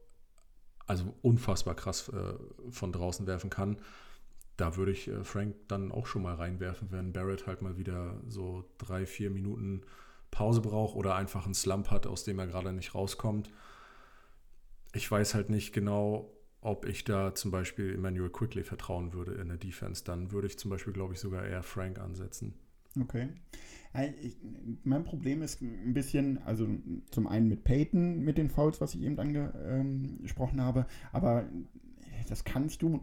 also 0.86 1.14
unfassbar 1.22 1.74
krass 1.74 2.08
äh, 2.08 2.34
von 2.70 2.92
draußen 2.92 3.26
werfen 3.26 3.50
kann, 3.50 3.76
da 4.56 4.76
würde 4.76 4.92
ich 4.92 5.08
äh, 5.08 5.24
Frank 5.24 5.54
dann 5.68 5.92
auch 5.92 6.06
schon 6.06 6.22
mal 6.22 6.34
reinwerfen, 6.34 6.90
wenn 6.90 7.12
Barrett 7.12 7.46
halt 7.46 7.62
mal 7.62 7.76
wieder 7.76 8.20
so 8.26 8.64
drei, 8.78 9.06
vier 9.06 9.30
Minuten 9.30 9.82
Pause 10.30 10.60
braucht 10.60 10.94
oder 10.96 11.14
einfach 11.14 11.44
einen 11.44 11.54
Slump 11.54 11.90
hat, 11.90 12.06
aus 12.06 12.24
dem 12.24 12.38
er 12.38 12.46
gerade 12.46 12.72
nicht 12.72 12.94
rauskommt. 12.94 13.50
Ich 14.92 15.10
weiß 15.10 15.34
halt 15.34 15.48
nicht 15.48 15.72
genau, 15.72 16.32
ob 16.60 16.86
ich 16.86 17.04
da 17.04 17.34
zum 17.34 17.50
Beispiel 17.50 17.94
Emmanuel 17.94 18.30
Quickly 18.30 18.64
vertrauen 18.64 19.12
würde 19.12 19.32
in 19.34 19.48
der 19.48 19.56
Defense. 19.56 20.04
Dann 20.04 20.32
würde 20.32 20.48
ich 20.48 20.58
zum 20.58 20.70
Beispiel, 20.70 20.92
glaube 20.92 21.14
ich, 21.14 21.20
sogar 21.20 21.46
eher 21.46 21.62
Frank 21.62 21.98
ansetzen. 21.98 22.54
Okay. 23.00 23.28
Äh, 23.92 24.12
mein 24.84 25.04
Problem 25.04 25.42
ist 25.42 25.62
ein 25.62 25.94
bisschen, 25.94 26.38
also 26.44 26.66
zum 27.10 27.26
einen 27.26 27.48
mit 27.48 27.64
Peyton, 27.64 28.20
mit 28.20 28.38
den 28.38 28.50
Fouls, 28.50 28.80
was 28.80 28.94
ich 28.94 29.02
eben 29.02 29.18
angesprochen 29.18 30.60
habe, 30.60 30.86
aber 31.12 31.48
das 32.28 32.44
kannst 32.44 32.82
du, 32.82 33.02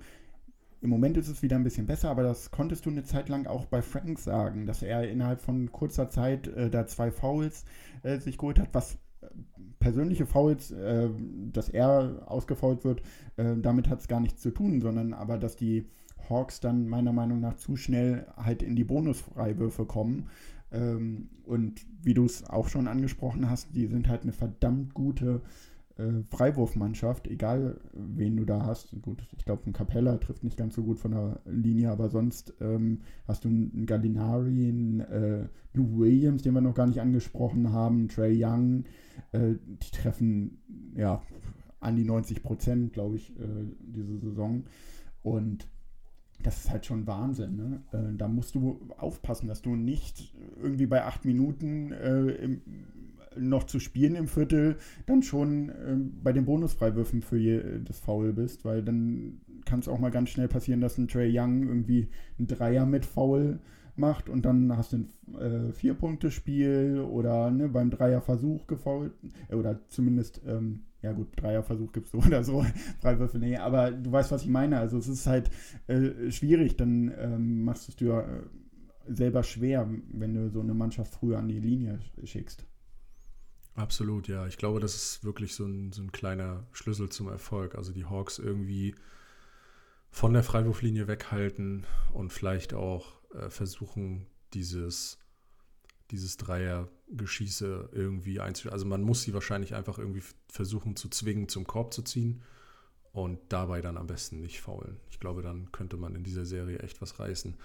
im 0.81 0.89
Moment 0.89 1.17
ist 1.17 1.29
es 1.29 1.41
wieder 1.41 1.55
ein 1.55 1.63
bisschen 1.63 1.87
besser, 1.87 2.09
aber 2.09 2.23
das 2.23 2.51
konntest 2.51 2.85
du 2.85 2.89
eine 2.89 3.03
Zeit 3.03 3.29
lang 3.29 3.47
auch 3.47 3.65
bei 3.65 3.81
Frank 3.81 4.19
sagen, 4.19 4.65
dass 4.65 4.83
er 4.83 5.09
innerhalb 5.09 5.41
von 5.41 5.71
kurzer 5.71 6.09
Zeit 6.09 6.47
äh, 6.47 6.69
da 6.69 6.85
zwei 6.85 7.11
Fouls 7.11 7.65
äh, 8.03 8.19
sich 8.19 8.37
geholt 8.37 8.59
hat, 8.59 8.69
was 8.73 8.99
persönliche 9.79 10.25
Fouls, 10.25 10.71
äh, 10.71 11.09
dass 11.51 11.69
er 11.69 12.23
ausgefault 12.25 12.83
wird, 12.83 13.01
äh, 13.37 13.55
damit 13.57 13.89
hat 13.89 14.01
es 14.01 14.07
gar 14.07 14.19
nichts 14.19 14.41
zu 14.41 14.51
tun, 14.51 14.81
sondern 14.81 15.13
aber, 15.13 15.37
dass 15.37 15.55
die 15.55 15.85
Hawks 16.29 16.59
dann 16.59 16.87
meiner 16.87 17.13
Meinung 17.13 17.39
nach 17.39 17.55
zu 17.55 17.75
schnell 17.75 18.25
halt 18.35 18.63
in 18.63 18.75
die 18.75 18.83
Bonusfreiwürfe 18.83 19.85
kommen. 19.85 20.29
Ähm, 20.71 21.29
und 21.43 21.85
wie 22.01 22.13
du 22.13 22.25
es 22.25 22.49
auch 22.49 22.67
schon 22.67 22.87
angesprochen 22.87 23.49
hast, 23.49 23.75
die 23.75 23.87
sind 23.87 24.07
halt 24.07 24.23
eine 24.23 24.33
verdammt 24.33 24.93
gute 24.93 25.41
äh, 25.97 26.23
Freiwurfmannschaft, 26.29 27.27
egal 27.27 27.79
wen 27.93 28.37
du 28.37 28.45
da 28.45 28.65
hast. 28.65 28.99
Gut, 29.01 29.25
ich 29.37 29.45
glaube, 29.45 29.63
ein 29.67 29.73
Capella 29.73 30.17
trifft 30.17 30.43
nicht 30.43 30.57
ganz 30.57 30.75
so 30.75 30.83
gut 30.83 30.99
von 30.99 31.11
der 31.11 31.39
Linie, 31.45 31.91
aber 31.91 32.09
sonst 32.09 32.53
ähm, 32.59 33.01
hast 33.27 33.45
du 33.45 33.49
einen 33.49 33.85
Gallinari, 33.85 34.69
einen 34.69 34.99
äh, 35.01 35.47
Lou 35.73 35.99
Williams, 35.99 36.41
den 36.41 36.53
wir 36.53 36.61
noch 36.61 36.75
gar 36.75 36.87
nicht 36.87 37.01
angesprochen 37.01 37.71
haben, 37.71 38.07
Trey 38.07 38.43
Young, 38.43 38.85
äh, 39.31 39.55
die 39.65 39.91
treffen 39.91 40.57
ja 40.95 41.21
an 41.79 41.95
die 41.95 42.05
90 42.05 42.43
Prozent, 42.43 42.93
glaube 42.93 43.17
ich, 43.17 43.31
äh, 43.39 43.65
diese 43.79 44.17
Saison. 44.17 44.63
Und 45.21 45.67
das 46.41 46.57
ist 46.57 46.69
halt 46.69 46.85
schon 46.85 47.07
Wahnsinn. 47.07 47.55
Ne? 47.55 47.81
Äh, 47.91 48.17
da 48.17 48.27
musst 48.27 48.55
du 48.55 48.89
aufpassen, 48.97 49.47
dass 49.47 49.61
du 49.61 49.75
nicht 49.75 50.35
irgendwie 50.61 50.87
bei 50.87 51.03
acht 51.03 51.25
Minuten 51.25 51.91
äh, 51.91 52.31
im, 52.31 52.61
noch 53.37 53.65
zu 53.65 53.79
spielen 53.79 54.15
im 54.15 54.27
Viertel 54.27 54.77
dann 55.05 55.21
schon 55.21 55.69
äh, 55.69 55.97
bei 56.23 56.31
den 56.31 56.45
Bonusfreiwürfen 56.45 57.21
für 57.21 57.37
je, 57.37 57.61
das 57.83 57.99
Foul 57.99 58.33
bist, 58.33 58.65
weil 58.65 58.81
dann 58.81 59.41
kann 59.65 59.79
es 59.79 59.87
auch 59.87 59.99
mal 59.99 60.11
ganz 60.11 60.29
schnell 60.29 60.47
passieren, 60.47 60.81
dass 60.81 60.97
ein 60.97 61.07
Trey 61.07 61.37
Young 61.37 61.63
irgendwie 61.67 62.09
ein 62.39 62.47
Dreier 62.47 62.85
mit 62.85 63.05
Foul 63.05 63.59
macht 63.97 64.29
und 64.29 64.43
dann 64.43 64.75
hast 64.75 64.93
du 64.93 64.97
ein 64.97 65.35
äh, 65.39 65.73
Vier-Punkte-Spiel 65.73 66.99
oder 66.99 67.51
ne, 67.51 67.69
beim 67.69 67.89
Dreierversuch 67.89 68.67
gefault 68.67 69.13
äh, 69.49 69.55
oder 69.55 69.79
zumindest 69.89 70.41
ähm, 70.45 70.81
ja 71.05 71.13
gut, 71.13 71.27
Dreierversuch 71.35 71.91
gibt 71.91 72.07
es 72.07 72.11
so 72.11 72.17
oder 72.25 72.43
so, 72.43 72.65
Freiwürfe, 72.99 73.37
nee, 73.37 73.57
aber 73.57 73.91
du 73.91 74.11
weißt, 74.11 74.31
was 74.31 74.41
ich 74.41 74.49
meine. 74.49 74.79
Also 74.79 74.97
es 74.97 75.07
ist 75.07 75.27
halt 75.27 75.49
äh, 75.87 76.31
schwierig, 76.31 76.77
dann 76.77 77.13
ähm, 77.17 77.63
machst 77.63 77.87
du 77.87 77.91
es 77.91 77.95
dir 77.95 78.47
äh, 79.07 79.13
selber 79.13 79.43
schwer, 79.43 79.87
wenn 80.11 80.33
du 80.33 80.49
so 80.49 80.61
eine 80.61 80.73
Mannschaft 80.73 81.13
früher 81.13 81.37
an 81.37 81.47
die 81.47 81.59
Linie 81.59 81.99
schickst. 82.23 82.65
Absolut, 83.75 84.27
ja. 84.27 84.47
Ich 84.47 84.57
glaube, 84.57 84.79
das 84.79 84.95
ist 84.95 85.23
wirklich 85.23 85.53
so 85.53 85.65
ein, 85.65 85.91
so 85.91 86.01
ein 86.01 86.11
kleiner 86.11 86.65
Schlüssel 86.71 87.09
zum 87.09 87.27
Erfolg. 87.27 87.75
Also 87.75 87.91
die 87.91 88.05
Hawks 88.05 88.39
irgendwie 88.39 88.95
von 90.09 90.33
der 90.33 90.43
Freiwurflinie 90.43 91.07
weghalten 91.07 91.85
und 92.13 92.31
vielleicht 92.31 92.73
auch 92.73 93.14
äh, 93.33 93.49
versuchen, 93.49 94.27
dieses, 94.53 95.17
dieses 96.11 96.37
Dreiergeschieße 96.37 97.89
irgendwie 97.91 98.39
einzustellen. 98.39 98.73
Also 98.73 98.85
man 98.85 99.01
muss 99.01 99.23
sie 99.23 99.33
wahrscheinlich 99.33 99.75
einfach 99.75 99.97
irgendwie 99.97 100.23
versuchen 100.47 100.95
zu 100.95 101.09
zwingen, 101.09 101.49
zum 101.49 101.65
Korb 101.65 101.93
zu 101.93 102.01
ziehen 102.01 102.43
und 103.11 103.39
dabei 103.49 103.81
dann 103.81 103.97
am 103.97 104.07
besten 104.07 104.41
nicht 104.41 104.61
faulen. 104.61 104.97
Ich 105.09 105.19
glaube, 105.19 105.41
dann 105.41 105.71
könnte 105.71 105.97
man 105.97 106.15
in 106.15 106.23
dieser 106.23 106.45
Serie 106.45 106.79
echt 106.79 107.01
was 107.01 107.19
reißen. 107.19 107.55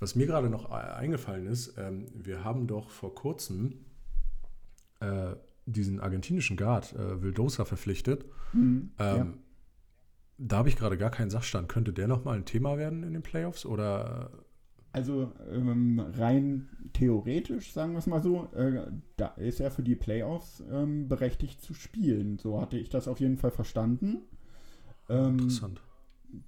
Was 0.00 0.14
mir 0.14 0.26
gerade 0.26 0.48
noch 0.48 0.70
eingefallen 0.70 1.46
ist, 1.46 1.74
ähm, 1.76 2.06
wir 2.14 2.44
haben 2.44 2.66
doch 2.66 2.90
vor 2.90 3.14
kurzem 3.14 3.84
äh, 5.00 5.34
diesen 5.66 6.00
argentinischen 6.00 6.56
Guard, 6.56 6.94
äh, 6.94 7.22
Vildosa, 7.22 7.64
verpflichtet. 7.64 8.24
Mhm, 8.52 8.92
Ähm, 8.98 9.16
ja. 9.16 9.26
Da 10.40 10.58
habe 10.58 10.68
ich 10.68 10.76
gerade 10.76 10.96
gar 10.96 11.10
keinen 11.10 11.30
Sachstand. 11.30 11.68
Könnte 11.68 11.92
der 11.92 12.06
nochmal 12.06 12.36
ein 12.36 12.44
Thema 12.44 12.78
werden 12.78 13.02
in 13.02 13.12
den 13.12 13.22
Playoffs? 13.22 13.66
Oder 13.66 14.30
Also 14.92 15.32
ähm, 15.50 16.00
rein 16.00 16.68
theoretisch, 16.94 17.72
sagen 17.72 17.92
wir 17.92 17.98
es 17.98 18.06
mal 18.06 18.22
so, 18.22 18.48
äh, 18.54 18.86
da 19.16 19.28
ist 19.36 19.60
er 19.60 19.70
für 19.70 19.82
die 19.82 19.96
Playoffs 19.96 20.62
ähm, 20.70 21.08
berechtigt 21.08 21.60
zu 21.60 21.74
spielen. 21.74 22.38
So 22.38 22.60
hatte 22.60 22.78
ich 22.78 22.88
das 22.88 23.06
auf 23.06 23.20
jeden 23.20 23.36
Fall 23.36 23.50
verstanden. 23.50 24.22
Ähm, 25.08 25.38
interessant? 25.38 25.80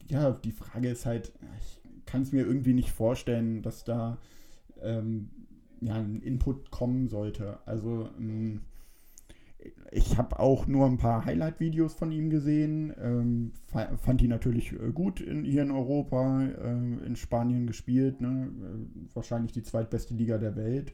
ja, 0.09 0.31
die 0.33 0.53
Frage 0.53 0.89
ist 0.89 1.07
halt, 1.07 1.33
ich 1.59 1.81
kann 2.07 2.23
es 2.23 2.33
mir 2.33 2.45
irgendwie 2.45 2.75
nicht 2.75 2.91
vorstellen, 2.91 3.63
dass 3.63 3.85
da 3.85 4.19
ähm, 4.81 5.31
ja, 5.81 5.95
ein 5.95 6.21
Input 6.23 6.71
kommen 6.71 7.09
sollte. 7.09 7.59
Also 7.67 8.09
ähm, 8.19 8.63
ich 9.93 10.17
habe 10.19 10.39
auch 10.39 10.67
nur 10.67 10.87
ein 10.87 10.99
paar 10.99 11.25
Highlight-Videos 11.25 11.95
von 11.95 12.13
ihm 12.13 12.31
gesehen, 12.31 12.95
ähm, 13.01 13.53
fa- 13.67 13.97
fand 13.97 14.21
die 14.21 14.29
natürlich 14.29 14.73
äh, 14.73 14.93
gut 14.93 15.21
in, 15.21 15.45
hier 15.45 15.63
in 15.63 15.71
Europa, 15.71 16.43
äh, 16.43 17.07
in 17.07 17.17
Spanien 17.17 17.67
gespielt, 17.67 18.21
ne? 18.21 18.49
äh, 18.63 19.15
wahrscheinlich 19.15 19.53
die 19.53 19.63
zweitbeste 19.63 20.15
Liga 20.15 20.39
der 20.39 20.57
Welt, 20.57 20.93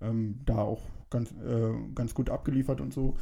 ähm, 0.00 0.40
da 0.44 0.58
auch 0.58 0.82
ganz, 1.10 1.32
äh, 1.32 1.72
ganz 1.94 2.14
gut 2.14 2.30
abgeliefert 2.30 2.80
und 2.80 2.92
so 2.92 3.16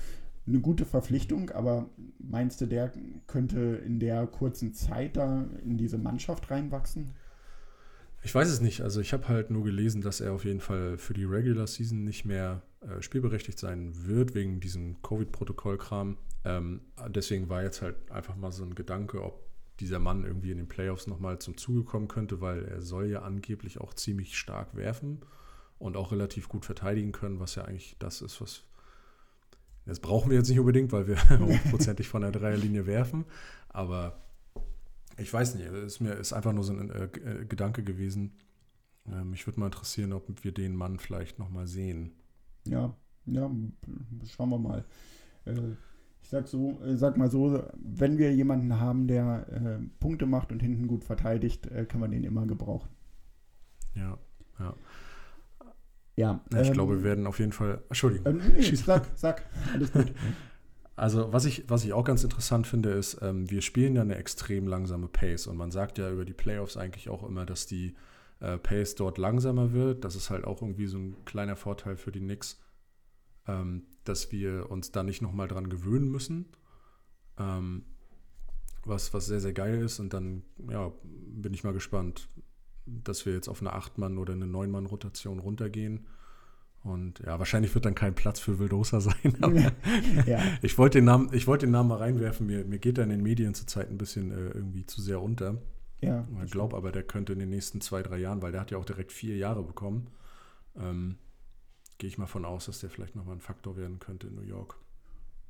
eine 0.47 0.61
gute 0.61 0.85
Verpflichtung, 0.85 1.51
aber 1.51 1.89
meinst 2.19 2.61
du, 2.61 2.67
der 2.67 2.93
könnte 3.27 3.81
in 3.87 3.99
der 3.99 4.27
kurzen 4.27 4.75
Zeit 4.75 5.17
da 5.17 5.47
in 5.65 5.79
diese 5.79 5.97
Mannschaft 5.97 6.51
reinwachsen? 6.51 7.13
Ich 8.25 8.35
weiß 8.35 8.49
es 8.49 8.63
nicht. 8.63 8.81
Also 8.81 9.03
ich 9.03 9.13
habe 9.13 9.29
halt 9.29 9.51
nur 9.51 9.65
gelesen, 9.65 10.01
dass 10.01 10.21
er 10.21 10.33
auf 10.33 10.47
jeden 10.47 10.61
Fall 10.61 10.97
für 10.97 11.13
die 11.13 11.25
Regular 11.25 11.67
Season 11.67 12.05
nicht 12.05 12.25
mehr 12.25 12.63
äh, 12.81 13.03
spielberechtigt 13.03 13.59
sein 13.59 13.93
wird, 14.07 14.35
wegen 14.35 14.61
diesem 14.61 15.03
Covid-Protokoll-Kram. 15.03 16.17
Ähm, 16.47 16.81
deswegen 17.09 17.51
war 17.51 17.63
jetzt 17.63 17.83
halt 17.83 18.11
einfach 18.11 18.35
mal 18.35 18.51
so 18.51 18.65
ein 18.65 18.75
Gedanke, 18.75 19.23
ob 19.23 19.45
dieser 19.79 19.99
Mann 19.99 20.25
irgendwie 20.25 20.53
in 20.53 20.57
den 20.57 20.69
Playoffs 20.69 21.07
nochmal 21.07 21.39
zum 21.39 21.59
Zuge 21.59 21.85
kommen 21.85 22.09
könnte, 22.09 22.41
weil 22.41 22.65
er 22.65 22.81
soll 22.81 23.11
ja 23.11 23.23
angeblich 23.23 23.79
auch 23.79 23.93
ziemlich 23.93 24.39
stark 24.39 24.75
werfen 24.75 25.21
und 25.79 25.99
auch 25.99 26.11
relativ 26.11 26.49
gut 26.49 26.65
verteidigen 26.65 27.13
können, 27.13 27.41
was 27.41 27.57
ja 27.57 27.67
eigentlich 27.67 27.97
das 27.99 28.23
ist, 28.23 28.41
was 28.41 28.63
das 29.85 30.01
brauchen 30.01 30.31
wir 30.31 30.39
jetzt 30.39 30.49
nicht 30.49 30.59
unbedingt, 30.59 30.93
weil 30.93 31.07
wir 31.07 31.17
hochprozentig 31.41 32.09
von 32.09 32.23
der 32.23 32.33
Dreierlinie 32.33 32.87
werfen. 32.87 33.27
Aber 33.69 34.25
ich 35.17 35.33
weiß 35.33 35.55
nicht, 35.55 35.67
es 35.67 35.95
ist 35.95 36.01
mir 36.01 36.13
ist 36.13 36.33
einfach 36.33 36.53
nur 36.53 36.65
so 36.65 36.73
ein 36.73 36.91
äh, 36.91 37.05
äh, 37.05 37.45
Gedanke 37.45 37.83
gewesen. 37.83 38.33
Ähm, 39.07 39.31
mich 39.31 39.47
würde 39.47 39.61
mal 39.61 39.67
interessieren, 39.67 40.13
ob 40.13 40.45
wir 40.45 40.53
den 40.53 40.75
Mann 40.75 40.99
vielleicht 40.99 41.39
nochmal 41.39 41.67
sehen. 41.67 42.13
Ja, 42.67 42.95
ja, 43.27 43.51
schauen 44.27 44.51
wir 44.51 44.59
mal. 44.59 44.85
Äh, 45.45 45.73
ich 46.23 46.31
sag 46.31 46.49
so, 46.49 46.81
äh, 46.83 46.97
sag 46.97 47.17
mal 47.17 47.31
so, 47.31 47.63
wenn 47.77 48.17
wir 48.19 48.35
jemanden 48.35 48.81
haben, 48.81 49.07
der 49.07 49.47
äh, 49.51 49.79
Punkte 50.01 50.27
macht 50.27 50.53
und 50.53 50.61
hinten 50.61 50.87
gut 50.87 51.05
verteidigt, 51.05 51.67
äh, 51.67 51.85
kann 51.85 52.01
man 52.01 52.11
den 52.11 52.25
immer 52.25 52.47
gebrauchen. 52.47 52.89
Ja, 53.95 54.19
ja. 54.59 54.75
Ja, 56.17 56.41
Ich 56.51 56.69
ähm, 56.69 56.73
glaube, 56.73 56.99
wir 56.99 57.03
werden 57.03 57.27
auf 57.27 57.41
jeden 57.41 57.53
Fall. 57.53 57.83
Entschuldigung. 57.89 58.41
Ähm, 58.41 58.53
nee, 58.55 58.63
sag, 58.75 59.07
sag, 59.17 59.45
alles 59.73 59.93
gut. 59.93 60.13
Also 60.97 61.33
was 61.33 61.45
ich, 61.45 61.69
was 61.69 61.85
ich 61.85 61.93
auch 61.93 62.05
ganz 62.05 62.23
interessant 62.23 62.67
finde, 62.67 62.91
ist, 62.91 63.19
ähm, 63.21 63.51
wir 63.51 63.63
spielen 63.63 63.97
ja 63.97 64.03
eine 64.03 64.17
extrem 64.17 64.69
langsame 64.69 65.09
Pace 65.09 65.47
und 65.49 65.57
man 65.57 65.71
sagt 65.71 65.99
ja 65.99 66.11
über 66.11 66.25
die 66.25 66.35
Playoffs 66.35 66.77
eigentlich 66.77 67.09
auch 67.09 67.25
immer, 67.25 67.45
dass 67.45 67.67
die 67.67 67.95
äh, 68.41 68.59
Pace 68.59 68.95
dort 68.95 69.19
langsamer 69.19 69.73
wird. 69.73 70.05
Das 70.05 70.15
ist 70.15 70.31
halt 70.31 70.45
auch 70.45 70.63
irgendwie 70.63 70.87
so 70.87 70.99
ein 70.99 71.25
kleiner 71.25 71.57
Vorteil 71.57 71.97
für 71.97 72.13
die 72.13 72.21
Knicks, 72.21 72.61
ähm, 73.49 73.87
dass 74.05 74.31
wir 74.31 74.71
uns 74.71 74.93
da 74.93 75.03
nicht 75.03 75.21
nochmal 75.21 75.49
dran 75.49 75.69
gewöhnen 75.69 76.09
müssen. 76.09 76.47
Ähm, 77.39 77.85
was, 78.85 79.13
was 79.15 79.27
sehr, 79.27 79.41
sehr 79.41 79.55
geil 79.55 79.81
ist 79.83 79.99
und 79.99 80.13
dann, 80.13 80.43
ja, 80.71 80.93
bin 81.03 81.55
ich 81.55 81.65
mal 81.65 81.73
gespannt, 81.73 82.29
dass 82.87 83.25
wir 83.27 83.33
jetzt 83.33 83.49
auf 83.49 83.63
eine 83.63 83.75
8-Mann- 83.75 84.19
oder 84.19 84.35
eine 84.35 84.45
9-Mann-Rotation 84.45 85.39
runtergehen 85.39 86.07
und 86.85 87.21
ja, 87.21 87.39
wahrscheinlich 87.39 87.75
wird 87.75 87.87
dann 87.87 87.95
kein 87.95 88.15
Platz 88.15 88.39
für 88.39 88.59
Wildosa 88.59 89.01
sein. 89.01 89.37
ja. 90.27 90.43
Ich 90.61 90.77
wollte 90.77 90.99
den, 90.99 91.07
Namen, 91.07 91.31
wollt 91.47 91.63
den 91.63 91.71
Namen 91.71 91.89
mal 91.89 91.97
reinwerfen. 91.97 92.47
Mir, 92.47 92.65
mir 92.67 92.79
geht 92.79 92.99
er 92.99 93.05
in 93.05 93.11
den 93.11 93.23
Medien 93.23 93.55
zurzeit 93.55 93.91
ein 93.91 93.97
bisschen 93.97 94.31
äh, 94.31 94.51
irgendwie 94.51 94.85
zu 94.85 95.01
sehr 95.01 95.23
unter. 95.23 95.57
Ja. 96.03 96.29
Ich 96.45 96.51
glaube 96.51 96.77
aber, 96.77 96.93
der 96.93 97.03
könnte 97.03 97.33
in 97.33 97.39
den 97.39 97.49
nächsten 97.49 97.81
zwei, 97.81 98.03
drei 98.03 98.19
Jahren, 98.19 98.43
weil 98.43 98.53
der 98.53 98.61
hat 98.61 98.71
ja 98.71 98.77
auch 98.77 98.85
direkt 98.85 99.13
vier 99.13 99.37
Jahre 99.39 99.63
bekommen, 99.63 100.09
ähm, 100.79 101.17
gehe 101.97 102.09
ich 102.09 102.19
mal 102.19 102.27
von 102.27 102.45
aus, 102.45 102.67
dass 102.67 102.81
der 102.81 102.91
vielleicht 102.91 103.17
nochmal 103.17 103.37
ein 103.37 103.41
Faktor 103.41 103.79
werden 103.79 103.99
könnte 103.99 104.27
in 104.27 104.35
New 104.35 104.43
York. 104.43 104.77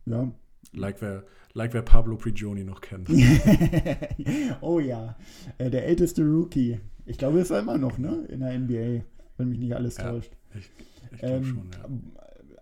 Ja. 0.06 0.30
Like 0.72 1.02
wer, 1.02 1.24
like 1.52 1.74
wer 1.74 1.82
Pablo 1.82 2.16
Prigioni 2.16 2.62
noch 2.62 2.80
kennt. 2.80 3.10
oh 4.60 4.78
ja, 4.78 5.16
äh, 5.58 5.68
der 5.68 5.86
älteste 5.86 6.22
Rookie. 6.22 6.80
Ich 7.06 7.18
glaube, 7.18 7.40
ist 7.40 7.50
er 7.50 7.58
immer 7.58 7.76
noch, 7.76 7.98
ne? 7.98 8.24
In 8.28 8.40
der 8.40 8.56
NBA, 8.56 9.04
wenn 9.36 9.48
mich 9.48 9.58
nicht 9.58 9.74
alles 9.74 9.96
täuscht. 9.96 10.30
ich, 10.54 10.70
ähm, 11.22 11.44
schon, 11.44 11.70
ja. 11.72 11.88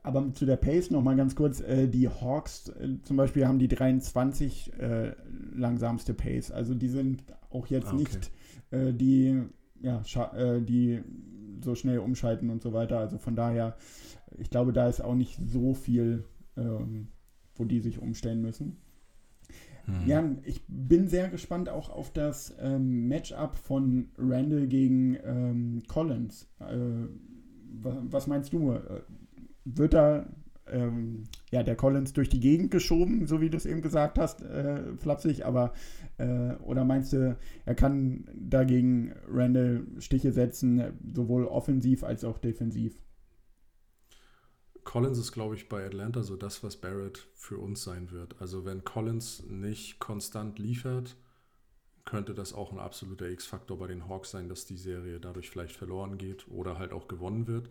Aber 0.05 0.33
zu 0.35 0.47
der 0.47 0.57
Pace 0.57 0.91
noch 0.91 1.03
mal 1.03 1.17
ganz 1.17 1.37
kurz. 1.37 1.61
Äh, 1.61 1.87
die 1.87 2.09
Hawks 2.09 2.69
äh, 2.71 2.97
zum 3.03 3.17
Beispiel 3.17 3.47
haben 3.47 3.59
die 3.59 3.69
23 3.69 4.73
äh, 4.79 5.13
langsamste 5.55 6.13
Pace. 6.13 6.51
Also 6.51 6.75
die 6.75 6.89
sind 6.89 7.23
auch 7.51 7.69
jetzt 7.69 7.89
ah, 7.89 7.95
okay. 7.95 7.99
nicht 7.99 8.31
äh, 8.71 8.93
die, 8.93 9.43
ja, 9.81 10.03
äh, 10.35 10.61
die 10.61 11.03
so 11.63 11.75
schnell 11.77 12.01
umschalten 12.01 12.51
und 12.51 12.63
so 12.63 12.73
weiter. 12.73 12.99
Also 12.99 13.19
von 13.19 13.37
daher, 13.37 13.77
ich 14.39 14.51
glaube, 14.51 14.73
da 14.73 14.89
ist 14.89 15.01
auch 15.01 15.15
nicht 15.15 15.39
so 15.39 15.75
viel, 15.75 16.25
ähm, 16.57 17.09
wo 17.55 17.65
die 17.65 17.81
sich 17.81 18.01
umstellen 18.01 18.43
müssen. 18.43 18.79
Hm. 19.85 20.07
Ja, 20.07 20.25
ich 20.45 20.63
bin 20.67 21.09
sehr 21.09 21.29
gespannt 21.29 21.69
auch 21.69 21.91
auf 21.91 22.13
das 22.13 22.55
ähm, 22.61 23.09
Matchup 23.09 23.57
von 23.57 24.09
Randall 24.19 24.67
gegen 24.67 25.17
ähm, 25.25 25.83
Collins. 25.87 26.49
Äh, 26.61 27.07
was 27.81 28.27
meinst 28.27 28.53
du? 28.53 28.73
Äh, 28.73 29.03
wird 29.65 29.95
da 29.95 30.27
ähm, 30.67 31.25
ja, 31.51 31.63
der 31.63 31.77
Collins 31.77 32.13
durch 32.13 32.29
die 32.29 32.41
Gegend 32.41 32.71
geschoben, 32.71 33.27
so 33.27 33.41
wie 33.41 33.51
du 33.51 33.57
es 33.57 33.67
eben 33.67 33.83
gesagt 33.83 34.19
hast, 34.19 34.43
äh, 34.43 34.97
flapsig, 34.97 35.45
aber 35.45 35.73
äh, 36.19 36.55
oder 36.65 36.85
meinst 36.85 37.13
du, 37.13 37.37
er 37.65 37.75
kann 37.75 38.29
dagegen 38.35 39.13
Randall 39.29 39.87
Stiche 39.99 40.33
setzen, 40.33 40.99
sowohl 41.15 41.47
offensiv 41.47 42.05
als 42.05 42.25
auch 42.25 42.39
defensiv? 42.39 42.99
Collins 44.85 45.19
ist, 45.19 45.33
glaube 45.33 45.55
ich, 45.55 45.69
bei 45.69 45.85
Atlanta 45.85 46.23
so 46.23 46.37
das, 46.37 46.65
was 46.65 46.77
Barrett 46.77 47.29
für 47.35 47.59
uns 47.59 47.85
sein 47.85 48.11
wird. 48.11 48.41
Also 48.41 48.65
wenn 48.65 48.85
Collins 48.85 49.45
nicht 49.49 50.01
konstant 50.01 50.59
liefert, 50.59 51.17
könnte 52.05 52.35
das 52.35 52.53
auch 52.53 52.73
ein 52.73 52.79
absoluter 52.79 53.29
X-Faktor 53.29 53.79
bei 53.79 53.87
den 53.87 54.09
Hawks 54.09 54.31
sein, 54.31 54.49
dass 54.49 54.65
die 54.65 54.77
Serie 54.77 55.21
dadurch 55.21 55.51
vielleicht 55.51 55.77
verloren 55.77 56.19
geht 56.19 56.49
oder 56.49 56.79
halt 56.79 56.93
auch 56.93 57.09
gewonnen 57.09 57.47
wird. 57.47 57.69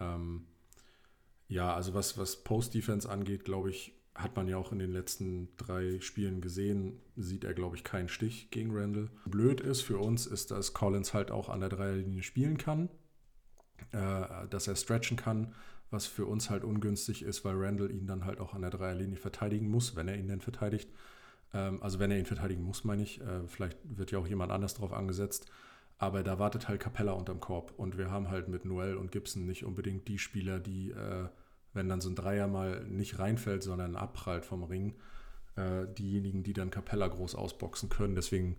Ähm, 0.00 0.46
ja, 1.48 1.74
also 1.74 1.94
was, 1.94 2.18
was 2.18 2.42
Post-Defense 2.42 3.08
angeht, 3.08 3.44
glaube 3.44 3.70
ich, 3.70 3.92
hat 4.14 4.36
man 4.36 4.48
ja 4.48 4.56
auch 4.56 4.72
in 4.72 4.78
den 4.78 4.92
letzten 4.92 5.48
drei 5.56 6.00
Spielen 6.00 6.40
gesehen, 6.40 7.00
sieht 7.16 7.44
er, 7.44 7.54
glaube 7.54 7.76
ich, 7.76 7.84
keinen 7.84 8.08
Stich 8.08 8.50
gegen 8.50 8.76
Randall. 8.76 9.10
Blöd 9.24 9.60
ist 9.60 9.82
für 9.82 9.98
uns, 9.98 10.26
ist, 10.26 10.50
dass 10.50 10.74
Collins 10.74 11.14
halt 11.14 11.30
auch 11.30 11.48
an 11.48 11.60
der 11.60 11.68
Dreierlinie 11.68 12.22
spielen 12.22 12.58
kann, 12.58 12.88
äh, 13.92 14.48
dass 14.48 14.66
er 14.68 14.76
stretchen 14.76 15.16
kann, 15.16 15.54
was 15.90 16.06
für 16.06 16.26
uns 16.26 16.50
halt 16.50 16.64
ungünstig 16.64 17.22
ist, 17.22 17.44
weil 17.44 17.56
Randall 17.56 17.90
ihn 17.90 18.06
dann 18.06 18.24
halt 18.24 18.40
auch 18.40 18.54
an 18.54 18.62
der 18.62 18.70
Dreierlinie 18.70 19.16
verteidigen 19.16 19.68
muss, 19.68 19.96
wenn 19.96 20.08
er 20.08 20.16
ihn 20.16 20.28
denn 20.28 20.40
verteidigt. 20.40 20.90
Ähm, 21.52 21.82
also 21.82 21.98
wenn 21.98 22.10
er 22.10 22.18
ihn 22.18 22.26
verteidigen 22.26 22.62
muss, 22.62 22.84
meine 22.84 23.02
ich. 23.02 23.20
Äh, 23.20 23.46
vielleicht 23.46 23.78
wird 23.84 24.10
ja 24.10 24.18
auch 24.18 24.26
jemand 24.26 24.52
anders 24.52 24.74
drauf 24.74 24.92
angesetzt. 24.92 25.50
Aber 25.98 26.22
da 26.22 26.38
wartet 26.38 26.68
halt 26.68 26.80
Capella 26.80 27.12
unterm 27.12 27.40
Korb. 27.40 27.74
Und 27.76 27.98
wir 27.98 28.10
haben 28.10 28.30
halt 28.30 28.48
mit 28.48 28.64
Noel 28.64 28.96
und 28.96 29.12
Gibson 29.12 29.46
nicht 29.46 29.64
unbedingt 29.64 30.08
die 30.08 30.18
Spieler, 30.18 30.58
die, 30.58 30.92
äh, 30.92 31.28
wenn 31.74 31.88
dann 31.88 32.00
so 32.00 32.08
ein 32.08 32.14
Dreier 32.14 32.48
mal 32.48 32.84
nicht 32.86 33.18
reinfällt, 33.18 33.62
sondern 33.62 33.96
abprallt 33.96 34.44
vom 34.44 34.64
Ring, 34.64 34.94
äh, 35.56 35.86
diejenigen, 35.98 36.42
die 36.42 36.54
dann 36.54 36.70
Capella 36.70 37.08
groß 37.08 37.34
ausboxen 37.34 37.90
können. 37.90 38.14
Deswegen 38.14 38.56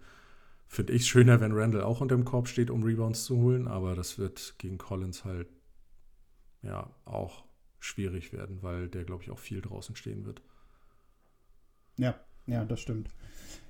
finde 0.68 0.94
ich 0.94 1.02
es 1.02 1.08
schöner, 1.08 1.42
wenn 1.42 1.52
Randall 1.54 1.84
auch 1.84 2.02
unterm 2.02 2.26
Korb 2.26 2.48
steht, 2.48 2.70
um 2.70 2.84
Rebounds 2.84 3.26
zu 3.26 3.38
holen. 3.38 3.68
Aber 3.68 3.96
das 3.96 4.20
wird 4.20 4.56
gegen 4.60 4.78
Collins 4.78 5.26
halt 5.26 5.48
ja 6.62 6.94
auch 7.06 7.44
schwierig 7.80 8.34
werden, 8.34 8.62
weil 8.62 8.88
der, 8.88 9.04
glaube 9.04 9.24
ich, 9.24 9.32
auch 9.32 9.40
viel 9.40 9.62
draußen 9.62 9.96
stehen 9.96 10.26
wird. 10.26 10.44
Ja, 11.98 12.20
ja, 12.48 12.66
das 12.66 12.80
stimmt. 12.80 13.10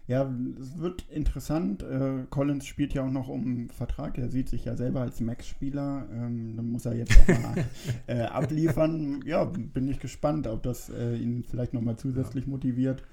Ja, 0.08 0.30
es 0.60 0.78
wird 0.78 1.06
interessant. 1.10 1.84
Äh, 1.84 2.26
Collins 2.30 2.66
spielt 2.66 2.94
ja 2.94 3.06
auch 3.06 3.12
noch 3.12 3.30
um 3.30 3.44
einen 3.44 3.70
Vertrag. 3.70 4.18
Er 4.18 4.30
sieht 4.30 4.50
sich 4.50 4.66
ja 4.66 4.76
selber 4.76 5.02
als 5.02 5.22
Max-Spieler. 5.22 6.08
Ähm, 6.12 6.56
dann 6.58 6.70
muss 6.70 6.86
er 6.86 6.96
jetzt 6.96 7.18
auch 7.18 7.28
mal 7.28 7.66
äh, 8.08 8.24
abliefern. 8.24 9.22
Ja, 9.26 9.46
bin 9.46 9.88
ich 9.88 10.00
gespannt, 10.00 10.48
ob 10.48 10.64
das 10.64 10.90
äh, 10.90 11.16
ihn 11.16 11.44
vielleicht 11.44 11.74
nochmal 11.74 11.98
zusätzlich 11.98 12.46
ja. 12.46 12.52
motiviert. 12.52 13.04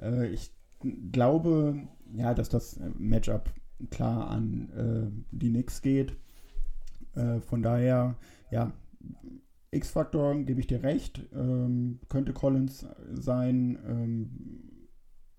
Äh, 0.00 0.28
ich 0.28 0.50
glaube, 1.12 1.76
ja, 2.12 2.34
dass 2.34 2.48
das 2.48 2.80
Matchup 2.98 3.52
klar 3.90 4.28
an 4.28 4.70
äh, 4.72 5.36
die 5.36 5.50
Knicks 5.50 5.82
geht. 5.82 6.16
Äh, 7.14 7.40
von 7.40 7.62
daher, 7.62 8.16
ja, 8.50 8.72
X-Faktor, 9.70 10.42
gebe 10.42 10.60
ich 10.60 10.66
dir 10.66 10.82
recht. 10.82 11.22
Ähm, 11.32 12.00
könnte 12.08 12.32
Collins 12.32 12.86
sein. 13.12 13.78
Ähm, 13.86 14.71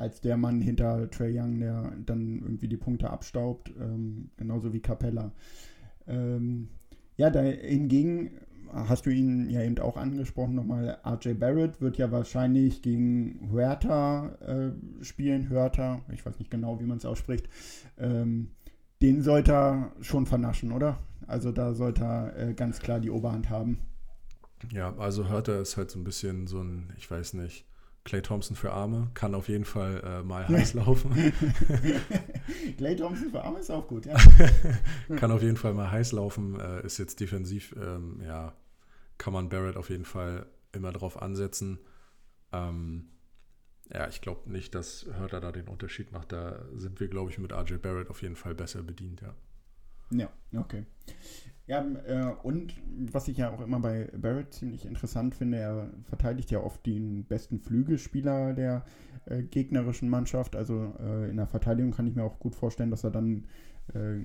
als 0.03 0.19
der 0.19 0.35
Mann 0.35 0.61
hinter 0.61 1.09
Trey 1.09 1.39
Young, 1.39 1.59
der 1.59 1.93
dann 2.05 2.39
irgendwie 2.39 2.67
die 2.67 2.77
Punkte 2.77 3.09
abstaubt, 3.09 3.73
ähm, 3.79 4.29
genauso 4.35 4.73
wie 4.73 4.81
Capella. 4.81 5.31
Ähm, 6.07 6.67
ja, 7.15 7.29
da 7.29 7.41
hingegen 7.41 8.31
hast 8.73 9.05
du 9.05 9.11
ihn 9.11 9.49
ja 9.49 9.61
eben 9.61 9.77
auch 9.79 9.95
angesprochen 9.95 10.55
nochmal, 10.55 10.97
RJ 11.05 11.35
Barrett 11.35 11.79
wird 11.79 11.97
ja 11.97 12.11
wahrscheinlich 12.11 12.81
gegen 12.81 13.49
Huerta 13.51 14.35
äh, 14.41 15.03
spielen, 15.03 15.49
Huerta, 15.49 16.01
ich 16.11 16.25
weiß 16.25 16.39
nicht 16.39 16.51
genau, 16.51 16.79
wie 16.81 16.85
man 16.85 16.97
es 16.97 17.05
ausspricht. 17.05 17.47
Ähm, 17.97 18.51
den 19.01 19.21
sollte 19.21 19.53
er 19.53 19.91
schon 20.01 20.25
vernaschen, 20.25 20.71
oder? 20.71 20.99
Also 21.27 21.51
da 21.51 21.73
sollte 21.73 22.03
er 22.03 22.49
äh, 22.49 22.53
ganz 22.53 22.79
klar 22.79 22.99
die 22.99 23.11
Oberhand 23.11 23.49
haben. 23.49 23.79
Ja, 24.71 24.95
also 24.97 25.29
Huerta 25.29 25.59
ist 25.59 25.77
halt 25.77 25.91
so 25.91 25.99
ein 25.99 26.03
bisschen 26.03 26.47
so 26.47 26.61
ein, 26.61 26.91
ich 26.97 27.09
weiß 27.09 27.35
nicht, 27.35 27.65
Clay 28.05 28.21
Thompson 28.21 28.55
für 28.55 28.73
Arme 28.73 29.09
kann 29.13 29.33
auf 29.33 29.47
jeden 29.47 29.65
Fall 29.65 30.01
äh, 30.03 30.23
mal 30.23 30.47
heiß 30.49 30.73
laufen. 30.73 31.11
Clay 32.77 32.95
Thompson 32.95 33.29
für 33.29 33.43
Arme 33.43 33.59
ist 33.59 33.71
auch 33.71 33.87
gut, 33.87 34.05
ja. 34.05 34.17
kann 35.15 35.31
auf 35.31 35.41
jeden 35.41 35.57
Fall 35.57 35.73
mal 35.73 35.89
heiß 35.89 36.11
laufen, 36.11 36.59
äh, 36.59 36.85
ist 36.85 36.97
jetzt 36.97 37.19
defensiv, 37.19 37.73
ähm, 37.77 38.21
ja, 38.21 38.55
kann 39.17 39.33
man 39.33 39.49
Barrett 39.49 39.77
auf 39.77 39.89
jeden 39.89 40.05
Fall 40.05 40.47
immer 40.73 40.91
drauf 40.91 41.21
ansetzen. 41.21 41.79
Ähm, 42.51 43.09
ja, 43.91 44.07
ich 44.07 44.21
glaube 44.21 44.51
nicht, 44.51 44.75
dass 44.75 45.05
Hörter 45.17 45.39
da 45.39 45.51
den 45.51 45.67
Unterschied 45.67 46.11
macht. 46.11 46.31
Da 46.31 46.65
sind 46.75 46.99
wir, 46.99 47.07
glaube 47.07 47.31
ich, 47.31 47.37
mit 47.37 47.53
RJ 47.53 47.75
Barrett 47.75 48.09
auf 48.09 48.21
jeden 48.21 48.35
Fall 48.35 48.55
besser 48.55 48.81
bedient, 48.81 49.21
ja. 49.21 49.33
Ja, 50.11 50.29
okay. 50.59 50.85
Ja, 51.65 51.85
äh, 52.05 52.33
und 52.43 52.75
was 53.11 53.29
ich 53.29 53.37
ja 53.37 53.49
auch 53.51 53.61
immer 53.61 53.79
bei 53.79 54.09
Barrett 54.17 54.53
ziemlich 54.53 54.85
interessant 54.85 55.33
finde, 55.33 55.59
er 55.59 55.89
verteidigt 56.03 56.51
ja 56.51 56.59
oft 56.59 56.85
den 56.85 57.23
besten 57.23 57.59
Flügelspieler 57.59 58.53
der 58.53 58.83
äh, 59.25 59.43
gegnerischen 59.43 60.09
Mannschaft. 60.09 60.57
Also 60.57 60.93
äh, 60.99 61.29
in 61.29 61.37
der 61.37 61.47
Verteidigung 61.47 61.91
kann 61.91 62.07
ich 62.07 62.15
mir 62.15 62.23
auch 62.23 62.39
gut 62.39 62.53
vorstellen, 62.53 62.91
dass 62.91 63.05
er 63.05 63.11
dann, 63.11 63.45
äh, 63.93 64.17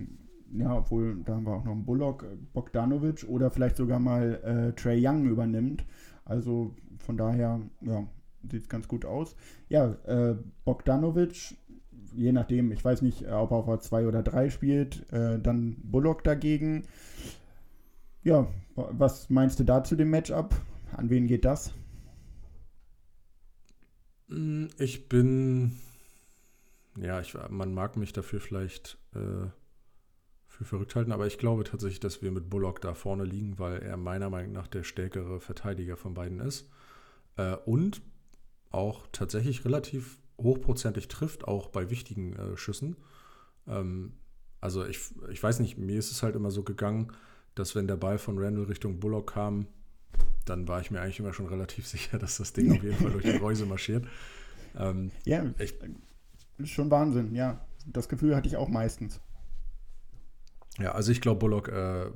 ja, 0.59 0.77
obwohl 0.79 1.23
da 1.25 1.37
haben 1.37 1.47
wir 1.47 1.53
auch 1.55 1.65
noch 1.65 1.73
einen 1.73 1.85
Bullock, 1.85 2.25
äh, 2.25 2.37
Bogdanovic 2.53 3.25
oder 3.29 3.53
vielleicht 3.53 3.77
sogar 3.77 4.01
mal 4.01 4.41
äh, 4.43 4.73
Trey 4.73 5.01
Young 5.01 5.27
übernimmt. 5.27 5.85
Also 6.25 6.75
von 6.99 7.17
daher, 7.17 7.61
ja, 7.83 8.05
sieht 8.51 8.63
es 8.63 8.69
ganz 8.69 8.89
gut 8.89 9.05
aus. 9.05 9.35
Ja, 9.69 9.97
Bogdanovic 10.65 11.57
je 12.15 12.33
nachdem, 12.33 12.73
ich 12.73 12.85
weiß 12.85 13.03
nicht, 13.03 13.23
ob 13.31 13.51
er 13.51 13.57
auf 13.57 13.81
2 13.81 14.07
oder 14.07 14.23
3 14.23 14.51
spielt, 14.51 15.11
äh, 15.13 15.39
dann 15.39 15.77
Bullock 15.83 16.25
dagegen. 16.25 16.85
Ja, 18.23 18.47
was 18.75 19.31
meinst 19.31 19.61
du 19.61 19.65
dazu 19.65 19.97
dem 19.97 20.11
Matchup? 20.11 20.55
An 20.97 21.09
wen 21.11 21.27
geht 21.27 21.45
das? 21.45 21.73
Mm, 24.29 24.67
ich 24.79 25.09
bin, 25.09 25.79
ja, 26.97 27.21
ich, 27.21 27.37
man 27.49 27.73
mag 27.73 27.97
mich 27.97 28.13
dafür 28.13 28.41
vielleicht 28.41 28.99
äh, 29.15 29.49
für 30.47 30.65
verrückt 30.65 30.97
halten, 30.97 31.13
aber 31.13 31.27
ich 31.27 31.39
glaube 31.39 31.65
tatsächlich, 31.65 32.01
dass 32.01 32.21
wir 32.21 32.33
mit 32.33 32.51
Bullock 32.51 32.81
da 32.81 32.95
vorne 32.95 33.25
liegen, 33.25 33.59
weil 33.59 33.79
er 33.79 33.97
meiner 33.97 34.31
Meinung 34.31 34.53
nach 34.53 34.67
der 34.67 34.83
stärkere 34.83 35.41
Verteidiger 35.41 35.97
von 35.97 36.15
beiden 36.15 36.41
ist. 36.41 36.69
Äh, 37.37 37.55
und 37.65 38.03
auch 38.71 39.07
tatsächlich 39.13 39.65
relativ 39.65 40.19
hochprozentig 40.41 41.09
trifft, 41.09 41.47
auch 41.47 41.69
bei 41.69 41.91
wichtigen 41.91 42.35
äh, 42.35 42.57
Schüssen. 42.57 42.97
Ähm, 43.67 44.15
also 44.61 44.85
ich, 44.85 44.99
ich 45.31 45.43
weiß 45.43 45.61
nicht, 45.61 45.79
mir 45.79 45.99
ist 45.99 46.11
es 46.11 46.23
halt 46.23 46.35
immer 46.35 46.51
so 46.51 46.65
gegangen, 46.65 47.13
dass 47.59 47.75
wenn 47.75 47.87
der 47.87 47.97
Ball 47.97 48.19
von 48.19 48.39
Randall 48.39 48.65
Richtung 48.65 49.01
Bullock 49.01 49.33
kam, 49.33 49.67
dann 50.45 50.67
war 50.69 50.81
ich 50.81 50.91
mir 50.91 51.01
eigentlich 51.01 51.19
immer 51.19 51.33
schon 51.33 51.47
relativ 51.47 51.87
sicher, 51.87 52.19
dass 52.19 52.39
das 52.39 52.53
Ding 52.53 52.73
auf 52.73 52.83
jeden 52.83 52.97
Fall 52.97 53.11
durch 53.11 53.25
die 53.25 53.31
Reuse 53.31 53.67
marschiert. 53.67 54.07
Ähm, 54.77 55.11
ja, 55.25 55.45
ich, 55.59 55.75
ist 56.59 56.71
schon 56.71 56.91
Wahnsinn, 56.91 57.35
ja. 57.35 57.61
Das 57.87 58.09
Gefühl 58.09 58.37
hatte 58.37 58.49
ich 58.49 58.57
auch 58.57 58.69
meistens. 58.69 59.21
Ja, 60.79 60.93
also 60.93 61.11
ich 61.11 61.21
glaube, 61.21 61.41
Bullock, 61.41 61.69
äh, 61.69 62.11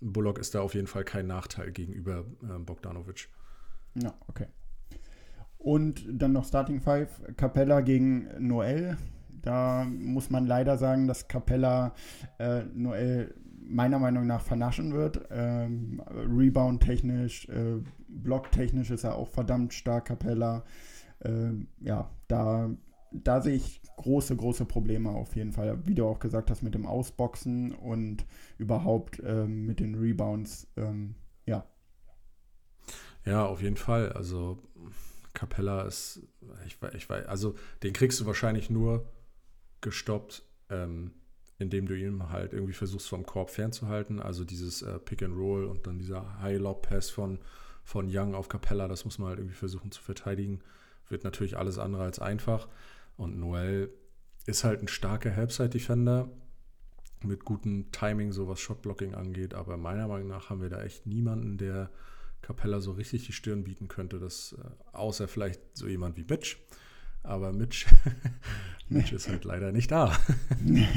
Bullock 0.00 0.38
ist 0.38 0.54
da 0.54 0.60
auf 0.60 0.74
jeden 0.74 0.86
Fall 0.86 1.04
kein 1.04 1.26
Nachteil 1.26 1.72
gegenüber 1.72 2.24
äh, 2.42 2.58
Bogdanovic. 2.58 3.28
Ja, 3.94 4.14
okay. 4.28 4.46
Und 5.58 6.04
dann 6.08 6.32
noch 6.32 6.44
Starting 6.44 6.80
Five, 6.80 7.08
Capella 7.36 7.80
gegen 7.80 8.28
Noel. 8.38 8.98
Da 9.40 9.84
muss 9.84 10.30
man 10.30 10.46
leider 10.46 10.76
sagen, 10.78 11.08
dass 11.08 11.26
Capella 11.26 11.94
äh, 12.38 12.64
Noel 12.74 13.34
meiner 13.66 13.98
Meinung 13.98 14.26
nach 14.26 14.42
vernaschen 14.42 14.92
wird. 14.92 15.26
Ähm, 15.30 16.02
Rebound-technisch, 16.08 17.48
äh, 17.48 17.80
Block-technisch 18.08 18.90
ist 18.90 19.04
er 19.04 19.16
auch 19.16 19.28
verdammt 19.28 19.72
stark, 19.74 20.06
Capella. 20.06 20.64
Ähm, 21.24 21.68
ja, 21.80 22.10
da, 22.28 22.70
da 23.12 23.40
sehe 23.40 23.56
ich 23.56 23.80
große, 23.96 24.36
große 24.36 24.64
Probleme 24.66 25.10
auf 25.10 25.36
jeden 25.36 25.52
Fall. 25.52 25.86
Wie 25.86 25.94
du 25.94 26.06
auch 26.06 26.18
gesagt 26.18 26.50
hast, 26.50 26.62
mit 26.62 26.74
dem 26.74 26.86
Ausboxen 26.86 27.72
und 27.72 28.26
überhaupt 28.58 29.22
ähm, 29.24 29.66
mit 29.66 29.80
den 29.80 29.94
Rebounds. 29.94 30.68
Ähm, 30.76 31.14
ja. 31.46 31.64
Ja, 33.24 33.46
auf 33.46 33.62
jeden 33.62 33.76
Fall. 33.76 34.12
Also 34.12 34.62
Capella 35.32 35.82
ist, 35.82 36.20
ich, 36.66 36.78
ich 36.94 37.08
weiß, 37.08 37.26
also 37.26 37.54
den 37.82 37.92
kriegst 37.92 38.20
du 38.20 38.26
wahrscheinlich 38.26 38.70
nur 38.70 39.10
gestoppt, 39.80 40.44
ähm, 40.70 41.12
indem 41.58 41.86
du 41.86 41.94
ihn 41.94 42.30
halt 42.30 42.52
irgendwie 42.52 42.72
versuchst 42.72 43.08
vom 43.08 43.24
Korb 43.24 43.50
fernzuhalten. 43.50 44.20
Also 44.20 44.44
dieses 44.44 44.82
äh, 44.82 44.98
Pick 44.98 45.22
and 45.22 45.36
Roll 45.36 45.64
und 45.64 45.86
dann 45.86 45.98
dieser 45.98 46.40
High 46.40 46.60
Lob 46.60 46.88
Pass 46.88 47.10
von, 47.10 47.38
von 47.84 48.08
Young 48.10 48.34
auf 48.34 48.48
Capella, 48.48 48.88
das 48.88 49.04
muss 49.04 49.18
man 49.18 49.28
halt 49.28 49.38
irgendwie 49.38 49.56
versuchen 49.56 49.90
zu 49.90 50.02
verteidigen. 50.02 50.60
Wird 51.08 51.24
natürlich 51.24 51.56
alles 51.56 51.78
andere 51.78 52.02
als 52.02 52.18
einfach. 52.18 52.68
Und 53.16 53.38
Noel 53.38 53.90
ist 54.46 54.64
halt 54.64 54.82
ein 54.82 54.88
starker 54.88 55.30
Helpside 55.30 55.70
Defender 55.70 56.28
mit 57.22 57.44
gutem 57.44 57.90
Timing, 57.92 58.32
so 58.32 58.48
was 58.48 58.60
Shotblocking 58.60 59.14
angeht. 59.14 59.54
Aber 59.54 59.76
meiner 59.76 60.08
Meinung 60.08 60.28
nach 60.28 60.50
haben 60.50 60.60
wir 60.60 60.70
da 60.70 60.82
echt 60.82 61.06
niemanden, 61.06 61.56
der 61.56 61.90
Capella 62.42 62.80
so 62.80 62.92
richtig 62.92 63.26
die 63.26 63.32
Stirn 63.32 63.64
bieten 63.64 63.88
könnte. 63.88 64.18
Das, 64.18 64.56
äh, 64.58 64.96
außer 64.96 65.28
vielleicht 65.28 65.60
so 65.76 65.86
jemand 65.86 66.16
wie 66.16 66.24
Mitch. 66.28 66.56
Aber 67.24 67.52
Mitch, 67.52 67.86
Mitch 68.88 69.14
ist 69.14 69.28
halt 69.28 69.44
leider 69.44 69.72
nicht 69.72 69.90
da. 69.90 70.12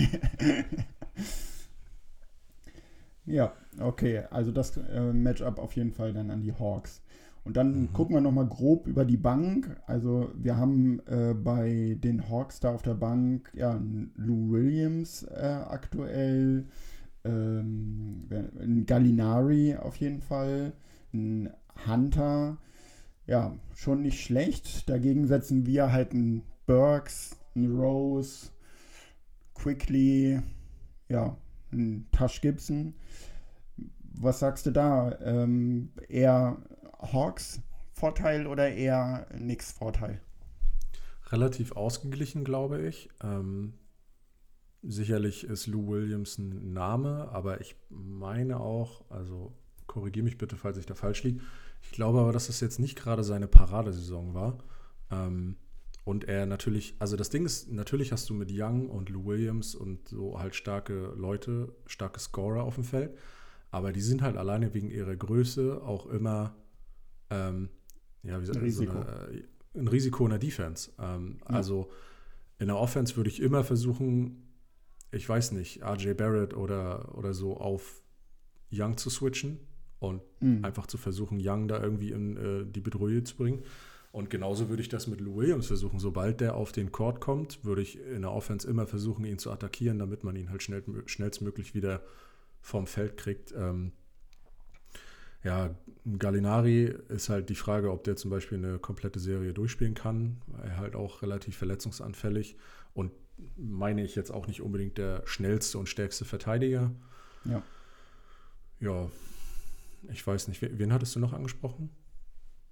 ja, 3.26 3.54
okay. 3.80 4.24
Also 4.30 4.52
das 4.52 4.78
äh, 4.78 5.14
Matchup 5.14 5.58
auf 5.58 5.74
jeden 5.76 5.94
Fall 5.94 6.14
dann 6.14 6.30
an 6.30 6.42
die 6.42 6.54
Hawks. 6.54 7.02
Und 7.46 7.56
dann 7.56 7.80
mhm. 7.80 7.94
gucken 7.94 8.14
wir 8.14 8.22
nochmal 8.22 8.46
grob 8.46 8.88
über 8.88 9.06
die 9.06 9.16
Bank. 9.16 9.80
Also 9.88 10.30
wir 10.36 10.58
haben 10.58 11.00
äh, 11.08 11.34
bei 11.34 11.98
den 11.98 12.30
Hawks 12.30 12.60
da 12.60 12.74
auf 12.74 12.82
der 12.82 12.96
Bank 12.96 13.50
ja 13.54 13.80
Lou 14.16 14.52
Williams 14.52 15.24
äh, 15.24 15.62
aktuell, 15.66 16.66
ähm, 17.24 18.28
ein 18.60 18.86
Gallinari 18.86 19.78
auf 19.78 19.96
jeden 19.96 20.22
Fall, 20.22 20.74
ein 21.14 21.50
Hunter, 21.88 22.58
ja, 23.28 23.56
schon 23.76 24.02
nicht 24.02 24.24
schlecht. 24.24 24.90
Dagegen 24.90 25.28
setzen 25.28 25.66
wir 25.66 25.92
halt 25.92 26.14
einen 26.14 26.44
Burks, 26.66 27.38
einen 27.56 27.78
Rose, 27.78 28.50
Quickly, 29.54 30.42
ja, 31.10 31.38
einen 31.72 32.10
Tash 32.12 32.42
Gibson. 32.42 32.94
Was 34.20 34.40
sagst 34.40 34.66
du 34.66 34.72
da? 34.72 35.18
Ähm, 35.22 35.92
eher 36.08 36.58
Hawks 37.00 37.62
Vorteil 37.94 38.48
oder 38.48 38.70
eher 38.70 39.28
nix 39.38 39.72
Vorteil? 39.72 40.22
Relativ 41.28 41.74
ausgeglichen, 41.74 42.44
glaube 42.44 42.88
ich. 42.88 43.10
Ähm, 43.22 43.74
sicherlich 44.84 45.44
ist 45.44 45.68
Lou 45.68 45.88
Williams 45.88 46.38
ein 46.38 46.74
Name, 46.74 47.30
aber 47.32 47.60
ich 47.60 47.76
meine 47.90 48.60
auch, 48.60 49.04
also 49.10 49.54
korrigiere 49.88 50.24
mich 50.24 50.38
bitte, 50.38 50.56
falls 50.56 50.78
ich 50.78 50.86
da 50.86 50.96
falsch 50.96 51.24
liege. 51.24 51.42
Ich 51.82 51.92
glaube 51.92 52.20
aber, 52.20 52.32
dass 52.32 52.48
das 52.48 52.60
jetzt 52.60 52.80
nicht 52.80 52.98
gerade 52.98 53.24
seine 53.24 53.48
Paradesaison 53.48 54.34
war. 54.34 54.58
Ähm, 55.12 55.58
und 56.04 56.24
er 56.24 56.46
natürlich, 56.46 56.96
also 57.00 57.18
das 57.18 57.30
Ding 57.30 57.46
ist, 57.46 57.70
natürlich 57.70 58.12
hast 58.14 58.30
du 58.30 58.34
mit 58.34 58.50
Young 58.54 58.90
und 58.90 59.10
Lou 59.10 59.26
Williams 59.26 59.76
und 59.76 60.08
so 60.08 60.40
halt 60.40 60.56
starke 60.56 61.14
Leute, 61.18 61.76
starke 61.86 62.20
Scorer 62.20 62.64
auf 62.64 62.76
dem 62.76 62.86
Feld, 62.86 63.18
aber 63.72 63.92
die 63.92 64.02
sind 64.02 64.22
halt 64.22 64.38
alleine 64.38 64.74
wegen 64.74 64.90
ihrer 64.90 65.18
Größe 65.18 65.82
auch 65.84 66.06
immer 66.06 66.56
ähm, 67.30 67.70
ja, 68.24 68.42
wie 68.42 68.46
sagt, 68.46 68.62
Risiko. 68.62 68.94
So 68.94 69.00
eine, 69.00 69.44
ein 69.76 69.88
Risiko 69.88 70.24
in 70.24 70.30
der 70.30 70.40
Defense. 70.40 70.92
Ähm, 71.00 71.40
ja. 71.42 71.56
Also 71.56 71.92
in 72.60 72.68
der 72.68 72.78
Offense 72.78 73.16
würde 73.16 73.30
ich 73.30 73.42
immer 73.42 73.64
versuchen, 73.64 74.48
ich 75.12 75.28
weiß 75.28 75.52
nicht, 75.52 75.84
RJ 75.84 76.14
Barrett 76.14 76.54
oder, 76.56 77.18
oder 77.18 77.34
so 77.34 77.58
auf 77.58 78.02
Young 78.72 78.98
zu 78.98 79.10
switchen 79.10 79.60
und 80.00 80.22
mhm. 80.40 80.64
einfach 80.64 80.88
zu 80.88 80.98
versuchen, 80.98 81.40
Young 81.42 81.68
da 81.68 81.82
irgendwie 81.82 82.12
in 82.12 82.38
äh, 82.38 82.66
die 82.66 82.82
Bedrohung 82.82 83.26
zu 83.26 83.36
bringen. 83.36 83.64
Und 84.12 84.30
genauso 84.30 84.70
würde 84.70 84.82
ich 84.82 84.90
das 84.90 85.08
mit 85.08 85.22
Lou 85.22 85.36
Williams 85.36 85.68
versuchen. 85.68 86.00
Sobald 86.00 86.42
der 86.42 86.56
auf 86.56 86.72
den 86.72 86.92
Court 86.92 87.22
kommt, 87.22 87.64
würde 87.64 87.82
ich 87.82 88.00
in 88.00 88.22
der 88.22 88.32
Offense 88.32 88.68
immer 88.68 88.88
versuchen, 88.88 89.26
ihn 89.26 89.38
zu 89.38 89.52
attackieren, 89.52 90.00
damit 90.00 90.24
man 90.24 90.36
ihn 90.36 90.50
halt 90.50 90.64
schnell, 90.64 90.84
schnellstmöglich 91.06 91.76
wieder 91.76 92.02
vom 92.62 92.88
Feld 92.88 93.18
kriegt. 93.18 93.54
Ähm, 93.56 93.92
ja, 95.44 95.76
Gallinari 96.18 96.96
ist 97.10 97.30
halt 97.30 97.50
die 97.50 97.56
Frage, 97.56 97.92
ob 97.92 98.04
der 98.04 98.16
zum 98.16 98.32
Beispiel 98.32 98.58
eine 98.58 98.80
komplette 98.80 99.20
Serie 99.20 99.54
durchspielen 99.54 99.94
kann. 99.94 100.42
Er 100.64 100.78
halt 100.78 100.96
auch 100.96 101.22
relativ 101.22 101.56
verletzungsanfällig 101.58 102.58
und 102.94 103.12
meine 103.56 104.04
ich 104.04 104.16
jetzt 104.16 104.32
auch 104.32 104.48
nicht 104.48 104.62
unbedingt 104.62 104.98
der 104.98 105.22
schnellste 105.26 105.78
und 105.78 105.88
stärkste 105.88 106.26
Verteidiger. 106.26 106.92
Ja. 107.46 107.62
Ja, 108.80 109.10
ich 110.12 110.26
weiß 110.26 110.48
nicht. 110.48 110.62
Wen 110.62 110.94
hattest 110.94 111.16
du 111.16 111.20
noch 111.20 111.34
angesprochen? 111.34 111.90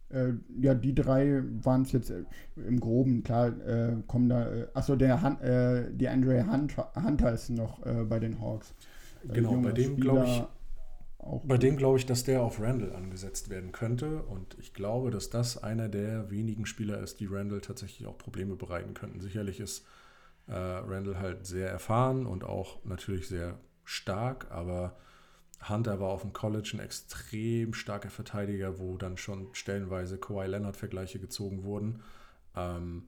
Äh, 0.09 0.33
ja, 0.59 0.75
die 0.75 0.93
drei 0.93 1.41
waren 1.63 1.81
es 1.81 1.91
jetzt 1.91 2.11
äh, 2.11 2.23
im 2.55 2.79
Groben, 2.79 3.23
klar, 3.23 3.47
äh, 3.67 3.95
kommen 4.07 4.29
da. 4.29 4.53
Äh, 4.53 4.67
achso, 4.73 4.95
der 4.95 5.21
Han, 5.21 5.39
äh, 5.41 5.91
die 5.91 6.07
Andre 6.07 6.45
Hunter, 6.51 6.91
Hunter 6.95 7.33
ist 7.33 7.49
noch 7.49 7.85
äh, 7.85 8.03
bei 8.03 8.19
den 8.19 8.39
Hawks. 8.39 8.75
Genau, 9.23 9.57
bei 9.57 9.71
dem 9.71 9.97
glaube 9.97 10.25
ich 10.25 10.43
Bei 11.43 11.57
dem 11.57 11.77
glaube 11.77 11.97
ich, 11.97 12.05
dass 12.05 12.23
der 12.23 12.43
auf 12.43 12.61
Randall 12.61 12.93
angesetzt 12.93 13.49
werden 13.49 13.71
könnte. 13.71 14.21
Und 14.23 14.55
ich 14.59 14.73
glaube, 14.73 15.09
dass 15.09 15.31
das 15.31 15.61
einer 15.61 15.89
der 15.89 16.29
wenigen 16.29 16.67
Spieler 16.67 16.99
ist, 16.99 17.19
die 17.19 17.25
Randall 17.25 17.61
tatsächlich 17.61 18.07
auch 18.07 18.17
Probleme 18.17 18.55
bereiten 18.55 18.93
könnten. 18.93 19.19
Sicherlich 19.19 19.59
ist 19.59 19.85
Randall 20.47 21.17
halt 21.17 21.47
sehr 21.47 21.71
erfahren 21.71 22.27
und 22.27 22.43
auch 22.43 22.85
natürlich 22.85 23.27
sehr 23.27 23.57
stark, 23.83 24.51
aber 24.51 24.95
Hunter 25.67 25.99
war 25.99 26.09
auf 26.09 26.21
dem 26.21 26.33
College 26.33 26.71
ein 26.73 26.79
extrem 26.79 27.73
starker 27.73 28.09
Verteidiger, 28.09 28.79
wo 28.79 28.97
dann 28.97 29.17
schon 29.17 29.53
stellenweise 29.53 30.17
Kawhi 30.17 30.47
Leonard-Vergleiche 30.47 31.19
gezogen 31.19 31.63
wurden, 31.63 32.03
ähm, 32.55 33.07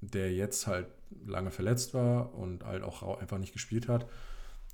der 0.00 0.32
jetzt 0.32 0.66
halt 0.66 0.86
lange 1.26 1.50
verletzt 1.50 1.94
war 1.94 2.34
und 2.34 2.64
halt 2.64 2.82
auch 2.82 3.18
einfach 3.18 3.38
nicht 3.38 3.52
gespielt 3.52 3.88
hat. 3.88 4.06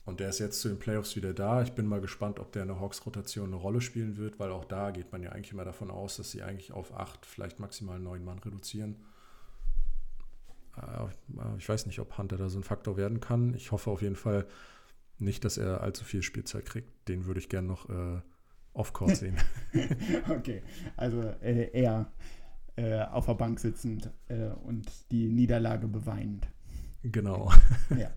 Und 0.04 0.18
der 0.18 0.30
ist 0.30 0.40
jetzt 0.40 0.60
zu 0.60 0.68
den 0.68 0.78
Playoffs 0.78 1.14
wieder 1.14 1.32
da. 1.32 1.62
Ich 1.62 1.72
bin 1.72 1.86
mal 1.86 2.00
gespannt, 2.00 2.40
ob 2.40 2.50
der 2.52 2.62
in 2.62 2.68
der 2.68 2.80
Hawks-Rotation 2.80 3.46
eine 3.46 3.56
Rolle 3.56 3.80
spielen 3.80 4.16
wird, 4.16 4.40
weil 4.40 4.50
auch 4.50 4.64
da 4.64 4.90
geht 4.90 5.12
man 5.12 5.22
ja 5.22 5.30
eigentlich 5.30 5.52
immer 5.52 5.64
davon 5.64 5.90
aus, 5.90 6.16
dass 6.16 6.32
sie 6.32 6.42
eigentlich 6.42 6.72
auf 6.72 6.94
acht, 6.94 7.24
vielleicht 7.24 7.60
maximal 7.60 8.00
neun 8.00 8.24
Mann 8.24 8.40
reduzieren. 8.40 8.96
Äh, 10.76 11.56
ich 11.56 11.68
weiß 11.68 11.86
nicht, 11.86 12.00
ob 12.00 12.18
Hunter 12.18 12.36
da 12.36 12.48
so 12.48 12.58
ein 12.58 12.64
Faktor 12.64 12.96
werden 12.96 13.20
kann. 13.20 13.54
Ich 13.54 13.70
hoffe 13.70 13.90
auf 13.90 14.02
jeden 14.02 14.16
Fall 14.16 14.46
nicht, 15.22 15.44
dass 15.44 15.58
er 15.58 15.80
allzu 15.80 16.04
viel 16.04 16.22
Spielzeit 16.22 16.64
kriegt. 16.66 17.08
Den 17.08 17.26
würde 17.26 17.40
ich 17.40 17.48
gerne 17.48 17.68
noch 17.68 17.88
äh, 17.88 18.20
off-court 18.72 19.16
sehen. 19.16 19.36
okay, 20.28 20.62
also 20.96 21.20
äh, 21.42 21.70
eher 21.72 22.12
äh, 22.76 23.00
auf 23.00 23.26
der 23.26 23.34
Bank 23.34 23.60
sitzend 23.60 24.10
äh, 24.28 24.48
und 24.48 24.90
die 25.10 25.28
Niederlage 25.28 25.88
beweinend. 25.88 26.48
Genau. 27.02 27.52
ja. 27.90 28.10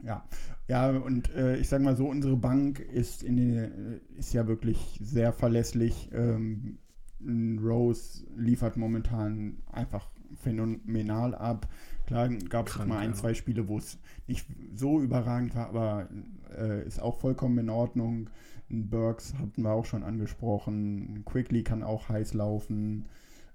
Ja, 0.00 0.24
ja, 0.68 0.90
und 0.90 1.34
äh, 1.34 1.56
ich 1.56 1.68
sage 1.68 1.82
mal 1.82 1.96
so, 1.96 2.06
unsere 2.06 2.36
Bank 2.36 2.78
ist, 2.78 3.24
in 3.24 3.36
den, 3.36 3.56
äh, 3.56 4.00
ist 4.16 4.32
ja 4.32 4.46
wirklich 4.46 4.96
sehr 5.02 5.32
verlässlich. 5.32 6.08
Ähm, 6.12 6.78
Rose 7.20 8.24
liefert 8.36 8.76
momentan 8.76 9.58
einfach 9.72 10.08
phänomenal 10.36 11.34
ab. 11.34 11.68
Klar 12.08 12.30
gab 12.30 12.68
es 12.68 12.86
mal 12.86 13.00
ein, 13.00 13.10
ja. 13.10 13.16
zwei 13.16 13.34
Spiele, 13.34 13.68
wo 13.68 13.76
es 13.76 13.98
nicht 14.26 14.46
so 14.74 14.98
überragend 14.98 15.54
war, 15.54 15.68
aber 15.68 16.08
äh, 16.56 16.86
ist 16.86 17.02
auch 17.02 17.20
vollkommen 17.20 17.58
in 17.58 17.68
Ordnung. 17.68 18.30
Burks 18.70 19.34
hatten 19.34 19.60
wir 19.60 19.72
auch 19.72 19.84
schon 19.84 20.02
angesprochen. 20.02 21.22
Quickly 21.26 21.64
kann 21.64 21.82
auch 21.82 22.08
heiß 22.08 22.32
laufen. 22.32 23.04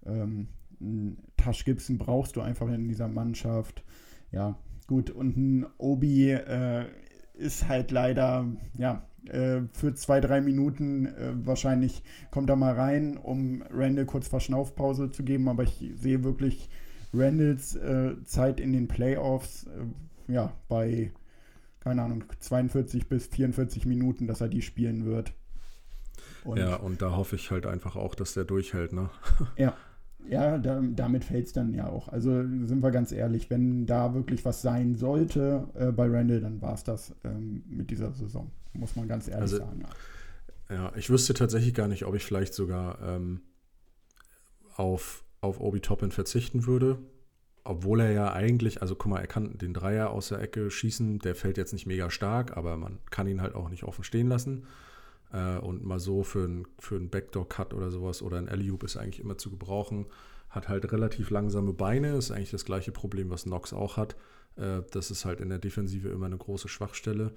Ähm, 0.05 0.49
Tash 1.35 1.65
Gibson 1.65 1.97
brauchst 1.97 2.35
du 2.35 2.41
einfach 2.41 2.67
in 2.67 2.87
dieser 2.87 3.07
Mannschaft. 3.07 3.83
Ja, 4.31 4.59
gut. 4.85 5.09
Und 5.09 5.35
ein 5.35 5.65
Obi 5.79 6.29
äh, 6.29 6.85
ist 7.33 7.67
halt 7.67 7.89
leider, 7.89 8.45
ja, 8.77 9.03
äh, 9.29 9.61
für 9.71 9.95
zwei, 9.95 10.21
drei 10.21 10.41
Minuten 10.41 11.07
äh, 11.07 11.33
wahrscheinlich 11.43 12.03
kommt 12.29 12.51
er 12.51 12.55
mal 12.55 12.75
rein, 12.75 13.17
um 13.17 13.63
Randall 13.71 14.05
kurz 14.05 14.27
Verschnaufpause 14.27 15.09
zu 15.09 15.23
geben. 15.23 15.49
Aber 15.49 15.63
ich 15.63 15.91
sehe 15.95 16.23
wirklich 16.23 16.69
Randalls 17.13 17.75
äh, 17.75 18.15
Zeit 18.23 18.59
in 18.59 18.73
den 18.73 18.87
Playoffs, 18.87 19.65
äh, 19.65 20.33
ja, 20.33 20.53
bei, 20.67 21.11
keine 21.79 22.01
Ahnung, 22.01 22.23
42 22.39 23.07
bis 23.07 23.27
44 23.27 23.85
Minuten, 23.85 24.27
dass 24.27 24.41
er 24.41 24.49
die 24.49 24.61
spielen 24.61 25.05
wird. 25.05 25.33
Und 26.43 26.57
ja, 26.57 26.75
und 26.75 27.01
da 27.01 27.15
hoffe 27.15 27.35
ich 27.35 27.51
halt 27.51 27.65
einfach 27.65 27.95
auch, 27.95 28.15
dass 28.15 28.33
der 28.33 28.43
durchhält, 28.43 28.93
ne? 28.93 29.09
Ja. 29.57 29.75
Ja, 30.29 30.57
da, 30.57 30.81
damit 30.81 31.25
fällt 31.25 31.47
es 31.47 31.51
dann 31.51 31.73
ja 31.73 31.89
auch. 31.89 32.07
Also 32.07 32.31
sind 32.31 32.81
wir 32.81 32.91
ganz 32.91 33.11
ehrlich, 33.11 33.49
wenn 33.49 33.85
da 33.85 34.13
wirklich 34.13 34.45
was 34.45 34.61
sein 34.61 34.95
sollte 34.95 35.67
äh, 35.73 35.91
bei 35.91 36.07
Randall, 36.07 36.39
dann 36.39 36.61
war 36.61 36.73
es 36.75 36.85
das 36.85 37.13
ähm, 37.25 37.63
mit 37.67 37.91
dieser 37.91 38.13
Saison. 38.13 38.49
Muss 38.71 38.95
man 38.95 39.09
ganz 39.09 39.27
ehrlich 39.27 39.41
also, 39.41 39.57
sagen. 39.57 39.83
Ja. 40.69 40.75
ja, 40.75 40.93
ich 40.95 41.09
wüsste 41.09 41.33
tatsächlich 41.33 41.73
gar 41.73 41.89
nicht, 41.89 42.05
ob 42.05 42.15
ich 42.15 42.23
vielleicht 42.23 42.53
sogar 42.53 43.01
ähm, 43.01 43.41
auf, 44.77 45.25
auf 45.43 45.59
Obi 45.59 45.81
Toppin 45.81 46.11
verzichten 46.11 46.65
würde. 46.65 46.97
Obwohl 47.65 48.01
er 48.01 48.11
ja 48.11 48.33
eigentlich, 48.33 48.81
also 48.81 48.95
guck 48.95 49.11
mal, 49.11 49.19
er 49.19 49.27
kann 49.27 49.57
den 49.57 49.73
Dreier 49.73 50.09
aus 50.09 50.29
der 50.29 50.41
Ecke 50.41 50.69
schießen, 50.69 51.19
der 51.19 51.35
fällt 51.35 51.57
jetzt 51.57 51.73
nicht 51.73 51.85
mega 51.85 52.09
stark, 52.09 52.57
aber 52.57 52.75
man 52.77 52.99
kann 53.09 53.27
ihn 53.27 53.41
halt 53.41 53.55
auch 53.55 53.69
nicht 53.69 53.83
offen 53.83 54.03
stehen 54.03 54.27
lassen. 54.27 54.65
Äh, 55.31 55.57
und 55.59 55.83
mal 55.85 55.99
so 55.99 56.23
für 56.23 56.43
einen 56.43 56.67
für 56.79 56.99
Backdoor-Cut 56.99 57.73
oder 57.73 57.89
sowas 57.89 58.21
oder 58.21 58.37
ein 58.37 58.49
alley 58.49 58.71
ist 58.83 58.97
eigentlich 58.97 59.19
immer 59.19 59.37
zu 59.37 59.49
gebrauchen. 59.49 60.07
Hat 60.49 60.67
halt 60.67 60.91
relativ 60.91 61.29
langsame 61.29 61.73
Beine, 61.73 62.15
ist 62.15 62.31
eigentlich 62.31 62.51
das 62.51 62.65
gleiche 62.65 62.91
Problem, 62.91 63.29
was 63.29 63.45
Nox 63.45 63.73
auch 63.73 63.97
hat. 63.97 64.15
Äh, 64.55 64.81
das 64.91 65.09
ist 65.09 65.23
halt 65.25 65.39
in 65.39 65.49
der 65.49 65.59
Defensive 65.59 66.09
immer 66.09 66.25
eine 66.25 66.37
große 66.37 66.67
Schwachstelle. 66.67 67.33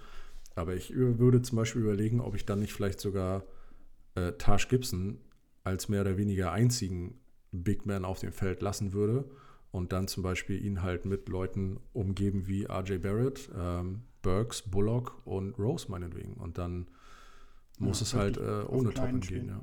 Aber 0.57 0.75
ich 0.75 0.93
würde 0.95 1.43
zum 1.43 1.57
Beispiel 1.57 1.83
überlegen, 1.83 2.21
ob 2.21 2.35
ich 2.35 2.47
dann 2.47 2.61
nicht 2.61 2.73
vielleicht 2.73 3.01
sogar 3.01 3.45
äh, 4.15 4.33
Taj 4.33 4.67
Gibson 4.69 5.19
als 5.65 5.89
mehr 5.89 6.01
oder 6.01 6.17
weniger 6.17 6.53
einzigen 6.53 7.21
Big 7.63 7.87
Man 7.87 8.05
auf 8.05 8.21
dem 8.21 8.33
Feld 8.33 8.63
lassen 8.63 8.93
würde 8.93 9.25
und 9.71 9.93
dann 9.93 10.09
zum 10.09 10.23
Beispiel 10.23 10.65
ihn 10.65 10.83
halt 10.83 11.05
mit 11.05 11.29
Leuten 11.29 11.79
umgeben 11.93 12.47
wie 12.47 12.65
RJ 12.65 12.99
Barrett, 12.99 13.51
ähm, 13.57 14.03
Burks, 14.23 14.63
Bullock 14.63 15.21
und 15.25 15.59
Rose 15.59 15.91
meinetwegen. 15.91 16.35
Und 16.35 16.59
dann 16.59 16.89
muss 17.79 18.01
ja, 18.01 18.05
es 18.05 18.15
halt 18.15 18.37
äh, 18.39 18.65
ohne 18.69 18.93
Toppen 18.93 19.21
gehen, 19.21 19.49
ja. 19.49 19.63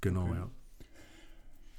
Genau, 0.00 0.24
okay. 0.24 0.34
ja. 0.34 0.50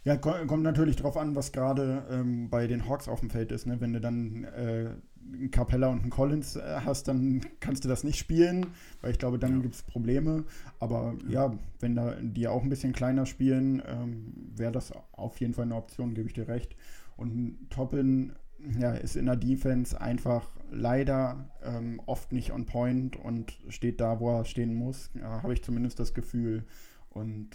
Ja, 0.04 0.16
kommt 0.16 0.64
natürlich 0.64 0.96
drauf 0.96 1.18
an, 1.18 1.36
was 1.36 1.52
gerade 1.52 2.08
ähm, 2.10 2.50
bei 2.50 2.66
den 2.68 2.88
Hawks 2.88 3.10
auf 3.10 3.20
dem 3.20 3.30
Feld 3.30 3.52
ist. 3.52 3.66
Ne? 3.66 3.82
Wenn 3.82 3.92
du 3.92 4.00
dann 4.00 4.46
äh, 4.46 4.96
einen 5.34 5.52
Capella 5.52 5.88
und 5.88 6.02
einen 6.02 6.10
Collins 6.10 6.56
äh, 6.56 6.82
hast, 6.86 7.08
dann 7.08 7.42
kannst 7.60 7.84
du 7.84 7.90
das 7.90 8.04
nicht 8.04 8.18
spielen, 8.18 8.68
weil 9.02 9.12
ich 9.12 9.20
glaube, 9.20 9.40
dann 9.40 9.58
ja. 9.58 9.62
gibt 9.62 9.76
es 9.76 9.84
Probleme. 9.84 10.46
Aber 10.80 11.16
ja. 11.28 11.48
ja, 11.48 11.60
wenn 11.80 11.96
da 11.96 12.16
die 12.22 12.48
auch 12.48 12.64
ein 12.64 12.70
bisschen 12.70 12.94
kleiner 12.94 13.26
spielen, 13.26 13.82
ähm, 13.86 14.34
wäre 14.56 14.72
das 14.72 14.94
auf 15.12 15.40
jeden 15.40 15.54
Fall 15.54 15.66
eine 15.66 15.76
Option, 15.76 16.14
gebe 16.14 16.28
ich 16.28 16.34
dir 16.34 16.48
recht. 16.48 16.76
Und 17.16 17.58
Toppin 17.70 18.34
ja, 18.80 18.94
ist 18.94 19.16
in 19.16 19.26
der 19.26 19.36
Defense 19.36 20.00
einfach 20.00 20.50
leider 20.72 21.50
ähm, 21.64 22.02
oft 22.06 22.32
nicht 22.32 22.52
on 22.52 22.66
point 22.66 23.16
und 23.16 23.58
steht 23.70 24.02
da, 24.02 24.20
wo 24.20 24.38
er 24.38 24.46
stehen 24.46 24.74
muss. 24.74 25.12
Ja, 25.16 25.44
Habe 25.44 25.54
ich 25.54 25.64
zumindest 25.64 26.00
das 26.00 26.14
Gefühl. 26.14 26.66
Und 27.10 27.50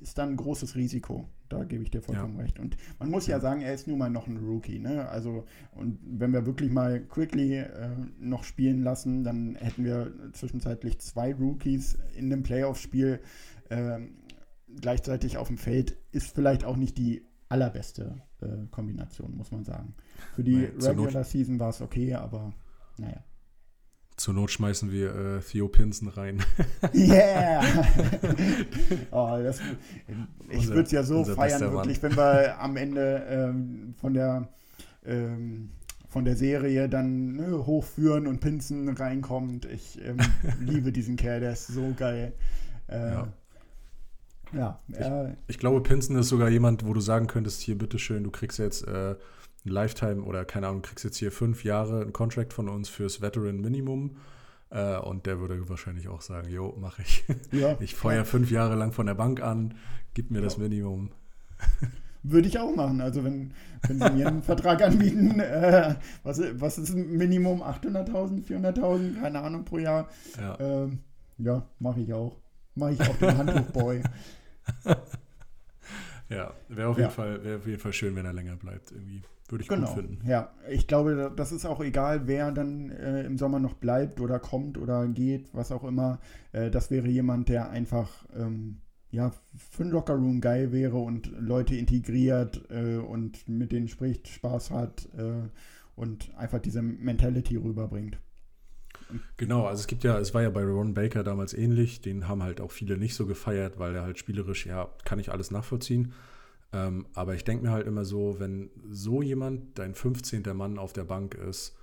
ist 0.00 0.18
dann 0.18 0.30
ein 0.30 0.36
großes 0.36 0.74
Risiko. 0.74 1.28
Da 1.52 1.64
gebe 1.64 1.82
ich 1.82 1.90
dir 1.90 2.00
vollkommen 2.00 2.36
ja. 2.36 2.42
recht. 2.42 2.58
Und 2.58 2.78
man 2.98 3.10
muss 3.10 3.26
ja 3.26 3.38
sagen, 3.38 3.60
er 3.60 3.74
ist 3.74 3.86
nun 3.86 3.98
mal 3.98 4.08
noch 4.08 4.26
ein 4.26 4.38
Rookie. 4.38 4.78
Ne? 4.78 5.06
Also, 5.08 5.44
und 5.72 5.98
wenn 6.02 6.32
wir 6.32 6.46
wirklich 6.46 6.70
mal 6.70 7.00
Quickly 7.00 7.58
äh, 7.58 7.90
noch 8.18 8.44
spielen 8.44 8.82
lassen, 8.82 9.22
dann 9.22 9.56
hätten 9.56 9.84
wir 9.84 10.14
zwischenzeitlich 10.32 10.98
zwei 11.00 11.34
Rookies 11.34 11.98
in 12.16 12.30
dem 12.30 12.42
Playoff-Spiel 12.42 13.20
äh, 13.68 13.98
gleichzeitig 14.80 15.36
auf 15.36 15.48
dem 15.48 15.58
Feld. 15.58 15.98
Ist 16.10 16.34
vielleicht 16.34 16.64
auch 16.64 16.76
nicht 16.76 16.96
die 16.96 17.26
allerbeste 17.50 18.22
äh, 18.40 18.66
Kombination, 18.70 19.36
muss 19.36 19.52
man 19.52 19.64
sagen. 19.64 19.94
Für 20.34 20.42
die 20.42 20.64
Regular 20.64 21.24
Season 21.24 21.60
war 21.60 21.68
es 21.68 21.82
okay, 21.82 22.14
aber 22.14 22.54
naja. 22.96 23.22
Zur 24.22 24.34
Not 24.34 24.52
schmeißen 24.52 24.92
wir 24.92 25.12
äh, 25.16 25.40
Theo 25.40 25.66
Pinson 25.66 26.06
rein. 26.06 26.44
Yeah! 26.94 27.60
oh, 29.10 29.36
das, 29.42 29.58
ich 30.48 30.68
würde 30.68 30.82
es 30.82 30.92
ja 30.92 31.02
so 31.02 31.24
feiern, 31.24 31.60
wirklich, 31.72 32.00
wenn 32.04 32.16
wir 32.16 32.56
am 32.60 32.76
Ende 32.76 33.26
ähm, 33.28 33.94
von 34.00 34.14
der 34.14 34.48
ähm, 35.04 35.70
von 36.08 36.24
der 36.24 36.36
Serie 36.36 36.88
dann 36.88 37.32
ne, 37.34 37.66
hochführen 37.66 38.28
und 38.28 38.38
Pinson 38.38 38.88
reinkommt. 38.90 39.64
Ich 39.64 40.00
ähm, 40.00 40.18
liebe 40.60 40.92
diesen 40.92 41.16
Kerl, 41.16 41.40
der 41.40 41.54
ist 41.54 41.66
so 41.66 41.92
geil. 41.96 42.32
Äh, 42.86 43.10
ja. 43.10 43.32
Ja, 44.52 44.80
äh, 44.92 45.30
ich, 45.30 45.36
ich, 45.48 45.58
glaube, 45.58 45.80
Pinson 45.80 46.14
ist 46.14 46.28
sogar 46.28 46.48
jemand, 46.48 46.86
wo 46.86 46.92
du 46.92 47.00
sagen 47.00 47.26
könntest, 47.26 47.60
hier, 47.60 47.76
bitteschön, 47.76 48.22
du 48.22 48.30
kriegst 48.30 48.60
jetzt 48.60 48.86
äh, 48.86 49.16
Lifetime 49.64 50.22
oder 50.22 50.44
keine 50.44 50.68
Ahnung, 50.68 50.82
kriegst 50.82 51.04
jetzt 51.04 51.18
hier 51.18 51.32
fünf 51.32 51.64
Jahre 51.64 52.02
ein 52.02 52.12
Contract 52.12 52.52
von 52.52 52.68
uns 52.68 52.88
fürs 52.88 53.20
Veteran 53.20 53.60
Minimum. 53.60 54.16
Äh, 54.70 54.98
und 54.98 55.26
der 55.26 55.38
würde 55.38 55.68
wahrscheinlich 55.68 56.08
auch 56.08 56.22
sagen, 56.22 56.50
jo, 56.50 56.74
mache 56.80 57.02
ich. 57.02 57.24
Ja, 57.52 57.76
ich 57.80 57.94
feuer 57.94 58.18
ja. 58.18 58.24
fünf 58.24 58.50
Jahre 58.50 58.74
lang 58.74 58.92
von 58.92 59.06
der 59.06 59.14
Bank 59.14 59.42
an, 59.42 59.74
gib 60.14 60.30
mir 60.30 60.38
ja. 60.38 60.44
das 60.44 60.58
Minimum. 60.58 61.10
Würde 62.24 62.48
ich 62.48 62.58
auch 62.58 62.74
machen. 62.74 63.00
Also 63.00 63.24
wenn, 63.24 63.52
wenn 63.86 63.98
sie 63.98 64.10
mir 64.10 64.28
einen 64.28 64.42
Vertrag 64.44 64.82
anbieten, 64.82 65.40
äh, 65.40 65.96
was, 66.22 66.40
was 66.54 66.78
ist 66.78 66.94
ein 66.94 67.16
Minimum? 67.16 67.62
800.000, 67.62 68.46
400.000, 68.46 69.20
keine 69.20 69.40
Ahnung 69.40 69.64
pro 69.64 69.78
Jahr. 69.78 70.08
Ja, 70.38 70.58
ähm, 70.60 71.00
ja 71.38 71.66
mache 71.78 72.00
ich 72.00 72.12
auch. 72.12 72.36
Mache 72.74 72.92
ich 72.92 73.00
auch 73.02 73.16
den 73.16 73.36
Handtuchboy. 73.36 74.02
ja, 76.30 76.54
wäre 76.68 76.88
auf, 76.88 76.98
ja. 76.98 77.14
wär 77.16 77.56
auf 77.56 77.66
jeden 77.66 77.80
Fall 77.80 77.92
schön, 77.92 78.16
wenn 78.16 78.24
er 78.24 78.32
länger 78.32 78.56
bleibt. 78.56 78.92
Irgendwie 78.92 79.22
würde 79.52 79.62
ich 79.62 79.68
genau. 79.68 79.86
gut 79.86 79.94
finden. 79.94 80.26
Ja, 80.26 80.52
ich 80.68 80.86
glaube, 80.86 81.32
das 81.36 81.52
ist 81.52 81.66
auch 81.66 81.80
egal, 81.80 82.26
wer 82.26 82.50
dann 82.50 82.90
äh, 82.90 83.22
im 83.22 83.38
Sommer 83.38 83.60
noch 83.60 83.74
bleibt 83.74 84.20
oder 84.20 84.38
kommt 84.38 84.78
oder 84.78 85.06
geht, 85.06 85.50
was 85.52 85.70
auch 85.70 85.84
immer. 85.84 86.18
Äh, 86.52 86.70
das 86.70 86.90
wäre 86.90 87.08
jemand, 87.08 87.48
der 87.48 87.70
einfach 87.70 88.08
ähm, 88.34 88.78
ja, 89.12 89.30
für 89.54 89.84
den 89.84 89.92
Lockerroom 89.92 90.40
geil 90.40 90.72
wäre 90.72 90.96
und 90.96 91.30
Leute 91.38 91.76
integriert 91.76 92.62
äh, 92.70 92.96
und 92.96 93.46
mit 93.48 93.70
denen 93.70 93.88
spricht, 93.88 94.26
Spaß 94.26 94.70
hat 94.70 95.08
äh, 95.16 95.48
und 95.94 96.34
einfach 96.36 96.58
diese 96.58 96.80
Mentality 96.80 97.56
rüberbringt. 97.56 98.18
Genau, 99.36 99.66
also 99.66 99.80
es 99.80 99.86
gibt 99.86 100.04
ja, 100.04 100.18
es 100.18 100.32
war 100.32 100.42
ja 100.42 100.48
bei 100.48 100.64
Ron 100.64 100.94
Baker 100.94 101.22
damals 101.22 101.52
ähnlich, 101.52 102.00
den 102.00 102.28
haben 102.28 102.42
halt 102.42 102.62
auch 102.62 102.72
viele 102.72 102.96
nicht 102.96 103.14
so 103.14 103.26
gefeiert, 103.26 103.78
weil 103.78 103.94
er 103.94 104.02
halt 104.02 104.18
spielerisch, 104.18 104.64
ja, 104.64 104.88
kann 105.04 105.18
ich 105.18 105.30
alles 105.30 105.50
nachvollziehen. 105.50 106.14
Ähm, 106.72 107.06
aber 107.14 107.34
ich 107.34 107.44
denke 107.44 107.64
mir 107.64 107.70
halt 107.70 107.86
immer 107.86 108.04
so, 108.04 108.38
wenn 108.38 108.70
so 108.88 109.22
jemand 109.22 109.78
dein 109.78 109.94
15. 109.94 110.42
Mann 110.54 110.78
auf 110.78 110.92
der 110.92 111.04
Bank 111.04 111.34
ist, 111.34 111.76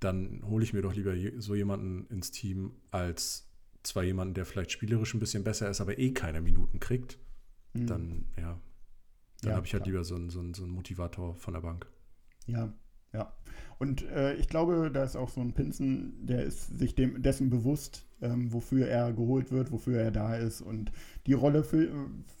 dann 0.00 0.42
hole 0.44 0.64
ich 0.64 0.72
mir 0.72 0.82
doch 0.82 0.94
lieber 0.94 1.14
so 1.38 1.54
jemanden 1.54 2.06
ins 2.08 2.30
Team 2.30 2.72
als 2.90 3.48
zwar 3.82 4.04
jemanden, 4.04 4.34
der 4.34 4.46
vielleicht 4.46 4.72
spielerisch 4.72 5.14
ein 5.14 5.20
bisschen 5.20 5.44
besser 5.44 5.68
ist, 5.68 5.80
aber 5.80 5.98
eh 5.98 6.12
keine 6.12 6.40
Minuten 6.40 6.80
kriegt. 6.80 7.18
Mhm. 7.74 7.86
Dann, 7.86 8.24
ja, 8.36 8.60
dann 9.42 9.50
ja, 9.50 9.56
habe 9.56 9.66
ich 9.66 9.72
halt 9.72 9.84
klar. 9.84 9.92
lieber 9.92 10.04
so 10.04 10.14
einen, 10.14 10.30
so, 10.30 10.40
einen, 10.40 10.54
so 10.54 10.62
einen 10.62 10.72
Motivator 10.72 11.34
von 11.34 11.54
der 11.54 11.60
Bank. 11.60 11.86
Ja, 12.46 12.72
ja. 13.12 13.32
Und 13.78 14.02
äh, 14.10 14.34
ich 14.34 14.48
glaube, 14.48 14.90
da 14.92 15.04
ist 15.04 15.16
auch 15.16 15.28
so 15.28 15.40
ein 15.40 15.54
Pinsen, 15.54 16.26
der 16.26 16.44
ist 16.44 16.78
sich 16.78 16.94
dem, 16.94 17.22
dessen 17.22 17.50
bewusst, 17.50 18.06
ähm, 18.20 18.52
wofür 18.52 18.86
er 18.86 19.12
geholt 19.12 19.50
wird, 19.50 19.72
wofür 19.72 20.00
er 20.00 20.10
da 20.10 20.36
ist. 20.36 20.60
Und 20.60 20.92
die 21.26 21.32
Rolle 21.32 21.64
füllt, 21.64 21.92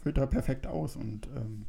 füllt 0.02 0.18
er 0.18 0.26
perfekt 0.26 0.66
aus. 0.66 0.96
Und 0.96 1.28
ähm, 1.36 1.66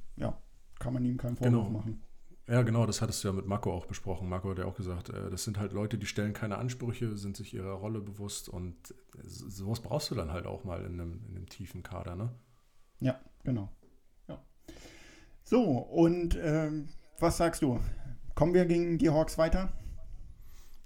kann 0.80 0.94
man 0.94 1.06
ihm 1.06 1.18
keinen 1.18 1.36
Vorwurf 1.36 1.68
genau. 1.68 1.70
machen. 1.70 2.02
Ja, 2.48 2.62
genau, 2.62 2.86
das 2.86 3.02
hattest 3.02 3.24
du 3.24 3.30
ja 3.30 3.34
mit 3.34 3.48
Marco 3.48 3.72
auch 3.72 3.86
besprochen. 3.86 4.28
Marco 4.28 4.50
hat 4.50 4.58
ja 4.58 4.66
auch 4.66 4.76
gesagt, 4.76 5.10
äh, 5.10 5.30
das 5.30 5.46
sind 5.46 5.58
halt 5.58 5.72
Leute, 5.72 5.98
die 5.98 6.06
stellen 6.06 6.34
keine 6.34 6.58
Ansprüche, 6.58 7.16
sind 7.16 7.38
sich 7.38 7.54
ihrer 7.54 7.74
Rolle 7.74 8.02
bewusst 8.02 8.50
und 8.50 8.94
sowas 9.24 9.80
brauchst 9.80 10.12
du 10.12 10.16
dann 10.16 10.32
halt 10.32 10.46
auch 10.46 10.66
mal 10.66 10.84
in 10.84 11.00
einem, 11.00 11.22
in 11.30 11.38
einem 11.38 11.48
tiefen 11.48 11.84
Kader, 11.84 12.16
ne? 12.16 12.30
Ja, 13.00 13.20
genau. 13.44 13.70
Ja. 14.28 14.44
So, 15.46 15.64
und 15.64 16.38
ähm, 16.42 16.90
was 17.20 17.38
sagst 17.38 17.62
du? 17.62 17.80
Kommen 18.36 18.54
wir 18.54 18.66
gegen 18.66 18.98
die 18.98 19.10
Hawks 19.10 19.38
weiter? 19.38 19.72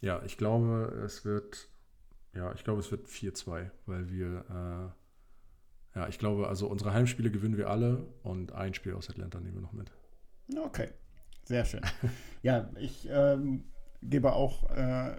Ja, 0.01 0.21
ich 0.23 0.37
glaube, 0.37 1.01
es 1.05 1.25
wird, 1.25 1.69
ja, 2.35 2.53
ich 2.53 2.63
glaube, 2.63 2.81
es 2.81 2.91
wird 2.91 3.07
4-2, 3.07 3.71
weil 3.87 4.11
wir, 4.11 4.45
äh, 4.49 5.06
ja, 5.97 6.07
ich 6.07 6.19
glaube, 6.19 6.47
also 6.47 6.67
unsere 6.67 6.93
Heimspiele 6.93 7.31
gewinnen 7.31 7.57
wir 7.57 7.71
alle 7.71 8.05
und 8.21 8.51
ein 8.51 8.75
Spiel 8.75 8.93
aus 8.93 9.09
Atlanta 9.09 9.39
nehmen 9.39 9.55
wir 9.55 9.61
noch 9.61 9.73
mit. 9.73 9.91
Okay, 10.55 10.89
sehr 11.43 11.65
schön. 11.65 11.81
ja, 12.43 12.69
ich 12.77 13.09
ähm, 13.09 13.63
gebe 14.03 14.33
auch 14.33 14.69
äh, 14.69 15.15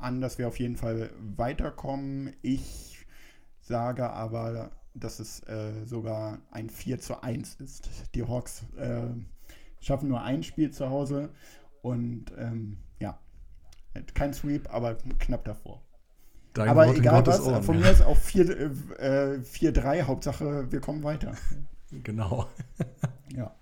an, 0.00 0.20
dass 0.20 0.38
wir 0.38 0.48
auf 0.48 0.58
jeden 0.58 0.74
Fall 0.74 1.10
weiterkommen. 1.20 2.34
Ich 2.42 3.06
sage 3.60 4.10
aber, 4.10 4.72
dass 4.94 5.20
es 5.20 5.46
äh, 5.46 5.84
sogar 5.84 6.40
ein 6.50 6.70
4 6.70 6.98
zu 6.98 7.22
1 7.22 7.60
ist. 7.60 7.88
Die 8.16 8.26
Hawks 8.26 8.64
äh, 8.76 9.06
schaffen 9.80 10.08
nur 10.08 10.22
ein 10.22 10.42
Spiel 10.42 10.72
zu 10.72 10.90
Hause 10.90 11.30
und 11.82 12.32
ähm, 12.36 12.78
ja, 12.98 13.16
kein 14.14 14.34
Sweep, 14.34 14.74
aber 14.74 14.96
knapp 15.20 15.44
davor. 15.44 15.85
Dein 16.56 16.68
aber 16.68 16.86
Wort 16.86 16.96
egal 16.96 17.26
was, 17.26 17.40
Ohren, 17.40 17.62
von 17.62 17.78
ja. 17.78 17.82
mir 17.82 17.90
ist 17.90 18.02
auch 18.02 18.16
4-3, 18.16 18.98
äh, 18.98 19.38
4-3, 19.40 20.02
Hauptsache 20.02 20.72
wir 20.72 20.80
kommen 20.80 21.02
weiter. 21.02 21.34
Genau. 22.02 22.48
Ja. 23.34 23.54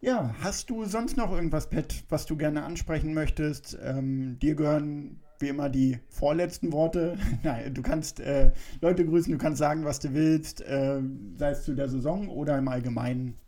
Ja, 0.00 0.34
hast 0.40 0.70
du 0.70 0.84
sonst 0.84 1.16
noch 1.16 1.32
irgendwas, 1.32 1.70
Pat, 1.70 2.04
was 2.08 2.24
du 2.26 2.36
gerne 2.36 2.62
ansprechen 2.62 3.14
möchtest? 3.14 3.76
Ähm, 3.82 4.38
dir 4.38 4.54
gehören 4.54 5.20
wie 5.40 5.48
immer 5.48 5.68
die 5.68 5.98
vorletzten 6.08 6.72
Worte. 6.72 7.18
Nein, 7.42 7.74
du 7.74 7.82
kannst 7.82 8.20
äh, 8.20 8.52
Leute 8.80 9.04
grüßen, 9.04 9.32
du 9.32 9.38
kannst 9.38 9.58
sagen, 9.58 9.84
was 9.84 9.98
du 9.98 10.14
willst, 10.14 10.60
äh, 10.60 11.00
sei 11.36 11.50
es 11.50 11.64
zu 11.64 11.74
der 11.74 11.88
Saison 11.88 12.28
oder 12.28 12.56
im 12.56 12.68
Allgemeinen. 12.68 13.38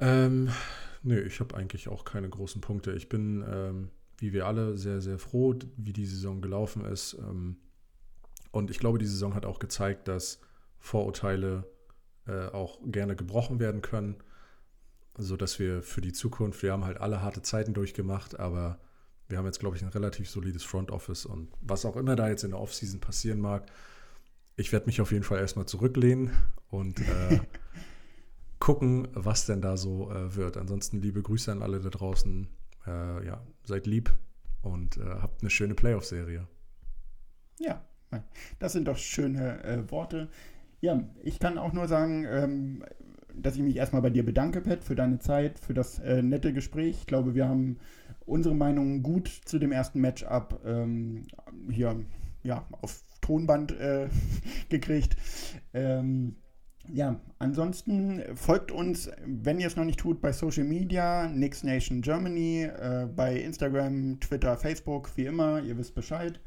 Ähm, 0.00 0.50
nö, 1.02 1.20
ich 1.20 1.40
habe 1.40 1.56
eigentlich 1.56 1.88
auch 1.88 2.04
keine 2.04 2.28
großen 2.28 2.60
Punkte. 2.60 2.92
Ich 2.92 3.08
bin, 3.08 3.44
ähm, 3.48 3.90
wie 4.18 4.32
wir 4.32 4.46
alle, 4.46 4.76
sehr, 4.76 5.00
sehr 5.00 5.18
froh, 5.18 5.54
wie 5.76 5.92
die 5.92 6.06
Saison 6.06 6.40
gelaufen 6.40 6.84
ist. 6.84 7.14
Ähm, 7.14 7.56
und 8.50 8.70
ich 8.70 8.78
glaube, 8.78 8.98
die 8.98 9.06
Saison 9.06 9.34
hat 9.34 9.46
auch 9.46 9.58
gezeigt, 9.58 10.08
dass 10.08 10.40
Vorurteile 10.78 11.64
äh, 12.26 12.46
auch 12.48 12.78
gerne 12.84 13.16
gebrochen 13.16 13.58
werden 13.60 13.82
können, 13.82 14.16
sodass 15.16 15.58
wir 15.58 15.82
für 15.82 16.00
die 16.00 16.12
Zukunft, 16.12 16.62
wir 16.62 16.72
haben 16.72 16.84
halt 16.84 17.00
alle 17.00 17.22
harte 17.22 17.42
Zeiten 17.42 17.74
durchgemacht, 17.74 18.38
aber 18.38 18.78
wir 19.28 19.38
haben 19.38 19.46
jetzt, 19.46 19.60
glaube 19.60 19.76
ich, 19.76 19.82
ein 19.82 19.88
relativ 19.88 20.30
solides 20.30 20.64
Front 20.64 20.90
Office 20.90 21.26
und 21.26 21.48
was 21.60 21.84
auch 21.84 21.96
immer 21.96 22.16
da 22.16 22.28
jetzt 22.28 22.44
in 22.44 22.50
der 22.50 22.60
Offseason 22.60 23.00
passieren 23.00 23.40
mag, 23.40 23.70
ich 24.56 24.72
werde 24.72 24.86
mich 24.86 25.00
auf 25.00 25.12
jeden 25.12 25.24
Fall 25.24 25.38
erstmal 25.38 25.66
zurücklehnen 25.66 26.32
und 26.70 27.00
äh, 27.00 27.40
gucken, 28.58 29.08
was 29.12 29.46
denn 29.46 29.60
da 29.60 29.76
so 29.76 30.10
äh, 30.10 30.34
wird. 30.34 30.56
Ansonsten 30.56 31.00
liebe 31.00 31.22
Grüße 31.22 31.52
an 31.52 31.62
alle 31.62 31.80
da 31.80 31.90
draußen. 31.90 32.48
Äh, 32.88 33.26
ja, 33.26 33.42
seid 33.64 33.86
lieb 33.86 34.14
und 34.62 34.96
äh, 34.96 35.02
habt 35.20 35.42
eine 35.42 35.50
schöne 35.50 35.74
Playoff-Serie. 35.74 36.46
Ja, 37.58 37.84
das 38.58 38.72
sind 38.72 38.88
doch 38.88 38.96
schöne 38.96 39.62
äh, 39.64 39.90
Worte. 39.90 40.28
Ja, 40.80 41.02
ich 41.22 41.38
kann 41.38 41.58
auch 41.58 41.72
nur 41.72 41.88
sagen, 41.88 42.24
ähm, 42.28 42.84
dass 43.34 43.56
ich 43.56 43.62
mich 43.62 43.76
erstmal 43.76 44.02
bei 44.02 44.10
dir 44.10 44.24
bedanke, 44.24 44.60
Pat, 44.60 44.84
für 44.84 44.94
deine 44.94 45.18
Zeit, 45.18 45.58
für 45.58 45.74
das 45.74 45.98
äh, 45.98 46.22
nette 46.22 46.52
Gespräch. 46.52 46.98
Ich 47.00 47.06
glaube, 47.06 47.34
wir 47.34 47.48
haben 47.48 47.78
unsere 48.24 48.54
Meinung 48.54 49.02
gut 49.02 49.28
zu 49.28 49.58
dem 49.58 49.72
ersten 49.72 50.00
Matchup 50.00 50.60
ähm, 50.64 51.24
hier 51.70 52.04
ja, 52.42 52.66
auf 52.80 53.02
Tonband 53.20 53.72
äh, 53.72 54.08
gekriegt. 54.68 55.16
Ähm, 55.74 56.36
ja, 56.92 57.20
ansonsten 57.38 58.22
folgt 58.34 58.72
uns, 58.72 59.10
wenn 59.24 59.60
ihr 59.60 59.66
es 59.66 59.76
noch 59.76 59.84
nicht 59.84 59.98
tut, 59.98 60.20
bei 60.20 60.32
Social 60.32 60.64
Media, 60.64 61.28
Nix 61.28 61.62
Nation 61.62 62.02
Germany, 62.02 62.62
äh, 62.62 63.06
bei 63.14 63.36
Instagram, 63.36 64.18
Twitter, 64.20 64.56
Facebook, 64.56 65.10
wie 65.16 65.26
immer, 65.26 65.62
ihr 65.62 65.76
wisst 65.76 65.94
Bescheid. 65.94 66.40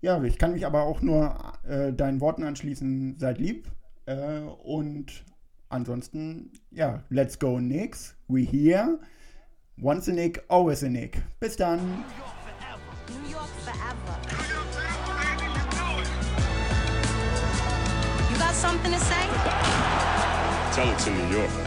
Ja, 0.00 0.22
ich 0.22 0.38
kann 0.38 0.52
mich 0.52 0.66
aber 0.66 0.82
auch 0.82 1.00
nur 1.02 1.34
äh, 1.66 1.92
deinen 1.92 2.20
Worten 2.20 2.44
anschließen, 2.44 3.18
seid 3.18 3.38
lieb. 3.38 3.70
Äh, 4.06 4.40
und 4.64 5.24
ansonsten, 5.68 6.52
ja, 6.70 7.02
let's 7.08 7.38
go 7.38 7.58
Nix. 7.58 8.14
We 8.28 8.40
here. 8.42 8.98
Once 9.82 10.08
a 10.08 10.12
Nick, 10.12 10.42
always 10.48 10.82
a 10.84 10.88
Nick. 10.88 11.22
Bis 11.40 11.56
dann. 11.56 12.04
New 13.08 13.30
York 13.30 13.48
forever. 13.64 14.16
You 18.32 18.38
got 18.38 18.54
something 18.54 18.92
to 18.92 18.98
say? 18.98 19.65
Tell 20.76 20.90
it 20.90 20.98
to 20.98 21.10
New 21.10 21.38
York. 21.38 21.65